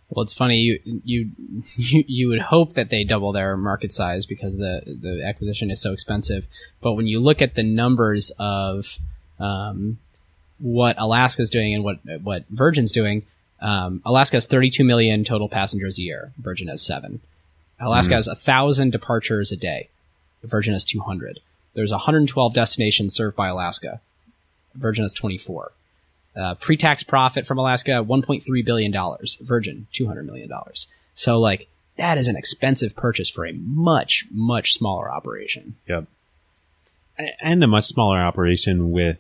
Well, 0.10 0.24
it's 0.24 0.34
funny 0.34 0.58
you 0.58 0.80
you 1.04 1.32
you, 1.76 2.04
you 2.08 2.28
would 2.30 2.42
hope 2.42 2.74
that 2.74 2.90
they 2.90 3.04
double 3.04 3.32
their 3.32 3.58
market 3.58 3.94
size 3.94 4.26
because 4.26 4.58
the 4.58 4.82
the 4.86 5.24
acquisition 5.26 5.72
is 5.72 5.82
so 5.82 5.92
expensive. 5.92 6.46
But 6.82 6.94
when 6.94 7.08
you 7.08 7.20
look 7.20 7.42
at 7.42 7.56
the 7.56 7.64
numbers 7.64 8.32
of 8.38 9.00
um, 9.40 9.98
what 10.60 10.96
Alaska's 11.00 11.50
doing 11.50 11.74
and 11.74 11.84
what 11.84 12.00
what 12.22 12.46
Virgin's 12.50 12.92
doing, 12.92 13.24
um, 13.62 14.02
Alaska 14.06 14.38
has 14.38 14.46
32 14.46 14.84
million 14.84 15.24
total 15.24 15.50
passengers 15.50 15.98
a 15.98 16.02
year. 16.02 16.32
Virgin 16.38 16.68
has 16.68 16.82
seven. 16.82 17.22
Alaska 17.80 18.14
has 18.14 18.28
a 18.28 18.36
thousand 18.36 18.92
departures 18.92 19.52
a 19.52 19.58
day. 19.58 19.90
Virgin 20.44 20.74
has 20.74 20.86
200. 20.86 21.40
There's 21.74 21.92
112 21.92 22.54
destinations 22.54 23.14
served 23.14 23.36
by 23.36 23.48
Alaska. 23.48 24.00
Virgin 24.76 25.04
has 25.04 25.14
24. 25.14 25.72
Uh, 26.36 26.56
pre-tax 26.56 27.04
profit 27.04 27.46
from 27.46 27.60
Alaska, 27.60 28.04
1.3 28.04 28.66
billion 28.66 28.92
dollars. 28.92 29.38
Virgin, 29.42 29.88
200 29.94 30.26
million 30.26 30.50
dollars. 30.50 30.88
So 31.16 31.40
like 31.40 31.68
that 31.98 32.18
is 32.18 32.28
an 32.28 32.36
expensive 32.36 32.96
purchase 32.96 33.30
for 33.30 33.46
a 33.46 33.54
much 33.54 34.26
much 34.32 34.74
smaller 34.74 35.12
operation. 35.12 35.76
Yep. 35.88 36.06
And 37.42 37.64
a 37.64 37.68
much 37.68 37.86
smaller 37.86 38.20
operation 38.20 38.92
with 38.92 39.18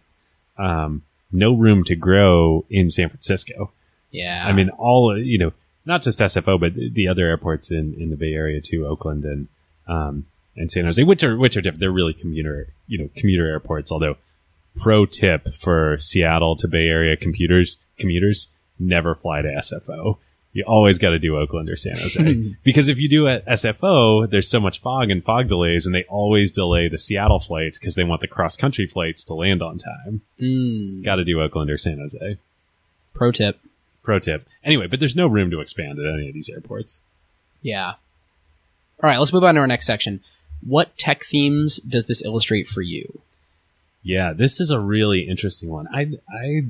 um, 0.58 1.04
no 1.34 1.54
room 1.54 1.84
to 1.86 1.96
grow 1.96 2.66
in 2.70 2.90
San 2.90 3.10
Francisco. 3.10 3.72
Yeah. 4.12 4.46
I 4.48 4.54
mean, 4.54 4.70
all 4.70 5.18
you 5.18 5.38
know, 5.38 5.54
not 5.86 6.02
just 6.02 6.20
SFO, 6.20 6.60
but 6.60 6.74
the 6.76 7.08
other 7.08 7.26
airports 7.26 7.72
in, 7.72 7.96
in 7.96 8.10
the 8.10 8.16
Bay 8.16 8.34
Area 8.34 8.62
too, 8.62 8.86
Oakland 8.86 9.26
and 9.26 9.48
um, 9.88 10.26
and 10.56 10.72
San 10.72 10.86
Jose, 10.86 11.04
which 11.04 11.24
are 11.24 11.38
which 11.38 11.58
are 11.58 11.62
different. 11.62 11.80
They're 11.80 11.92
really 11.92 12.14
commuter, 12.14 12.70
you 12.88 12.98
know, 12.98 13.10
commuter 13.16 13.48
airports. 13.48 13.92
Although, 13.92 14.18
pro 14.82 15.06
tip 15.06 15.54
for 15.56 15.98
Seattle 15.98 16.56
to 16.58 16.68
Bay 16.68 16.88
Area 16.88 17.18
commuters 17.18 17.78
commuters 17.98 18.48
never 18.80 19.16
fly 19.16 19.42
to 19.42 19.48
SFO. 19.50 20.18
You 20.54 20.64
always 20.68 21.00
got 21.00 21.10
to 21.10 21.20
do 21.20 21.36
Oakland 21.38 21.68
or 21.68 21.76
San 21.76 21.98
Jose 21.98 22.56
because 22.64 22.88
if 22.88 23.00
you 23.00 23.10
do 23.10 23.28
at 23.28 23.44
SFO, 23.48 24.30
there's 24.30 24.48
so 24.48 24.60
much 24.60 24.82
fog 24.82 25.10
and 25.10 25.24
fog 25.24 25.48
delays, 25.48 25.86
and 25.88 25.96
they 25.96 26.04
always 26.04 26.52
delay 26.52 26.88
the 26.88 26.98
Seattle 27.00 27.40
flights 27.40 27.80
because 27.80 27.96
they 27.96 28.04
want 28.04 28.22
the 28.22 28.28
cross 28.28 28.56
country 28.56 28.86
flights 28.86 29.24
to 29.26 29.34
land 29.34 29.64
on 29.64 29.80
time. 29.80 30.22
Mm, 30.40 31.04
Got 31.04 31.16
to 31.16 31.26
do 31.26 31.42
Oakland 31.42 31.72
or 31.72 31.78
San 31.78 31.98
Jose. 31.98 32.38
pro 33.14 33.32
tip. 33.32 33.60
Pro 34.04 34.20
tip. 34.20 34.48
Anyway, 34.64 34.86
but 34.86 35.00
there's 35.00 35.16
no 35.16 35.28
room 35.28 35.50
to 35.50 35.60
expand 35.60 35.98
at 35.98 36.06
any 36.14 36.28
of 36.28 36.34
these 36.36 36.50
airports. 36.50 37.02
Yeah. 37.64 37.94
All 39.02 39.10
right, 39.10 39.18
let's 39.18 39.34
move 39.34 39.44
on 39.44 39.56
to 39.56 39.62
our 39.62 39.68
next 39.68 39.88
section. 39.88 40.22
What 40.62 40.96
tech 40.98 41.24
themes 41.24 41.78
does 41.78 42.06
this 42.06 42.24
illustrate 42.24 42.68
for 42.68 42.82
you? 42.82 43.22
Yeah, 44.04 44.34
this 44.34 44.60
is 44.60 44.70
a 44.70 44.80
really 44.80 45.22
interesting 45.28 45.70
one. 45.70 45.88
I 45.92 46.12
I 46.30 46.68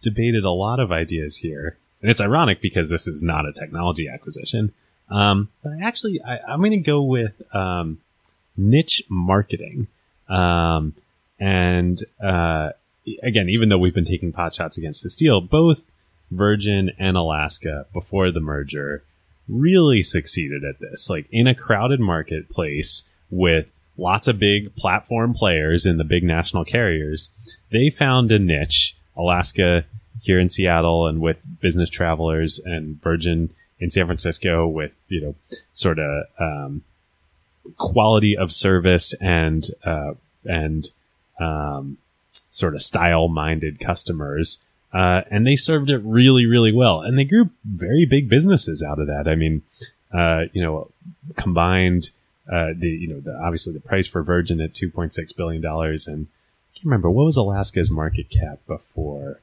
debated 0.00 0.44
a 0.44 0.50
lot 0.50 0.80
of 0.80 0.90
ideas 0.92 1.38
here, 1.38 1.76
and 2.02 2.10
it's 2.10 2.20
ironic 2.20 2.60
because 2.60 2.88
this 2.90 3.06
is 3.06 3.22
not 3.22 3.46
a 3.46 3.52
technology 3.52 4.08
acquisition. 4.08 4.72
Um, 5.10 5.48
but 5.62 5.72
actually, 5.82 6.20
I, 6.22 6.38
I'm 6.48 6.60
going 6.60 6.72
to 6.72 6.78
go 6.78 7.02
with 7.02 7.42
um, 7.54 7.98
niche 8.56 9.02
marketing. 9.08 9.88
Um, 10.28 10.94
and 11.40 11.98
uh, 12.22 12.70
again, 13.22 13.48
even 13.48 13.68
though 13.68 13.78
we've 13.78 13.94
been 13.94 14.04
taking 14.04 14.32
pot 14.32 14.54
shots 14.54 14.76
against 14.76 15.02
this 15.02 15.14
deal, 15.14 15.40
both 15.40 15.84
Virgin 16.30 16.90
and 16.98 17.16
Alaska 17.16 17.86
before 17.92 18.30
the 18.30 18.40
merger 18.40 19.02
really 19.48 20.02
succeeded 20.02 20.64
at 20.64 20.78
this. 20.78 21.08
Like 21.08 21.26
in 21.30 21.46
a 21.46 21.54
crowded 21.54 22.00
marketplace 22.00 23.04
with 23.30 23.66
lots 23.96 24.28
of 24.28 24.38
big 24.38 24.74
platform 24.76 25.32
players 25.32 25.86
in 25.86 25.96
the 25.96 26.04
big 26.04 26.22
national 26.22 26.64
carriers, 26.64 27.30
they 27.70 27.90
found 27.90 28.30
a 28.30 28.38
niche. 28.38 28.94
Alaska 29.16 29.84
here 30.20 30.38
in 30.38 30.48
Seattle 30.48 31.06
and 31.06 31.20
with 31.20 31.46
business 31.60 31.90
travelers 31.90 32.58
and 32.58 33.00
Virgin 33.02 33.50
in 33.80 33.90
San 33.90 34.06
Francisco 34.06 34.66
with, 34.66 34.96
you 35.08 35.20
know, 35.20 35.34
sort 35.72 35.98
of, 35.98 36.24
um, 36.38 36.82
quality 37.76 38.36
of 38.36 38.52
service 38.52 39.12
and, 39.20 39.68
uh, 39.84 40.14
and, 40.44 40.90
um, 41.38 41.98
sort 42.50 42.74
of 42.74 42.82
style 42.82 43.28
minded 43.28 43.78
customers. 43.78 44.58
Uh, 44.92 45.22
and 45.30 45.46
they 45.46 45.54
served 45.54 45.90
it 45.90 45.98
really, 45.98 46.46
really 46.46 46.72
well. 46.72 47.00
And 47.00 47.18
they 47.18 47.24
grew 47.24 47.50
very 47.64 48.06
big 48.06 48.28
businesses 48.28 48.82
out 48.82 48.98
of 48.98 49.06
that. 49.06 49.28
I 49.28 49.34
mean, 49.34 49.62
uh, 50.12 50.44
you 50.52 50.62
know, 50.62 50.90
combined, 51.36 52.10
uh, 52.50 52.72
the, 52.74 52.88
you 52.88 53.06
know, 53.06 53.20
the, 53.20 53.38
obviously 53.38 53.74
the 53.74 53.80
price 53.80 54.06
for 54.06 54.22
Virgin 54.22 54.60
at 54.60 54.72
$2.6 54.72 55.36
billion. 55.36 55.64
And 55.64 56.26
I 56.26 56.74
can't 56.74 56.86
remember 56.86 57.10
what 57.10 57.26
was 57.26 57.36
Alaska's 57.36 57.90
market 57.90 58.30
cap 58.30 58.60
before. 58.66 59.40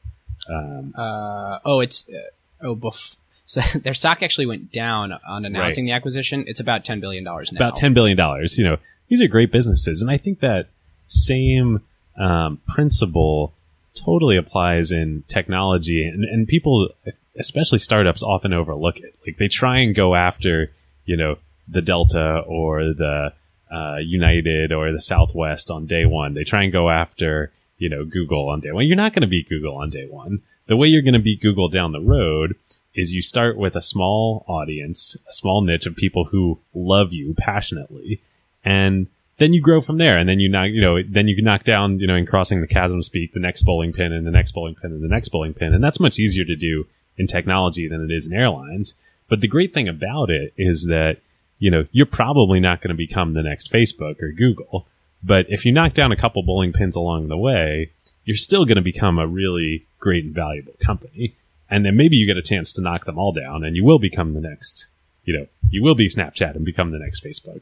Um, 0.49 0.93
Uh, 0.95 1.59
oh, 1.65 1.79
it's 1.79 2.07
uh, 2.09 2.65
oh, 2.67 2.75
bef- 2.75 3.17
so 3.45 3.61
their 3.79 3.93
stock 3.93 4.23
actually 4.23 4.45
went 4.47 4.71
down 4.71 5.13
on 5.27 5.45
announcing 5.45 5.85
the 5.85 5.91
acquisition. 5.91 6.43
It's 6.47 6.59
about 6.59 6.83
ten 6.85 6.99
billion 6.99 7.23
dollars 7.23 7.51
now. 7.51 7.57
about 7.57 7.77
$10 7.77 7.93
billion. 7.93 8.17
You 8.57 8.63
know, 8.63 8.77
these 9.07 9.21
are 9.21 9.27
great 9.27 9.51
businesses. 9.51 10.01
And 10.01 10.09
I 10.09 10.17
think 10.17 10.39
that 10.39 10.67
same 11.07 11.81
um, 12.17 12.59
principle 12.67 13.53
totally 13.93 14.35
applies 14.35 14.91
in 14.91 15.23
technology. 15.27 16.05
And, 16.07 16.23
and 16.25 16.47
people, 16.47 16.89
especially 17.37 17.79
startups, 17.79 18.23
often 18.23 18.51
overlook 18.51 18.97
it. 18.97 19.15
Like 19.25 19.37
they 19.37 19.47
try 19.47 19.77
and 19.79 19.93
go 19.95 20.15
after, 20.15 20.71
you 21.05 21.15
know, 21.15 21.37
the 21.67 21.81
Delta 21.81 22.39
or 22.47 22.93
the 22.93 23.33
uh, 23.71 23.97
United 23.97 24.71
or 24.71 24.91
the 24.91 25.01
Southwest 25.01 25.69
on 25.69 25.85
day 25.85 26.05
one. 26.05 26.33
They 26.33 26.43
try 26.43 26.63
and 26.63 26.71
go 26.73 26.89
after, 26.89 27.51
you 27.77 27.89
know, 27.89 28.05
Google 28.05 28.49
on 28.49 28.59
day 28.59 28.71
one. 28.71 28.87
You're 28.87 28.95
not 28.95 29.13
going 29.13 29.21
to 29.21 29.27
beat 29.27 29.49
Google 29.49 29.75
on 29.75 29.89
day 29.89 30.07
one. 30.09 30.41
The 30.67 30.77
way 30.77 30.87
you're 30.87 31.01
going 31.01 31.13
to 31.13 31.19
beat 31.19 31.41
Google 31.41 31.69
down 31.69 31.91
the 31.91 32.01
road 32.01 32.55
is 32.93 33.13
you 33.13 33.21
start 33.21 33.57
with 33.57 33.75
a 33.75 33.81
small 33.81 34.45
audience, 34.47 35.15
a 35.29 35.33
small 35.33 35.61
niche 35.61 35.85
of 35.85 35.95
people 35.95 36.25
who 36.25 36.59
love 36.73 37.13
you 37.13 37.35
passionately, 37.37 38.21
and 38.63 39.07
then 39.37 39.53
you 39.53 39.61
grow 39.61 39.81
from 39.81 39.97
there. 39.97 40.17
And 40.17 40.27
then 40.29 40.39
you 40.39 40.49
knock, 40.49 40.69
you 40.71 40.81
know, 40.81 40.99
then 41.07 41.27
you 41.27 41.41
knock 41.41 41.63
down, 41.63 41.99
you 41.99 42.07
know, 42.07 42.15
in 42.15 42.25
crossing 42.25 42.61
the 42.61 42.67
chasm 42.67 43.03
speak, 43.03 43.33
the 43.33 43.39
next 43.39 43.63
bowling 43.63 43.93
pin 43.93 44.13
and 44.13 44.25
the 44.25 44.31
next 44.31 44.53
bowling 44.53 44.75
pin 44.75 44.91
and 44.91 45.03
the 45.03 45.09
next 45.09 45.29
bowling 45.29 45.53
pin. 45.53 45.73
And 45.73 45.83
that's 45.83 45.99
much 45.99 46.19
easier 46.19 46.45
to 46.45 46.55
do 46.55 46.87
in 47.17 47.27
technology 47.27 47.87
than 47.87 48.03
it 48.03 48.13
is 48.13 48.27
in 48.27 48.33
airlines. 48.33 48.95
But 49.27 49.41
the 49.41 49.47
great 49.47 49.73
thing 49.73 49.87
about 49.87 50.29
it 50.29 50.53
is 50.57 50.85
that, 50.85 51.17
you 51.59 51.71
know, 51.71 51.85
you're 51.91 52.05
probably 52.05 52.59
not 52.59 52.81
going 52.81 52.89
to 52.89 52.95
become 52.95 53.33
the 53.33 53.43
next 53.43 53.71
Facebook 53.71 54.21
or 54.21 54.31
Google. 54.31 54.87
But 55.25 55.47
if 55.49 55.65
you 55.65 55.71
knock 55.71 55.93
down 55.93 56.11
a 56.11 56.15
couple 56.15 56.43
bowling 56.43 56.71
pins 56.71 56.95
along 56.95 57.27
the 57.27 57.37
way, 57.37 57.89
you're 58.25 58.37
still 58.37 58.65
going 58.65 58.75
to 58.75 58.81
become 58.81 59.17
a 59.17 59.27
really 59.27 59.87
great 59.99 60.23
and 60.23 60.35
valuable 60.35 60.75
company. 60.79 61.35
And 61.67 61.83
then 61.83 61.97
maybe 61.97 62.15
you 62.15 62.27
get 62.27 62.37
a 62.37 62.43
chance 62.43 62.71
to 62.73 62.81
knock 62.81 63.05
them 63.05 63.17
all 63.17 63.31
down 63.31 63.63
and 63.63 63.75
you 63.75 63.83
will 63.83 63.97
become 63.97 64.35
the 64.35 64.41
next, 64.41 64.87
you 65.23 65.35
know, 65.35 65.47
you 65.71 65.81
will 65.81 65.95
be 65.95 66.07
Snapchat 66.07 66.55
and 66.55 66.63
become 66.63 66.91
the 66.91 66.99
next 66.99 67.23
Facebook. 67.23 67.61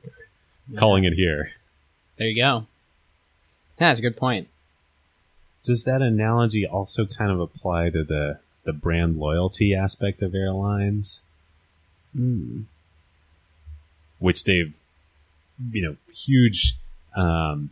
Calling 0.77 1.05
it 1.05 1.13
here. 1.13 1.51
There 2.17 2.27
you 2.27 2.41
go. 2.41 2.67
That's 3.77 3.99
a 3.99 4.01
good 4.01 4.17
point. 4.17 4.49
Does 5.63 5.85
that 5.85 6.01
analogy 6.01 6.65
also 6.65 7.05
kind 7.05 7.31
of 7.31 7.39
apply 7.39 7.89
to 7.91 8.03
the, 8.03 8.39
the 8.65 8.73
brand 8.73 9.17
loyalty 9.17 9.73
aspect 9.73 10.21
of 10.21 10.35
airlines? 10.35 11.21
Hmm. 12.13 12.63
Which 14.19 14.43
they've, 14.43 14.73
you 15.71 15.81
know, 15.81 15.95
huge 16.13 16.75
um, 17.15 17.69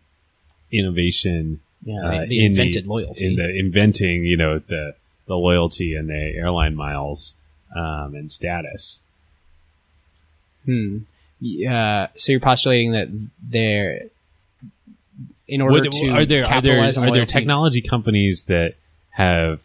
innovation 0.72 1.60
Yeah, 1.84 2.00
uh, 2.06 2.12
they, 2.12 2.28
they 2.28 2.36
in 2.38 2.52
invented 2.52 2.86
the, 2.86 2.90
loyalty. 2.90 3.26
in 3.28 3.36
the 3.36 3.50
inventing, 3.58 4.24
you 4.26 4.38
know, 4.38 4.60
the 4.60 4.96
the 5.28 5.36
loyalty 5.36 5.96
and 5.96 6.10
the 6.10 6.34
airline 6.36 6.76
miles 6.76 7.34
um, 7.76 8.16
and 8.16 8.32
status. 8.32 9.02
Hmm. 10.66 11.00
Yeah. 11.40 12.08
So 12.16 12.32
you're 12.34 12.42
postulating 12.42 12.92
that 12.92 13.08
they're 13.42 14.04
in 15.48 15.62
order 15.62 15.74
Would- 15.82 15.92
to 15.92 16.10
are 16.10 16.26
there 16.26 16.46
are 16.46 16.62
there 16.62 16.80
are 16.82 17.12
there 17.12 17.26
technology 17.26 17.82
companies 17.82 18.44
that 18.44 18.76
have 19.12 19.62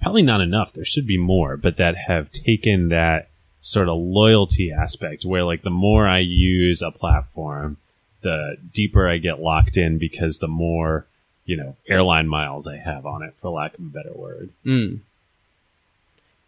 probably 0.00 0.22
not 0.22 0.40
enough? 0.40 0.72
There 0.72 0.84
should 0.84 1.06
be 1.06 1.16
more, 1.18 1.56
but 1.56 1.76
that 1.76 1.94
have 2.08 2.32
taken 2.32 2.88
that 2.88 3.28
sort 3.60 3.88
of 3.88 3.96
loyalty 3.98 4.72
aspect 4.72 5.24
where 5.24 5.44
like 5.44 5.62
the 5.62 5.70
more 5.70 6.08
I 6.08 6.18
use 6.18 6.82
a 6.82 6.90
platform, 6.90 7.76
the 8.22 8.56
deeper 8.72 9.08
I 9.08 9.18
get 9.18 9.40
locked 9.40 9.76
in 9.76 9.98
because 9.98 10.38
the 10.38 10.48
more 10.48 11.06
you 11.44 11.56
know 11.56 11.76
airline 11.88 12.28
miles 12.28 12.66
I 12.66 12.76
have 12.78 13.04
on 13.06 13.22
it, 13.22 13.34
for 13.40 13.50
lack 13.50 13.74
of 13.74 13.80
a 13.80 13.88
better 13.88 14.12
word. 14.14 14.50
Mm. 14.64 15.00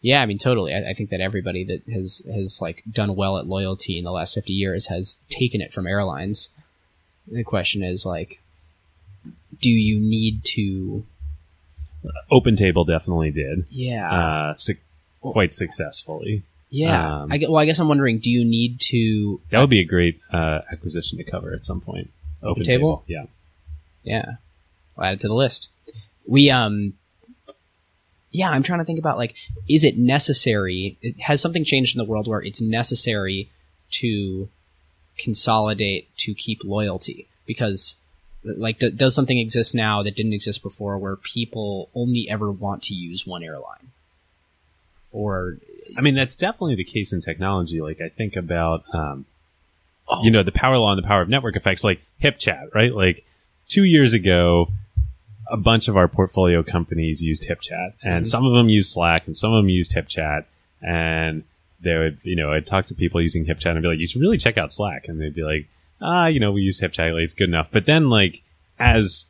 Yeah, 0.01 0.21
I 0.21 0.27
mean, 0.27 0.37
totally. 0.39 0.75
I, 0.75 0.91
I 0.91 0.95
think 0.95 1.09
that 1.11 1.21
everybody 1.21 1.65
that 1.65 1.83
has 1.93 2.23
has 2.33 2.61
like 2.61 2.83
done 2.91 3.17
well 3.17 3.39
at 3.39 3.47
loyalty 3.47 3.97
in 3.99 4.05
the 4.05 4.13
last 4.13 4.35
fifty 4.35 4.53
years 4.53 4.89
has 4.89 5.17
taken 5.31 5.61
it 5.61 5.73
from 5.73 5.87
airlines. 5.87 6.51
The 7.27 7.43
question 7.43 7.83
is 7.83 8.05
like, 8.05 8.41
do 9.61 9.71
you 9.71 9.99
need 9.99 10.45
to? 10.57 11.07
OpenTable 12.31 12.87
definitely 12.87 13.31
did, 13.31 13.65
Yeah, 13.71 14.11
uh, 14.13 14.55
su- 14.55 14.77
quite 15.23 15.55
successfully. 15.55 16.43
Yeah. 16.75 17.23
um, 17.23 17.33
I 17.33 17.39
get, 17.39 17.51
well, 17.51 17.61
I 17.61 17.67
guess 17.67 17.79
I'm 17.79 17.89
wondering, 17.89 18.19
do 18.19 18.31
you 18.31 18.45
need 18.45 18.81
to? 18.81 19.41
That 19.51 19.61
would 19.61 19.71
be 19.71 19.81
a 19.81 19.85
great 19.85 20.21
uh, 20.33 20.63
acquisition 20.73 21.19
to 21.19 21.25
cover 21.25 21.53
at 21.53 21.65
some 21.65 21.81
point. 21.81 22.11
OpenTable? 22.43 23.03
yeah. 23.07 23.27
Yeah. 24.03 24.35
I'll 24.99 25.05
add 25.05 25.15
it 25.15 25.21
to 25.21 25.29
the 25.29 25.35
list. 25.35 25.69
We 26.27 26.51
um 26.51 26.95
yeah, 28.31 28.51
I'm 28.51 28.63
trying 28.63 28.81
to 28.81 28.85
think 28.85 28.99
about 28.99 29.19
like 29.19 29.35
is 29.69 29.85
it 29.85 29.97
necessary 29.97 30.99
it, 31.01 31.21
has 31.21 31.41
something 31.41 31.65
changed 31.65 31.95
in 31.95 31.99
the 31.99 32.11
world 32.11 32.29
where 32.29 32.43
it's 32.43 32.61
necessary 32.61 33.49
to 33.93 34.49
consolidate 35.17 36.15
to 36.19 36.35
keep 36.35 36.65
loyalty 36.65 37.29
because 37.47 37.97
like 38.45 38.79
d- 38.79 38.91
does 38.91 39.15
something 39.15 39.39
exist 39.39 39.75
now 39.75 40.03
that 40.03 40.17
didn't 40.17 40.33
exist 40.33 40.63
before 40.63 40.99
where 40.99 41.17
people 41.17 41.89
only 41.95 42.29
ever 42.29 42.51
want 42.51 42.83
to 42.85 42.95
use 42.95 43.27
one 43.27 43.43
airline? 43.43 43.93
Or 45.13 45.59
I 45.97 46.01
mean, 46.01 46.15
that's 46.15 46.35
definitely 46.35 46.77
the 46.77 46.85
case 46.85 47.13
in 47.13 47.21
technology. 47.21 47.81
Like, 47.81 48.01
I 48.01 48.09
think 48.09 48.37
about, 48.37 48.85
um, 48.95 49.27
Oh. 50.07 50.23
you 50.23 50.31
know, 50.31 50.43
the 50.43 50.53
power 50.53 50.77
law 50.77 50.93
and 50.93 51.03
the 51.03 51.07
power 51.07 51.23
of 51.23 51.29
network 51.31 51.57
effects, 51.57 51.83
like 51.83 52.01
HipChat, 52.23 52.75
right? 52.75 52.95
Like, 52.95 53.25
two 53.69 53.85
years 53.85 54.13
ago, 54.13 54.69
a 55.51 55.57
bunch 55.57 55.89
of 55.89 55.97
our 55.97 56.09
portfolio 56.09 56.63
companies 56.63 57.23
used 57.23 57.45
HipChat, 57.49 57.95
and 58.03 58.25
Mhm. 58.25 58.29
some 58.29 58.45
of 58.45 58.53
them 58.53 58.69
used 58.69 58.91
Slack, 58.93 59.27
and 59.27 59.37
some 59.37 59.53
of 59.53 59.63
them 59.63 59.69
used 59.71 59.95
HipChat, 59.95 60.45
and 60.83 61.43
they 61.81 61.97
would, 61.97 62.19
you 62.23 62.37
know, 62.37 62.53
I'd 62.53 62.67
talk 62.67 62.87
to 62.87 62.95
people 62.95 63.21
using 63.21 63.47
HipChat 63.47 63.73
and 63.73 63.83
be 63.83 63.89
like, 63.89 63.99
you 63.99 64.07
should 64.07 64.21
really 64.21 64.39
check 64.39 64.59
out 64.59 64.73
Slack, 64.73 65.09
and 65.09 65.21
they'd 65.21 65.35
be 65.35 65.43
like, 65.43 65.67
ah, 66.01 66.27
you 66.27 66.41
know, 66.41 66.53
we 66.53 66.63
use 66.63 66.81
HipChat, 66.81 67.15
like, 67.15 67.25
it's 67.25 67.35
good 67.35 67.49
enough. 67.49 67.69
But 67.71 67.87
then, 67.87 68.11
like, 68.11 68.43
as 68.79 69.27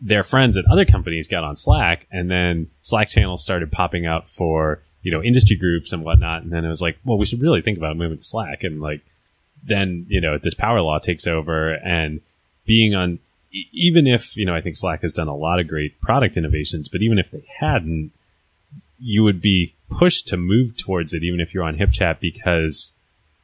their 0.00 0.22
friends 0.22 0.56
at 0.56 0.64
other 0.66 0.84
companies 0.84 1.26
got 1.26 1.42
on 1.44 1.56
Slack, 1.56 2.06
and 2.12 2.30
then 2.30 2.68
Slack 2.82 3.08
channels 3.08 3.42
started 3.42 3.72
popping 3.72 4.06
up 4.06 4.28
for 4.28 4.82
you 5.06 5.12
know 5.12 5.22
industry 5.22 5.54
groups 5.54 5.92
and 5.92 6.02
whatnot, 6.02 6.42
and 6.42 6.52
then 6.52 6.64
it 6.64 6.68
was 6.68 6.82
like, 6.82 6.98
well, 7.04 7.16
we 7.16 7.26
should 7.26 7.40
really 7.40 7.62
think 7.62 7.78
about 7.78 7.96
moving 7.96 8.18
to 8.18 8.24
Slack, 8.24 8.64
and 8.64 8.80
like 8.80 9.02
then 9.62 10.04
you 10.08 10.20
know 10.20 10.36
this 10.36 10.52
power 10.52 10.80
law 10.80 10.98
takes 10.98 11.28
over, 11.28 11.74
and 11.74 12.20
being 12.66 12.96
on 12.96 13.20
even 13.72 14.08
if 14.08 14.36
you 14.36 14.44
know 14.44 14.52
I 14.52 14.60
think 14.60 14.76
Slack 14.76 15.02
has 15.02 15.12
done 15.12 15.28
a 15.28 15.36
lot 15.36 15.60
of 15.60 15.68
great 15.68 16.00
product 16.00 16.36
innovations, 16.36 16.88
but 16.88 17.02
even 17.02 17.20
if 17.20 17.30
they 17.30 17.44
hadn't, 17.60 18.10
you 18.98 19.22
would 19.22 19.40
be 19.40 19.76
pushed 19.88 20.26
to 20.26 20.36
move 20.36 20.76
towards 20.76 21.14
it, 21.14 21.22
even 21.22 21.38
if 21.38 21.54
you're 21.54 21.62
on 21.62 21.76
HipChat 21.76 22.18
because 22.18 22.92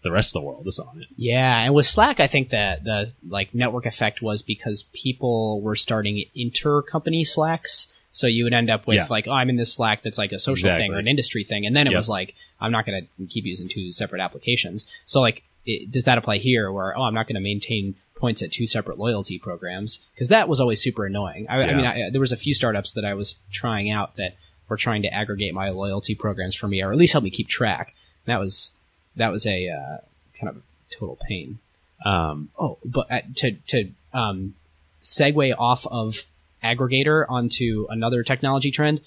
the 0.02 0.10
rest 0.10 0.34
of 0.34 0.42
the 0.42 0.48
world 0.48 0.66
is 0.66 0.80
on 0.80 1.00
it. 1.00 1.06
Yeah, 1.14 1.62
and 1.62 1.74
with 1.74 1.86
Slack, 1.86 2.18
I 2.18 2.26
think 2.26 2.48
that 2.48 2.82
the 2.82 3.12
like 3.28 3.54
network 3.54 3.86
effect 3.86 4.20
was 4.20 4.42
because 4.42 4.82
people 4.92 5.60
were 5.60 5.76
starting 5.76 6.24
inter-company 6.34 7.22
Slacks. 7.22 7.86
So 8.12 8.26
you 8.26 8.44
would 8.44 8.52
end 8.52 8.70
up 8.70 8.86
with 8.86 8.96
Yeah. 8.96 9.06
like, 9.08 9.26
oh, 9.26 9.32
I'm 9.32 9.48
in 9.48 9.56
this 9.56 9.72
Slack 9.72 10.02
that's 10.02 10.18
like 10.18 10.32
a 10.32 10.38
social 10.38 10.70
thing 10.78 10.92
or 10.92 10.98
an 10.98 11.08
industry 11.08 11.44
thing, 11.44 11.64
and 11.66 11.74
then 11.74 11.86
it 11.86 11.90
Yep. 11.92 11.98
was 11.98 12.08
like, 12.08 12.34
I'm 12.60 12.70
not 12.70 12.84
going 12.86 13.06
to 13.18 13.26
keep 13.26 13.44
using 13.46 13.68
two 13.68 13.90
separate 13.92 14.20
applications. 14.20 14.86
So 15.06 15.20
like, 15.20 15.42
it, 15.64 15.90
does 15.90 16.04
that 16.04 16.18
apply 16.18 16.36
here? 16.38 16.70
Where 16.70 16.96
oh, 16.96 17.02
I'm 17.02 17.14
not 17.14 17.26
going 17.26 17.36
to 17.36 17.40
maintain 17.40 17.94
points 18.16 18.42
at 18.42 18.52
two 18.52 18.66
separate 18.66 18.98
loyalty 18.98 19.38
programs 19.38 19.98
because 20.14 20.28
that 20.28 20.48
was 20.48 20.60
always 20.60 20.80
super 20.80 21.06
annoying. 21.06 21.46
I, 21.48 21.62
I 21.62 21.74
mean, 21.74 21.86
I, 21.86 22.10
there 22.10 22.20
was 22.20 22.32
a 22.32 22.36
few 22.36 22.54
startups 22.54 22.92
that 22.92 23.04
I 23.04 23.14
was 23.14 23.36
trying 23.50 23.90
out 23.90 24.14
that 24.16 24.36
were 24.68 24.76
trying 24.76 25.02
to 25.02 25.08
aggregate 25.12 25.54
my 25.54 25.70
loyalty 25.70 26.14
programs 26.14 26.54
for 26.54 26.68
me, 26.68 26.82
or 26.82 26.92
at 26.92 26.98
least 26.98 27.12
help 27.12 27.24
me 27.24 27.30
keep 27.30 27.48
track. 27.48 27.94
And 28.26 28.32
that 28.32 28.38
was 28.40 28.72
that 29.16 29.30
was 29.32 29.46
a 29.46 29.68
uh, 29.68 29.96
kind 30.38 30.48
of 30.50 30.62
total 30.90 31.18
pain. 31.28 31.58
Um, 32.04 32.50
Oh, 32.58 32.78
but 32.84 33.10
uh, 33.10 33.20
to 33.36 33.52
to 33.68 33.90
um, 34.12 34.54
segue 35.02 35.54
off 35.58 35.86
of 35.86 36.24
aggregator 36.62 37.24
onto 37.28 37.86
another 37.90 38.22
technology 38.22 38.70
trend. 38.70 39.00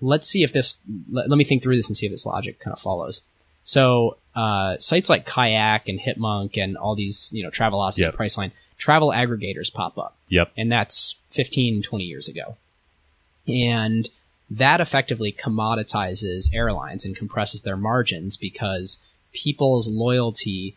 Let's 0.00 0.28
see 0.28 0.42
if 0.42 0.52
this. 0.52 0.78
Let, 1.10 1.28
let 1.28 1.36
me 1.36 1.44
think 1.44 1.62
through 1.62 1.76
this 1.76 1.88
and 1.88 1.96
see 1.96 2.06
if 2.06 2.12
this 2.12 2.26
logic 2.26 2.60
kind 2.60 2.72
of 2.72 2.80
follows. 2.80 3.22
So 3.64 4.16
uh, 4.34 4.78
sites 4.78 5.10
like 5.10 5.26
Kayak 5.26 5.88
and 5.88 6.00
Hipmunk 6.00 6.56
and 6.56 6.76
all 6.76 6.94
these, 6.94 7.30
you 7.34 7.42
know, 7.42 7.50
Travelocity, 7.50 7.98
Yep. 7.98 8.16
Priceline, 8.16 8.52
travel 8.78 9.10
aggregators 9.10 9.72
pop 9.72 9.98
up 9.98 10.16
yep. 10.28 10.52
and 10.56 10.70
that's 10.70 11.16
15 11.30 11.82
20 11.82 12.04
years 12.04 12.28
ago 12.28 12.56
and 13.46 14.08
that 14.48 14.80
effectively 14.80 15.32
commoditizes 15.32 16.54
airlines 16.54 17.04
and 17.04 17.16
compresses 17.16 17.62
their 17.62 17.76
margins 17.76 18.36
because 18.36 18.98
people's 19.32 19.88
loyalty 19.88 20.76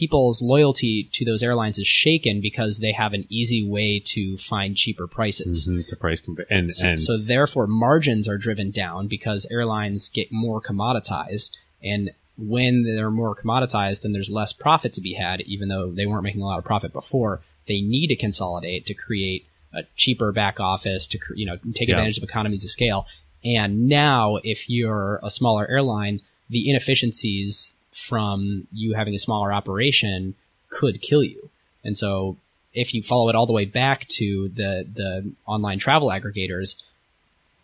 people's 0.00 0.42
loyalty 0.42 1.08
to 1.12 1.24
those 1.24 1.42
airlines 1.42 1.78
is 1.78 1.86
shaken 1.86 2.40
because 2.40 2.78
they 2.80 2.92
have 2.92 3.12
an 3.14 3.24
easy 3.30 3.66
way 3.66 3.98
to 4.14 4.36
find 4.36 4.76
cheaper 4.76 5.06
prices. 5.06 5.66
Mhm, 5.68 5.86
to 5.88 5.96
price 5.96 6.20
compare 6.20 6.46
and 6.50 6.72
so, 6.72 6.88
and 6.88 7.00
so 7.00 7.16
therefore 7.16 7.66
margins 7.66 8.28
are 8.28 8.36
driven 8.36 8.70
down 8.70 9.08
because 9.08 9.46
airlines 9.50 10.10
get 10.10 10.30
more 10.30 10.60
commoditized. 10.60 11.50
And 11.82 12.10
when 12.36 12.82
they're 12.84 13.10
more 13.10 13.34
commoditized 13.34 14.04
and 14.04 14.14
there's 14.14 14.30
less 14.30 14.52
profit 14.52 14.92
to 14.92 15.00
be 15.00 15.14
had 15.14 15.40
even 15.42 15.68
though 15.68 15.90
they 15.90 16.04
weren't 16.04 16.22
making 16.24 16.42
a 16.42 16.44
lot 16.44 16.58
of 16.58 16.64
profit 16.64 16.92
before 16.92 17.40
they 17.66 17.80
need 17.80 18.08
to 18.08 18.16
consolidate 18.16 18.84
to 18.86 18.92
create 18.94 19.46
a 19.72 19.82
cheaper 19.96 20.30
back 20.32 20.60
office 20.60 21.08
to 21.08 21.18
you 21.34 21.46
know 21.46 21.56
take 21.74 21.88
Yeah. 21.88 21.94
advantage 21.94 22.18
of 22.18 22.24
economies 22.24 22.64
of 22.64 22.70
scale. 22.70 23.06
And 23.44 23.88
now 23.88 24.36
if 24.44 24.68
you're 24.68 25.20
a 25.22 25.30
smaller 25.30 25.66
airline 25.70 26.20
the 26.50 26.68
inefficiencies 26.70 27.72
from 27.96 28.66
you 28.72 28.92
having 28.94 29.14
a 29.14 29.18
smaller 29.18 29.52
operation 29.52 30.34
could 30.68 31.00
kill 31.00 31.22
you 31.24 31.48
and 31.84 31.96
so 31.96 32.36
if 32.74 32.92
you 32.92 33.02
follow 33.02 33.30
it 33.30 33.34
all 33.34 33.46
the 33.46 33.52
way 33.54 33.64
back 33.64 34.06
to 34.08 34.48
the 34.50 34.86
the 34.94 35.32
online 35.46 35.78
travel 35.78 36.08
aggregators, 36.08 36.76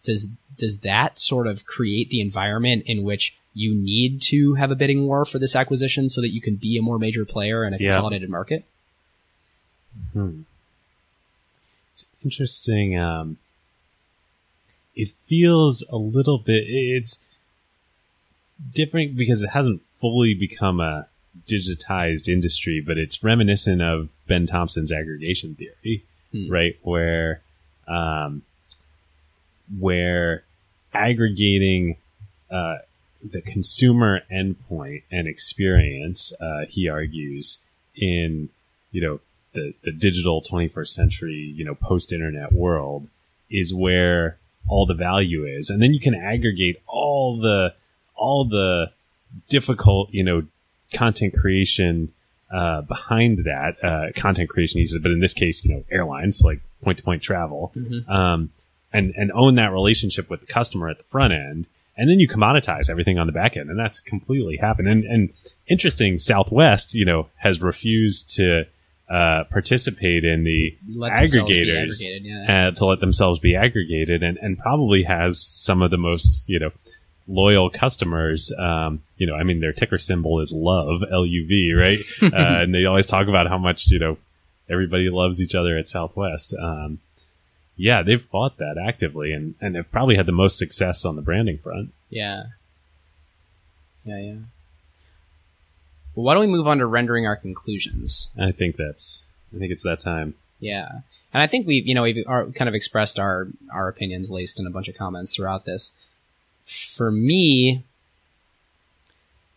does 0.04 0.26
does 0.56 0.78
that 0.78 1.18
sort 1.18 1.46
of 1.46 1.66
create 1.66 2.08
the 2.08 2.20
environment 2.22 2.84
in 2.86 3.02
which 3.02 3.34
you 3.52 3.74
need 3.74 4.22
to 4.22 4.54
have 4.54 4.70
a 4.70 4.74
bidding 4.74 5.06
war 5.06 5.26
for 5.26 5.38
this 5.38 5.54
acquisition 5.54 6.08
so 6.08 6.22
that 6.22 6.30
you 6.30 6.40
can 6.40 6.54
be 6.54 6.78
a 6.78 6.82
more 6.82 6.98
major 6.98 7.26
player 7.26 7.62
in 7.66 7.74
a 7.74 7.76
Yeah. 7.76 7.90
consolidated 7.90 8.30
market? 8.30 8.64
Hmm. 10.14 10.42
It's 11.92 12.06
interesting. 12.24 12.98
Um, 12.98 13.36
it 14.96 15.10
feels 15.24 15.84
a 15.90 15.96
little 15.98 16.38
bit. 16.38 16.64
It's 16.66 17.18
different 18.72 19.14
because 19.14 19.42
it 19.42 19.50
hasn't 19.50 19.82
fully 20.03 20.34
become 20.34 20.80
a 20.80 21.07
digitized 21.48 22.28
industry, 22.28 22.82
but 22.86 22.98
it's 22.98 23.24
reminiscent 23.24 23.80
of 23.80 24.11
Ben 24.26 24.46
Thompson's 24.46 24.92
aggregation 24.92 25.55
theory, 25.55 26.03
Hmm. 26.32 26.50
right? 26.50 26.76
Where, 26.82 27.40
um, 27.88 28.42
where 29.78 30.44
aggregating 30.92 31.96
uh, 32.50 32.78
the 33.22 33.40
consumer 33.40 34.22
endpoint 34.30 35.03
and 35.11 35.26
experience, 35.26 36.32
uh, 36.40 36.66
he 36.68 36.88
argues, 36.88 37.59
in 37.96 38.48
you 38.90 39.00
know 39.00 39.20
the 39.55 39.74
the 39.82 39.92
digital 39.92 40.42
21st 40.42 40.88
century, 40.88 41.34
you 41.34 41.64
know, 41.64 41.74
post 41.74 42.12
internet 42.12 42.53
world 42.53 43.07
is 43.50 43.72
where 43.72 44.36
all 44.68 44.86
the 44.86 44.94
value 44.94 45.44
is, 45.46 45.70
and 45.70 45.82
then 45.82 45.92
you 45.94 46.00
can 46.00 46.14
aggregate 46.14 46.76
all 46.86 47.38
the 47.40 47.74
all 48.14 48.44
the 48.44 48.90
difficult, 49.48 50.10
you 50.12 50.24
know, 50.24 50.42
content 50.92 51.34
creation 51.34 52.12
uh, 52.50 52.82
behind 52.82 53.44
that 53.44 53.82
uh, 53.82 54.12
content 54.14 54.50
creation 54.50 54.78
uses, 54.78 54.98
but 54.98 55.10
in 55.10 55.20
this 55.20 55.32
case, 55.32 55.64
you 55.64 55.72
know, 55.74 55.84
airlines 55.90 56.42
like 56.42 56.60
point 56.82 56.98
to 56.98 57.04
point 57.04 57.22
travel, 57.22 57.72
Mhm. 57.76 58.08
um, 58.10 58.50
and 58.92 59.14
and 59.16 59.32
own 59.32 59.54
that 59.54 59.72
relationship 59.72 60.28
with 60.28 60.40
the 60.40 60.46
customer 60.46 60.90
at 60.90 60.98
the 60.98 61.04
front 61.04 61.32
end, 61.32 61.66
and 61.96 62.10
then 62.10 62.20
you 62.20 62.28
commoditize 62.28 62.90
everything 62.90 63.18
on 63.18 63.26
the 63.26 63.32
back 63.32 63.56
end, 63.56 63.70
and 63.70 63.78
that's 63.78 64.00
completely 64.00 64.58
happened. 64.58 64.86
And 64.88 65.04
and 65.04 65.30
interesting, 65.66 66.18
Southwest, 66.18 66.94
you 66.94 67.06
know, 67.06 67.28
has 67.36 67.62
refused 67.62 68.28
to 68.36 68.66
uh, 69.08 69.44
participate 69.44 70.24
in 70.24 70.44
the 70.44 70.76
Let 70.94 71.12
aggregators 71.12 72.02
yeah. 72.02 72.68
uh, 72.68 72.70
to 72.72 72.84
let 72.86 73.00
themselves 73.00 73.38
be 73.40 73.56
aggregated, 73.56 74.22
and 74.22 74.36
and 74.38 74.58
probably 74.58 75.04
has 75.04 75.40
some 75.40 75.80
of 75.80 75.90
the 75.90 75.98
most 75.98 76.46
you 76.48 76.58
know 76.58 76.70
loyal 77.28 77.70
customers. 77.70 78.52
Um, 78.58 79.02
you 79.16 79.26
know, 79.26 79.34
I 79.34 79.42
mean, 79.42 79.60
their 79.60 79.72
ticker 79.72 79.98
symbol 79.98 80.40
is 80.40 80.52
love, 80.52 81.02
L 81.10 81.26
U 81.26 81.46
V, 81.46 81.74
right? 81.74 81.98
uh, 82.22 82.62
and 82.62 82.74
they 82.74 82.84
always 82.84 83.06
talk 83.06 83.28
about 83.28 83.48
how 83.48 83.58
much 83.58 83.90
you 83.90 83.98
know 83.98 84.18
everybody 84.68 85.10
loves 85.10 85.40
each 85.40 85.54
other 85.54 85.76
at 85.76 85.88
Southwest. 85.88 86.54
Um, 86.58 87.00
yeah, 87.76 88.02
they've 88.02 88.22
fought 88.22 88.58
that 88.58 88.76
actively, 88.78 89.32
and 89.32 89.54
and 89.60 89.76
have 89.76 89.90
probably 89.90 90.16
had 90.16 90.26
the 90.26 90.32
most 90.32 90.58
success 90.58 91.04
on 91.04 91.16
the 91.16 91.22
branding 91.22 91.58
front. 91.58 91.92
Yeah. 92.10 92.44
Yeah, 94.04 94.18
yeah. 94.18 94.34
Well, 96.14 96.24
why 96.24 96.34
don't 96.34 96.42
we 96.42 96.48
move 96.48 96.66
on 96.66 96.78
to 96.78 96.86
rendering 96.86 97.26
our 97.26 97.36
conclusions? 97.36 98.28
I 98.38 98.52
think 98.52 98.76
that's. 98.76 99.26
I 99.54 99.58
think 99.58 99.72
it's 99.72 99.84
that 99.84 100.00
time. 100.00 100.34
Yeah. 100.60 100.88
And 101.34 101.42
I 101.42 101.46
think 101.46 101.66
we've, 101.66 101.86
you 101.86 101.94
know, 101.94 102.02
we've 102.02 102.24
are, 102.26 102.46
kind 102.46 102.68
of 102.68 102.74
expressed 102.74 103.18
our, 103.18 103.48
our 103.72 103.88
opinions 103.88 104.30
laced 104.30 104.60
in 104.60 104.66
a 104.66 104.70
bunch 104.70 104.88
of 104.88 104.96
comments 104.96 105.34
throughout 105.34 105.64
this. 105.64 105.92
For 106.64 107.10
me, 107.10 107.84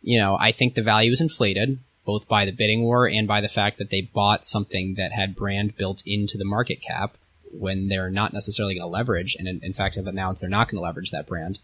you 0.01 0.19
know, 0.19 0.37
I 0.39 0.51
think 0.51 0.73
the 0.73 0.81
value 0.81 1.11
is 1.11 1.21
inflated 1.21 1.79
both 2.05 2.27
by 2.27 2.45
the 2.45 2.51
bidding 2.51 2.83
war 2.83 3.07
and 3.07 3.27
by 3.27 3.41
the 3.41 3.47
fact 3.47 3.79
that 3.79 3.89
they 3.89 4.01
bought 4.01 4.45
something 4.45 4.93
that 4.93 5.11
had 5.11 5.35
brand 5.35 5.75
built 5.75 6.03
into 6.05 6.37
the 6.37 6.45
market 6.45 6.79
cap 6.79 7.17
when 7.51 7.87
they're 7.87 8.11
not 8.11 8.33
necessarily 8.33 8.75
going 8.75 8.83
to 8.83 8.87
leverage, 8.87 9.35
and 9.37 9.47
in, 9.47 9.59
in, 9.63 9.73
fact 9.73 9.95
have 9.95 10.07
announced 10.07 10.41
they're 10.41 10.49
not 10.49 10.69
going 10.69 10.77
to 10.77 10.83
leverage 10.83 11.11
that 11.11 11.27
brand. 11.27 11.59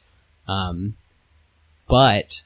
Um, 0.47 0.95
but 1.87 2.41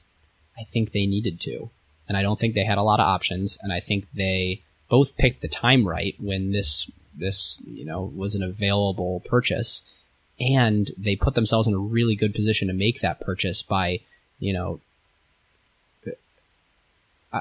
I 0.58 0.64
think 0.64 0.92
they 0.92 1.06
needed 1.06 1.40
to, 1.40 1.70
and 2.08 2.16
I 2.16 2.22
don't 2.22 2.38
think 2.38 2.54
they 2.54 2.64
had 2.64 2.78
a 2.78 2.82
lot 2.82 3.00
of 3.00 3.06
options, 3.06 3.56
and 3.62 3.72
I 3.72 3.80
think 3.80 4.06
they 4.14 4.62
both 4.88 5.16
picked 5.16 5.42
the 5.42 5.48
time 5.48 5.86
right 5.86 6.14
when 6.18 6.52
this 6.52 6.90
this 7.18 7.58
you 7.66 7.84
know 7.84 8.12
was 8.14 8.34
an 8.34 8.42
available 8.42 9.20
purchase, 9.20 9.82
and 10.38 10.90
they 10.98 11.16
put 11.16 11.34
themselves 11.34 11.66
in 11.66 11.74
a 11.74 11.78
really 11.78 12.14
good 12.14 12.34
position 12.34 12.68
to 12.68 12.74
make 12.74 13.00
that 13.00 13.20
purchase 13.20 13.62
by 13.62 14.00
you 14.38 14.52
know 14.52 14.80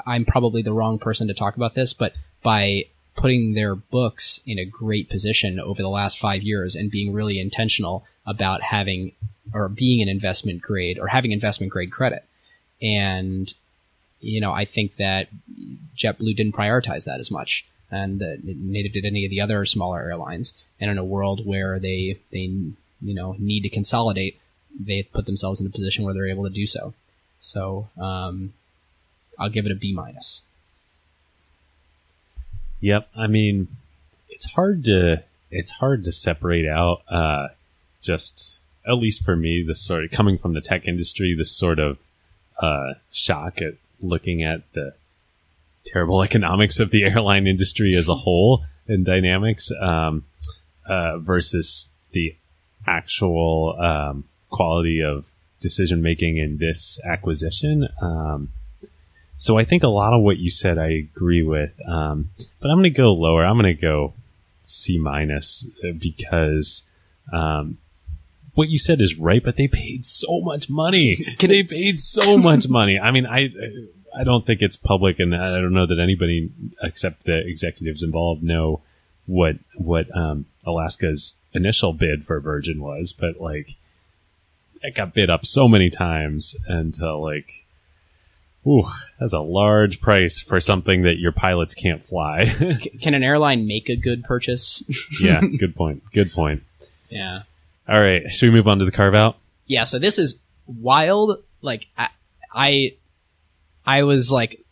I'm 0.06 0.26
probably 0.26 0.62
the 0.62 0.74
wrong 0.74 1.00
person 1.00 1.28
to 1.28 1.34
talk 1.34 1.56
about 1.56 1.76
this, 1.76 1.94
but 1.94 2.14
by 2.44 2.86
putting 3.16 3.54
their 3.54 3.76
books 3.76 4.42
in 4.46 4.60
a 4.60 4.66
great 4.66 5.10
position 5.10 5.60
over 5.60 5.82
the 5.82 5.90
last 5.90 6.20
five 6.20 6.44
years 6.44 6.76
and 6.76 6.92
being 6.92 7.14
really 7.14 7.40
intentional 7.40 8.06
about 8.26 8.62
having 8.62 9.14
or 9.54 9.70
being 9.70 10.02
an 10.02 10.10
investment 10.10 10.62
grade 10.62 11.00
or 11.00 11.08
having 11.08 11.32
investment 11.32 11.72
grade 11.72 11.92
credit. 11.92 12.26
And, 12.82 13.54
you 14.20 14.42
know, 14.42 14.52
I 14.52 14.66
think 14.66 14.98
that 14.98 15.30
JetBlue 15.96 16.36
didn't 16.36 16.56
prioritize 16.56 17.06
that 17.06 17.20
as 17.20 17.32
much. 17.32 17.66
And 17.90 18.22
uh, 18.22 18.36
neither 18.44 18.90
did 18.90 19.06
any 19.06 19.24
of 19.24 19.30
the 19.30 19.40
other 19.40 19.64
smaller 19.66 20.02
airlines. 20.02 20.54
And 20.80 20.92
in 20.92 20.98
a 20.98 21.06
world 21.06 21.46
where 21.46 21.80
they, 21.80 22.20
they, 22.32 22.52
you 23.06 23.14
know, 23.14 23.36
need 23.40 23.62
to 23.62 23.70
consolidate, 23.70 24.40
they 24.78 25.04
put 25.04 25.26
themselves 25.26 25.62
in 25.62 25.68
a 25.68 25.70
position 25.70 26.04
where 26.04 26.14
they're 26.14 26.28
able 26.28 26.44
to 26.44 26.50
do 26.50 26.66
so. 26.66 26.94
So, 27.40 27.90
um, 27.98 28.54
I'll 29.38 29.50
give 29.50 29.66
it 29.66 29.72
a 29.72 29.76
B 29.76 29.94
minus. 29.94 30.42
Yep. 32.82 33.10
I 33.16 33.28
mean, 33.28 33.68
it's 34.30 34.46
hard 34.46 34.84
to 34.86 35.24
it's 35.52 35.72
hard 35.72 36.04
to 36.04 36.12
separate 36.12 36.68
out 36.68 37.02
uh, 37.10 37.48
just 38.02 38.60
at 38.88 38.98
least 38.98 39.24
for 39.24 39.36
me 39.36 39.64
this 39.64 39.82
sort 39.82 40.04
of 40.04 40.12
coming 40.12 40.38
from 40.38 40.54
the 40.54 40.62
tech 40.62 40.88
industry 40.88 41.34
this 41.36 41.52
sort 41.52 41.80
of 41.80 41.98
uh, 42.60 42.94
shock 43.12 43.62
at 43.62 43.76
looking 44.02 44.44
at 44.44 44.62
the 44.74 44.94
terrible 45.86 46.22
economics 46.30 46.80
of 46.80 46.92
the 46.92 47.04
airline 47.04 47.48
industry 47.48 47.96
as 47.96 48.10
a 48.10 48.16
whole 48.16 48.66
and 48.88 49.06
dynamics 49.06 49.72
um, 49.82 50.26
uh, 50.86 51.18
versus 51.18 51.90
the 52.12 52.36
actual 52.88 53.76
um, 53.80 54.26
quality 54.50 55.02
of 55.02 55.32
decision 55.60 56.02
making 56.02 56.38
in 56.38 56.58
this 56.58 57.00
acquisition. 57.04 57.88
Um, 58.02 58.50
so 59.38 59.58
I 59.58 59.66
think 59.66 59.84
a 59.84 59.88
lot 59.88 60.14
of 60.14 60.22
what 60.22 60.38
you 60.38 60.50
said 60.50 60.78
I 60.78 60.90
agree 60.92 61.44
with, 61.44 61.72
um, 61.88 62.30
but 62.60 62.70
I'm 62.70 62.78
going 62.78 62.84
to 62.84 62.90
go 62.90 63.14
lower. 63.14 63.46
I'm 63.46 63.60
going 63.60 63.76
to 63.76 63.82
go 63.82 64.14
C 64.64 64.98
minus 64.98 65.68
uh, 65.84 65.92
because 65.92 66.84
um, 67.34 67.78
what 68.54 68.70
you 68.70 68.80
said 68.80 69.02
is 69.02 69.18
right, 69.18 69.44
but 69.44 69.58
they 69.58 69.68
paid 69.68 70.06
so 70.06 70.40
much 70.42 70.70
money. 70.70 71.26
they 71.40 71.64
paid 71.64 72.00
so 72.00 72.38
much 72.38 72.68
money. 72.68 73.00
I 73.00 73.12
mean, 73.12 73.26
I 73.26 73.50
I 74.18 74.24
don't 74.24 74.46
think 74.46 74.62
it's 74.62 74.78
public, 74.78 75.20
and 75.20 75.36
I 75.36 75.50
don't 75.50 75.74
know 75.74 75.86
that 75.86 76.00
anybody 76.00 76.52
except 76.82 77.26
the 77.26 77.46
executives 77.46 78.02
involved 78.02 78.42
know 78.42 78.82
what 79.26 79.58
what 79.76 80.08
um, 80.16 80.46
Alaska's 80.66 81.36
initial 81.56 81.94
bid 81.94 82.26
for 82.26 82.40
Virgin 82.40 82.82
was, 82.82 83.14
but 83.14 83.40
like 83.40 83.76
it 84.82 84.94
got 84.94 85.14
bid 85.14 85.30
up 85.30 85.46
so 85.46 85.68
many 85.68 85.90
times 85.90 86.56
until 86.68 87.22
like 87.22 87.66
Ooh, 88.68 88.84
that's 89.20 89.34
a 89.34 89.40
large 89.40 90.02
price 90.02 90.40
for 90.40 90.60
something 90.60 91.04
that 91.04 91.20
your 91.20 91.32
pilots 91.32 91.76
can't 91.76 92.04
fly. 92.04 92.46
Can 93.02 93.14
an 93.14 93.24
airline 93.24 93.68
make 93.68 93.90
a 93.90 93.96
good 93.96 94.24
purchase? 94.24 94.84
yeah, 95.22 95.40
good 95.60 95.76
point. 95.76 96.02
Good 96.12 96.32
point. 96.32 96.64
Yeah. 97.10 97.44
All 97.88 98.02
right, 98.02 98.24
should 98.32 98.48
we 98.48 98.56
move 98.56 98.68
on 98.68 98.80
to 98.80 98.86
the 98.86 98.92
carve 98.92 99.14
out? 99.14 99.38
Yeah, 99.68 99.84
so 99.84 100.00
this 100.00 100.18
is 100.18 100.38
wild. 100.66 101.44
Like 101.62 101.86
I, 101.96 102.10
I, 102.52 102.96
I 103.86 104.04
was 104.04 104.32
like 104.32 104.65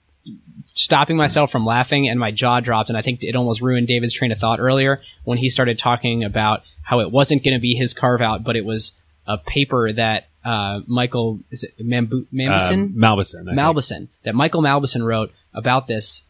stopping 0.74 1.15
myself 1.17 1.51
from 1.51 1.65
laughing 1.65 2.09
and 2.09 2.19
my 2.19 2.32
jaw 2.32 2.59
dropped 2.59 2.89
and 2.89 2.97
I 2.97 3.01
think 3.01 3.24
it 3.24 3.36
almost 3.36 3.61
ruined 3.61 3.88
David's 3.88 4.13
train 4.13 4.32
of 4.32 4.39
thought 4.39 4.59
earlier 4.59 5.01
when 5.24 5.38
he 5.38 5.49
started 5.49 5.78
talking 5.78 6.24
about 6.24 6.63
how 6.82 6.99
it 6.99 7.11
wasn't 7.11 7.43
going 7.43 7.53
to 7.53 7.61
be 7.61 7.76
his 7.76 7.93
carve 7.93 8.21
out, 8.21 8.43
but 8.43 8.55
it 8.55 8.65
was 8.65 8.93
a 9.28 9.38
paper 9.38 9.93
that 9.93 10.28
uh, 10.43 10.82
Michael 10.88 11.39
is 11.51 11.63
it 11.63 11.78
Mambu- 11.80 12.26
Mambison? 12.34 12.71
Um, 12.71 12.93
Mauboussin. 12.95 13.49
I 13.49 13.53
Mauboussin 13.55 13.97
think. 13.97 14.09
that 14.24 14.36
Michael 14.36 14.61
Mauboussin 14.61 15.05
wrote 15.05 15.32
about 15.53 15.88
this. 15.88 16.24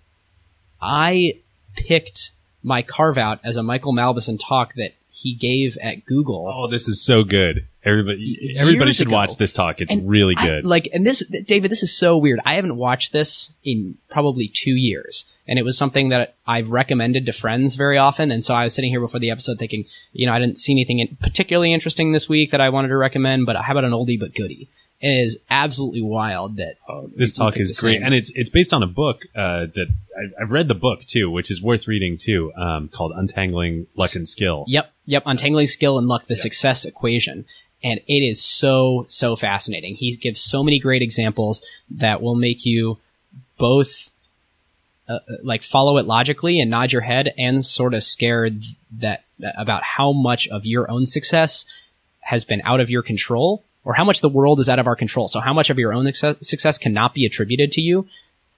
I 0.81 1.39
picked 1.75 2.31
my 2.61 2.81
carve 2.81 3.17
out 3.17 3.39
as 3.43 3.57
a 3.57 3.63
Michael 3.63 3.93
Mauboussin 3.93 4.39
talk 4.39 4.75
that 4.75 4.91
he 5.09 5.33
gave 5.33 5.77
at 5.81 6.05
Google. 6.05 6.51
Oh, 6.53 6.67
this 6.67 6.87
is 6.87 7.03
so 7.03 7.23
good. 7.23 7.67
Everybody, 7.85 8.55
everybody 8.57 8.85
Years 8.87 8.95
should 8.97 9.07
ago. 9.07 9.15
watch 9.15 9.37
this 9.37 9.51
talk. 9.51 9.81
It's 9.81 9.93
And 9.93 10.07
really 10.07 10.35
I- 10.37 10.47
good. 10.47 10.65
like, 10.65 10.89
and 10.93 11.05
this, 11.05 11.23
David, 11.27 11.69
this 11.71 11.83
is 11.83 11.95
so 11.95 12.17
weird. 12.17 12.39
I 12.45 12.53
haven't 12.55 12.77
watched 12.77 13.11
this 13.13 13.53
in 13.63 13.97
probably 14.09 14.47
two 14.47 14.75
years. 14.75 15.25
And 15.45 15.59
it 15.59 15.63
was 15.63 15.77
something 15.77 16.07
that 16.09 16.35
I've 16.47 16.71
recommended 16.71 17.25
to 17.25 17.33
friends 17.33 17.75
very 17.75 17.97
often. 17.97 18.31
And 18.31 18.45
so 18.45 18.53
I 18.53 18.63
was 18.63 18.73
sitting 18.73 18.89
here 18.91 19.01
before 19.01 19.19
the 19.19 19.29
episode 19.31 19.59
thinking, 19.59 19.83
you 20.13 20.25
know, 20.25 20.31
I 20.31 20.39
didn't 20.39 20.57
see 20.57 20.71
anything 20.71 20.99
in- 20.99 21.17
particularly 21.21 21.73
interesting 21.73 22.13
this 22.13 22.29
week 22.29 22.51
that 22.51 22.61
I 22.61 22.69
wanted 22.69 22.87
to 22.89 22.97
recommend, 22.97 23.45
but 23.45 23.57
how 23.57 23.73
about 23.73 23.83
an 23.83 23.91
oldie 23.91 24.17
but 24.19 24.33
goodie? 24.33 24.69
It 25.01 25.09
is 25.09 25.37
absolutely 25.49 26.01
wild 26.01 26.55
that 26.55 26.75
Oh, 26.87 27.09
this 27.13 27.33
talk 27.33 27.57
is 27.57 27.77
great, 27.77 27.95
same. 27.95 28.03
and 28.03 28.13
it's 28.13 28.31
it's 28.35 28.49
based 28.49 28.73
on 28.73 28.81
a 28.83 28.87
book 28.87 29.25
uh, 29.35 29.65
that 29.75 29.87
I, 30.17 30.41
I've 30.41 30.51
read 30.53 30.69
the 30.69 30.75
book 30.75 31.01
too, 31.01 31.29
which 31.29 31.51
is 31.51 31.61
worth 31.61 31.89
reading 31.89 32.15
too, 32.17 32.53
um, 32.55 32.87
called 32.87 33.11
"Untangling 33.13 33.87
Luck 33.97 34.15
and 34.15 34.25
Skill." 34.25 34.63
Yep, 34.69 34.93
yep. 35.05 35.23
Untangling 35.25 35.67
skill 35.67 35.97
and 35.97 36.07
luck, 36.07 36.27
the 36.27 36.37
success 36.37 36.85
equation. 36.85 37.43
And 37.83 37.99
it 38.07 38.21
is 38.21 38.43
so, 38.43 39.05
so 39.09 39.35
fascinating. 39.35 39.95
He 39.95 40.15
gives 40.15 40.41
so 40.41 40.63
many 40.63 40.79
great 40.79 41.01
examples 41.01 41.61
that 41.91 42.21
will 42.21 42.35
make 42.35 42.65
you 42.65 42.97
both 43.57 44.09
uh, 45.09 45.15
uh, 45.15 45.35
like 45.43 45.63
follow 45.63 45.97
it 45.97 46.05
logically 46.05 46.61
and 46.61 46.71
nod 46.71 46.93
your 46.93 47.01
head 47.01 47.33
and 47.37 47.65
sort 47.65 47.93
of 47.93 48.03
scared 48.03 48.63
that 48.99 49.25
about 49.57 49.83
how 49.83 50.13
much 50.13 50.47
of 50.47 50.65
your 50.65 50.89
own 50.89 51.05
success 51.05 51.65
has 52.21 52.45
been 52.45 52.61
out 52.63 52.79
of 52.79 52.89
your 52.89 53.03
control 53.03 53.63
or 53.83 53.93
how 53.93 54.05
much 54.05 54.21
the 54.21 54.29
world 54.29 54.61
is 54.61 54.69
out 54.69 54.79
of 54.79 54.87
our 54.87 54.95
control. 54.95 55.27
So 55.27 55.41
how 55.41 55.53
much 55.53 55.69
of 55.69 55.77
your 55.77 55.93
own 55.93 56.05
success, 56.05 56.37
success 56.47 56.77
cannot 56.77 57.13
be 57.13 57.25
attributed 57.25 57.73
to 57.73 57.81
you 57.81 58.07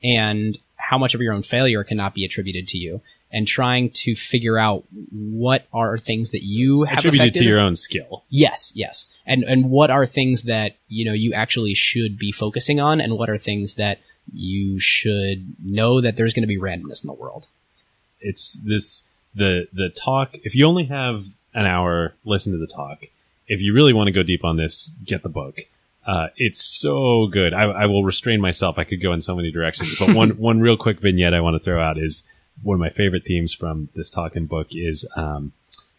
and 0.03 0.57
how 0.75 0.99
much 0.99 1.15
of 1.15 1.21
your 1.21 1.33
own 1.33 1.41
failure 1.41 1.83
cannot 1.83 2.13
be 2.13 2.23
attributed 2.23 2.67
to 2.69 2.77
you 2.77 3.01
and 3.35 3.45
trying 3.47 3.89
to 3.89 4.15
figure 4.15 4.57
out 4.57 4.85
what 5.11 5.67
are 5.73 5.97
things 5.97 6.31
that 6.31 6.43
you 6.43 6.83
have 6.83 6.99
attributed 6.99 7.27
affected 7.27 7.39
to 7.41 7.45
your 7.45 7.59
own 7.59 7.75
skill. 7.75 8.23
Yes, 8.29 8.71
yes. 8.73 9.07
And 9.27 9.43
and 9.43 9.69
what 9.69 9.91
are 9.91 10.05
things 10.05 10.43
that, 10.43 10.77
you 10.87 11.03
know, 11.05 11.13
you 11.13 11.33
actually 11.33 11.73
should 11.73 12.17
be 12.17 12.31
focusing 12.31 12.79
on 12.79 13.01
and 13.01 13.17
what 13.17 13.29
are 13.29 13.37
things 13.37 13.75
that 13.75 13.99
you 14.31 14.79
should 14.79 15.53
know 15.63 16.01
that 16.01 16.15
there's 16.15 16.33
going 16.33 16.43
to 16.43 16.47
be 16.47 16.57
randomness 16.57 17.03
in 17.03 17.07
the 17.07 17.13
world. 17.13 17.47
it's 18.21 18.53
this 18.63 19.03
the 19.35 19.67
the 19.73 19.89
talk 19.89 20.35
if 20.43 20.55
you 20.55 20.65
only 20.65 20.85
have 20.85 21.25
an 21.53 21.65
hour 21.65 22.13
listen 22.23 22.53
to 22.53 22.57
the 22.57 22.67
talk 22.67 23.05
if 23.47 23.61
you 23.61 23.73
really 23.73 23.93
want 23.93 24.07
to 24.07 24.11
go 24.11 24.23
deep 24.23 24.43
on 24.43 24.57
this 24.57 24.91
get 25.03 25.21
the 25.23 25.29
book 25.29 25.61
uh, 26.07 26.27
it's 26.37 26.63
so 26.63 27.27
good 27.27 27.53
I, 27.53 27.63
I 27.63 27.85
will 27.87 28.03
restrain 28.03 28.39
myself 28.41 28.77
i 28.79 28.83
could 28.83 29.01
go 29.01 29.11
in 29.11 29.21
so 29.21 29.35
many 29.35 29.51
directions 29.51 29.95
but 29.99 30.15
one 30.15 30.29
one 30.49 30.59
real 30.61 30.77
quick 30.77 30.99
vignette 31.01 31.33
i 31.33 31.41
want 31.41 31.55
to 31.55 31.63
throw 31.63 31.81
out 31.81 31.97
is 31.97 32.23
one 32.63 32.75
of 32.75 32.79
my 32.79 32.89
favorite 32.89 33.25
themes 33.25 33.53
from 33.53 33.89
this 33.95 34.09
talk 34.09 34.35
and 34.35 34.49
book 34.49 34.67
is 34.71 35.05
um, 35.15 35.53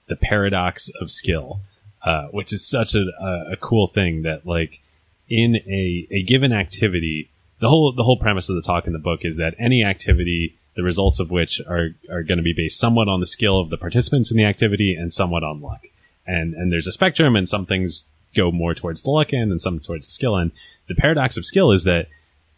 the 0.08 0.16
paradox 0.16 0.90
of 1.00 1.10
skill 1.10 1.60
uh, 2.02 2.28
which 2.28 2.52
is 2.52 2.64
such 2.64 2.94
a, 2.94 3.04
a, 3.20 3.52
a 3.52 3.56
cool 3.56 3.86
thing 3.86 4.22
that 4.22 4.46
like 4.46 4.80
in 5.28 5.56
a, 5.56 6.06
a 6.10 6.22
given 6.22 6.52
activity 6.52 7.28
the 7.58 7.68
whole 7.68 7.90
the 7.92 8.04
whole 8.04 8.16
premise 8.16 8.48
of 8.48 8.54
the 8.54 8.62
talk 8.62 8.86
in 8.86 8.92
the 8.92 8.98
book 8.98 9.24
is 9.24 9.36
that 9.36 9.54
any 9.58 9.82
activity 9.82 10.56
the 10.76 10.82
results 10.82 11.18
of 11.18 11.30
which 11.30 11.60
are 11.66 11.90
are 12.10 12.22
going 12.22 12.38
to 12.38 12.44
be 12.44 12.52
based 12.52 12.78
somewhat 12.78 13.08
on 13.08 13.20
the 13.20 13.26
skill 13.26 13.58
of 13.58 13.70
the 13.70 13.78
participants 13.78 14.30
in 14.30 14.36
the 14.36 14.44
activity 14.44 14.94
and 14.94 15.12
somewhat 15.12 15.42
on 15.42 15.60
luck. 15.60 15.86
And 16.26 16.54
and 16.54 16.70
there's 16.70 16.86
a 16.86 16.92
spectrum 16.92 17.34
and 17.34 17.48
some 17.48 17.66
things 17.66 18.04
go 18.34 18.52
more 18.52 18.74
towards 18.74 19.02
the 19.02 19.10
luck 19.10 19.32
end 19.32 19.50
and 19.50 19.60
some 19.60 19.80
towards 19.80 20.06
the 20.06 20.12
skill 20.12 20.36
end. 20.36 20.52
The 20.88 20.94
paradox 20.94 21.36
of 21.36 21.46
skill 21.46 21.72
is 21.72 21.84
that 21.84 22.08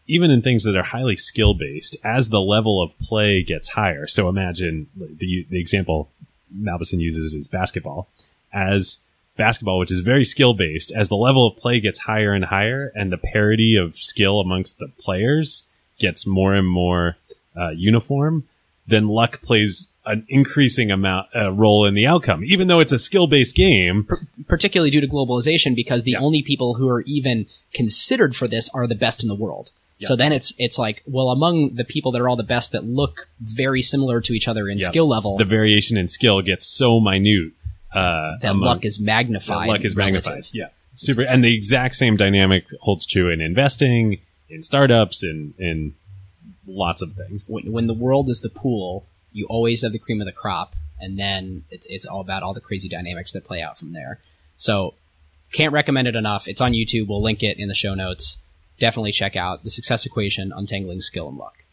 even 0.08 0.30
in 0.30 0.42
things 0.42 0.64
that 0.64 0.76
are 0.76 0.82
highly 0.82 1.16
skill 1.16 1.54
based 1.54 1.96
as 2.02 2.30
the 2.30 2.40
level 2.40 2.82
of 2.82 2.98
play 2.98 3.42
gets 3.42 3.68
higher 3.68 4.06
so 4.06 4.28
imagine 4.28 4.88
the 4.96 5.46
the 5.50 5.60
example 5.60 6.10
Mauboussin 6.56 6.98
uses 6.98 7.34
is 7.34 7.46
basketball 7.46 8.08
as 8.52 8.98
basketball, 9.36 9.78
which 9.78 9.92
is 9.92 10.00
very 10.00 10.24
skill 10.24 10.52
based, 10.52 10.90
as 10.92 11.08
the 11.08 11.16
level 11.16 11.46
of 11.46 11.56
play 11.56 11.80
gets 11.80 12.00
higher 12.00 12.32
and 12.32 12.44
higher, 12.44 12.92
and 12.94 13.10
the 13.10 13.16
parity 13.16 13.76
of 13.76 13.96
skill 13.96 14.40
amongst 14.40 14.78
the 14.78 14.88
players 14.98 15.64
gets 15.98 16.26
more 16.26 16.54
and 16.54 16.68
more 16.68 17.16
uh, 17.56 17.70
uniform, 17.70 18.44
then 18.86 19.08
luck 19.08 19.40
plays 19.42 19.88
an 20.06 20.24
increasing 20.28 20.90
amount 20.90 21.28
uh, 21.36 21.52
role 21.52 21.84
in 21.84 21.94
the 21.94 22.06
outcome. 22.06 22.42
Even 22.44 22.68
though 22.68 22.80
it's 22.80 22.92
a 22.92 22.98
skill 22.98 23.26
based 23.26 23.54
game, 23.54 24.08
Particularly 24.48 24.90
due 24.90 25.00
to 25.00 25.06
globalization 25.06 25.74
because 25.74 26.04
the 26.04 26.12
Yeah. 26.12 26.20
only 26.20 26.42
people 26.42 26.74
who 26.74 26.88
are 26.88 27.02
even 27.02 27.46
considered 27.72 28.34
for 28.34 28.48
this 28.48 28.68
are 28.70 28.86
the 28.86 28.94
best 28.94 29.22
in 29.22 29.28
the 29.28 29.34
world. 29.34 29.70
So 30.00 30.14
then 30.16 30.32
it's 30.32 30.54
it's 30.58 30.78
like, 30.78 31.02
well, 31.06 31.30
among 31.30 31.74
the 31.74 31.84
people 31.84 32.12
that 32.12 32.20
are 32.20 32.28
all 32.28 32.36
the 32.36 32.42
best 32.44 32.70
that 32.72 32.84
look 32.84 33.28
very 33.40 33.82
similar 33.82 34.20
to 34.20 34.32
each 34.32 34.46
other 34.46 34.68
in 34.68 34.78
Yep. 34.78 34.88
skill 34.90 35.08
level, 35.08 35.38
The 35.38 35.44
variation 35.44 35.96
in 35.96 36.06
skill 36.08 36.40
gets 36.42 36.66
so 36.66 37.00
minute. 37.00 37.52
Uh, 37.92 38.36
that 38.40 38.50
among- 38.52 38.64
luck 38.68 38.84
is 38.84 39.00
magnified. 39.00 39.66
luck 39.68 39.84
is 39.84 39.96
relative. 39.96 40.24
magnified. 40.26 40.50
Yeah, 40.52 40.68
super. 40.96 41.22
And 41.22 41.42
the 41.42 41.54
exact 41.54 41.96
same 41.96 42.16
dynamic 42.16 42.64
holds 42.80 43.06
true 43.06 43.28
in 43.30 43.40
investing, 43.40 44.18
in 44.48 44.62
startups, 44.62 45.22
in 45.24 45.54
in 45.58 45.94
lots 46.66 47.00
of 47.02 47.14
things. 47.14 47.48
When, 47.48 47.72
when 47.72 47.86
the 47.86 47.94
world 47.94 48.28
is 48.28 48.40
the 48.42 48.50
pool, 48.50 49.06
you 49.32 49.46
always 49.46 49.82
have 49.82 49.92
the 49.92 49.98
cream 49.98 50.20
of 50.20 50.26
the 50.26 50.32
crop, 50.32 50.74
and 51.00 51.18
then 51.18 51.64
it's 51.70 51.86
it's 51.86 52.04
all 52.06 52.20
about 52.20 52.42
all 52.44 52.54
the 52.54 52.60
crazy 52.60 52.88
dynamics 52.88 53.32
that 53.32 53.44
play 53.46 53.62
out 53.62 53.78
from 53.78 53.92
there. 53.94 54.20
So, 54.56 54.94
can't 55.52 55.72
recommend 55.72 56.06
it 56.08 56.14
enough. 56.14 56.46
It's 56.46 56.60
on 56.60 56.72
YouTube. 56.72 57.08
We'll 57.08 57.22
link 57.22 57.42
it 57.42 57.58
in 57.58 57.68
the 57.68 57.74
show 57.74 57.94
notes. 57.94 58.38
Definitely 58.78 59.12
check 59.12 59.36
out 59.36 59.64
the 59.64 59.70
Success 59.70 60.06
Equation: 60.06 60.52
Untangling 60.54 61.00
Skill 61.00 61.28
and 61.28 61.36
Luck. 61.36 61.64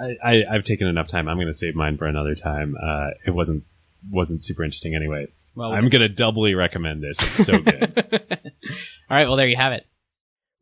I, 0.00 0.16
I 0.24 0.44
I've 0.50 0.64
taken 0.64 0.86
enough 0.86 1.08
time. 1.08 1.28
I'm 1.28 1.36
going 1.36 1.46
to 1.46 1.54
save 1.54 1.74
mine 1.74 1.96
for 1.96 2.06
another 2.06 2.34
time. 2.34 2.76
Uh, 2.80 3.10
it 3.26 3.32
wasn't 3.32 3.64
wasn't 4.10 4.44
super 4.44 4.64
interesting 4.64 4.94
anyway. 4.94 5.28
Well, 5.54 5.72
I'm 5.72 5.88
going 5.88 6.02
to 6.02 6.08
doubly 6.08 6.54
recommend 6.54 7.02
this. 7.02 7.22
It's 7.22 7.46
so 7.46 7.60
good. 7.60 7.92
all 9.10 9.16
right. 9.16 9.26
Well, 9.26 9.36
there 9.36 9.46
you 9.46 9.56
have 9.56 9.72
it. 9.72 9.86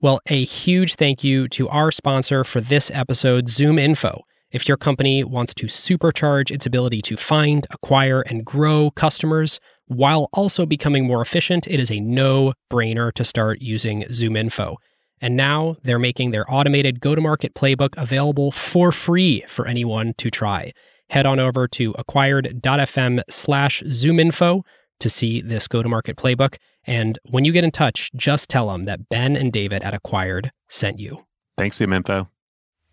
Well, 0.01 0.21
a 0.27 0.45
huge 0.45 0.97
thank 0.97 1.23
you 1.25 1.49
to 1.49 1.69
our 1.69 1.91
sponsor 1.91 2.45
for 2.45 2.61
this 2.61 2.91
episode, 2.93 3.47
ZoomInfo. 3.47 4.23
If 4.51 4.69
your 4.69 4.77
company 4.77 5.25
wants 5.25 5.55
to 5.55 5.67
supercharge 5.67 6.51
its 6.51 6.67
ability 6.67 7.01
to 7.03 7.17
find, 7.17 7.67
acquire, 7.71 8.21
and 8.23 8.45
grow 8.45 8.91
customers 8.91 9.61
while 9.87 10.29
also 10.33 10.67
becoming 10.67 11.07
more 11.07 11.23
efficient, 11.23 11.67
it 11.67 11.81
is 11.81 11.91
a 11.91 12.01
no 12.01 12.53
brainer 12.71 13.13
to 13.15 13.25
start 13.25 13.63
using 13.63 14.03
ZoomInfo. 14.11 14.77
And 15.23 15.37
now 15.37 15.77
they're 15.85 16.01
making 16.01 16.33
their 16.33 16.45
automated 16.53 17.01
go 17.01 17.15
to 17.15 17.21
market 17.21 17.55
playbook 17.55 17.95
available 17.97 18.51
for 18.53 18.93
free 18.93 19.45
for 19.47 19.67
anyone 19.67 20.13
to 20.19 20.31
try. 20.31 20.73
Head 21.09 21.27
on 21.27 21.39
over 21.39 21.69
to 21.69 21.95
acquired.fm 21.97 23.23
slash 23.31 23.83
zoominfo 23.85 24.63
to 24.99 25.11
see 25.11 25.41
this 25.41 25.69
go 25.69 25.83
to 25.83 25.89
market 25.89 26.17
playbook. 26.17 26.57
And 26.85 27.19
when 27.31 27.45
you 27.45 27.53
get 27.53 27.65
in 27.65 27.71
touch, 27.71 28.11
just 28.17 28.51
tell 28.51 28.69
them 28.69 28.85
that 28.87 29.09
Ben 29.09 29.37
and 29.37 29.53
David 29.53 29.83
at 29.83 29.95
Acquired 29.95 30.51
sent 30.69 30.99
you. 30.99 31.25
Thanks, 31.57 31.79
ZoomInfo. 31.79 32.29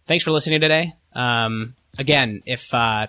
Thanks 0.07 0.23
for 0.23 0.31
listening 0.31 0.61
today. 0.61 0.93
Um, 1.13 1.75
again, 1.97 2.43
if 2.45 2.71
uh, 2.73 3.07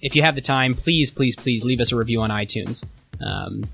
if 0.00 0.16
you 0.16 0.22
have 0.22 0.34
the 0.34 0.40
time, 0.40 0.74
please, 0.74 1.10
please, 1.10 1.36
please 1.36 1.64
leave 1.64 1.80
us 1.80 1.92
a 1.92 1.96
review 1.96 2.22
on 2.22 2.30
iTunes. 2.30 2.82
Um, 3.20 3.64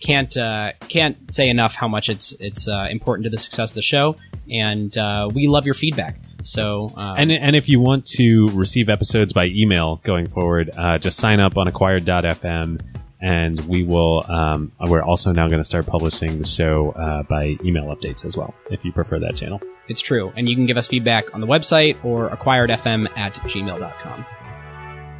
can't 0.00 0.36
uh, 0.36 0.72
can't 0.88 1.30
say 1.30 1.48
enough 1.48 1.74
how 1.74 1.88
much 1.88 2.08
it's 2.08 2.32
it's 2.40 2.68
uh, 2.68 2.86
important 2.90 3.24
to 3.24 3.30
the 3.30 3.38
success 3.38 3.70
of 3.70 3.74
the 3.74 3.82
show, 3.82 4.16
and 4.50 4.96
uh, 4.96 5.28
we 5.32 5.46
love 5.46 5.64
your 5.64 5.74
feedback. 5.74 6.18
So 6.42 6.92
um, 6.96 7.16
and 7.18 7.32
and 7.32 7.56
if 7.56 7.68
you 7.68 7.80
want 7.80 8.06
to 8.16 8.48
receive 8.50 8.88
episodes 8.88 9.32
by 9.32 9.46
email 9.46 9.96
going 10.04 10.28
forward, 10.28 10.70
uh, 10.76 10.98
just 10.98 11.18
sign 11.18 11.40
up 11.40 11.56
on 11.56 11.68
acquired.fm 11.68 12.80
and 13.22 13.60
we 13.68 13.84
will 13.84 14.24
um, 14.28 14.72
we're 14.86 15.02
also 15.02 15.30
now 15.30 15.46
going 15.46 15.60
to 15.60 15.64
start 15.64 15.86
publishing 15.86 16.38
the 16.38 16.46
show 16.46 16.92
uh, 16.92 17.22
by 17.24 17.56
email 17.62 17.94
updates 17.94 18.24
as 18.24 18.34
well 18.34 18.54
if 18.70 18.82
you 18.82 18.92
prefer 18.92 19.18
that 19.18 19.36
channel 19.36 19.60
it's 19.90 20.00
true, 20.00 20.32
and 20.36 20.48
you 20.48 20.54
can 20.54 20.66
give 20.66 20.76
us 20.76 20.86
feedback 20.86 21.34
on 21.34 21.40
the 21.40 21.48
website 21.48 22.02
or 22.04 22.30
acquiredfm 22.30 23.08
at 23.18 23.34
gmail.com. 23.34 24.24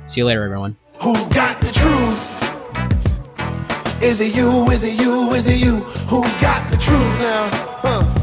See 0.07 0.21
you 0.21 0.27
later, 0.27 0.45
everyone. 0.45 0.77
Who 1.03 1.15
got 1.31 1.61
the 1.61 1.73
truth? 1.73 2.00
Is 4.01 4.19
it 4.23 4.35
you? 4.35 4.71
Is 4.71 4.83
it 4.83 4.99
you? 4.99 5.31
Is 5.35 5.47
it 5.47 5.61
you? 5.61 5.77
Who 6.09 6.23
got 6.41 6.71
the 6.71 6.79
truth 6.79 7.19
now? 7.21 7.49
Huh? 7.83 8.20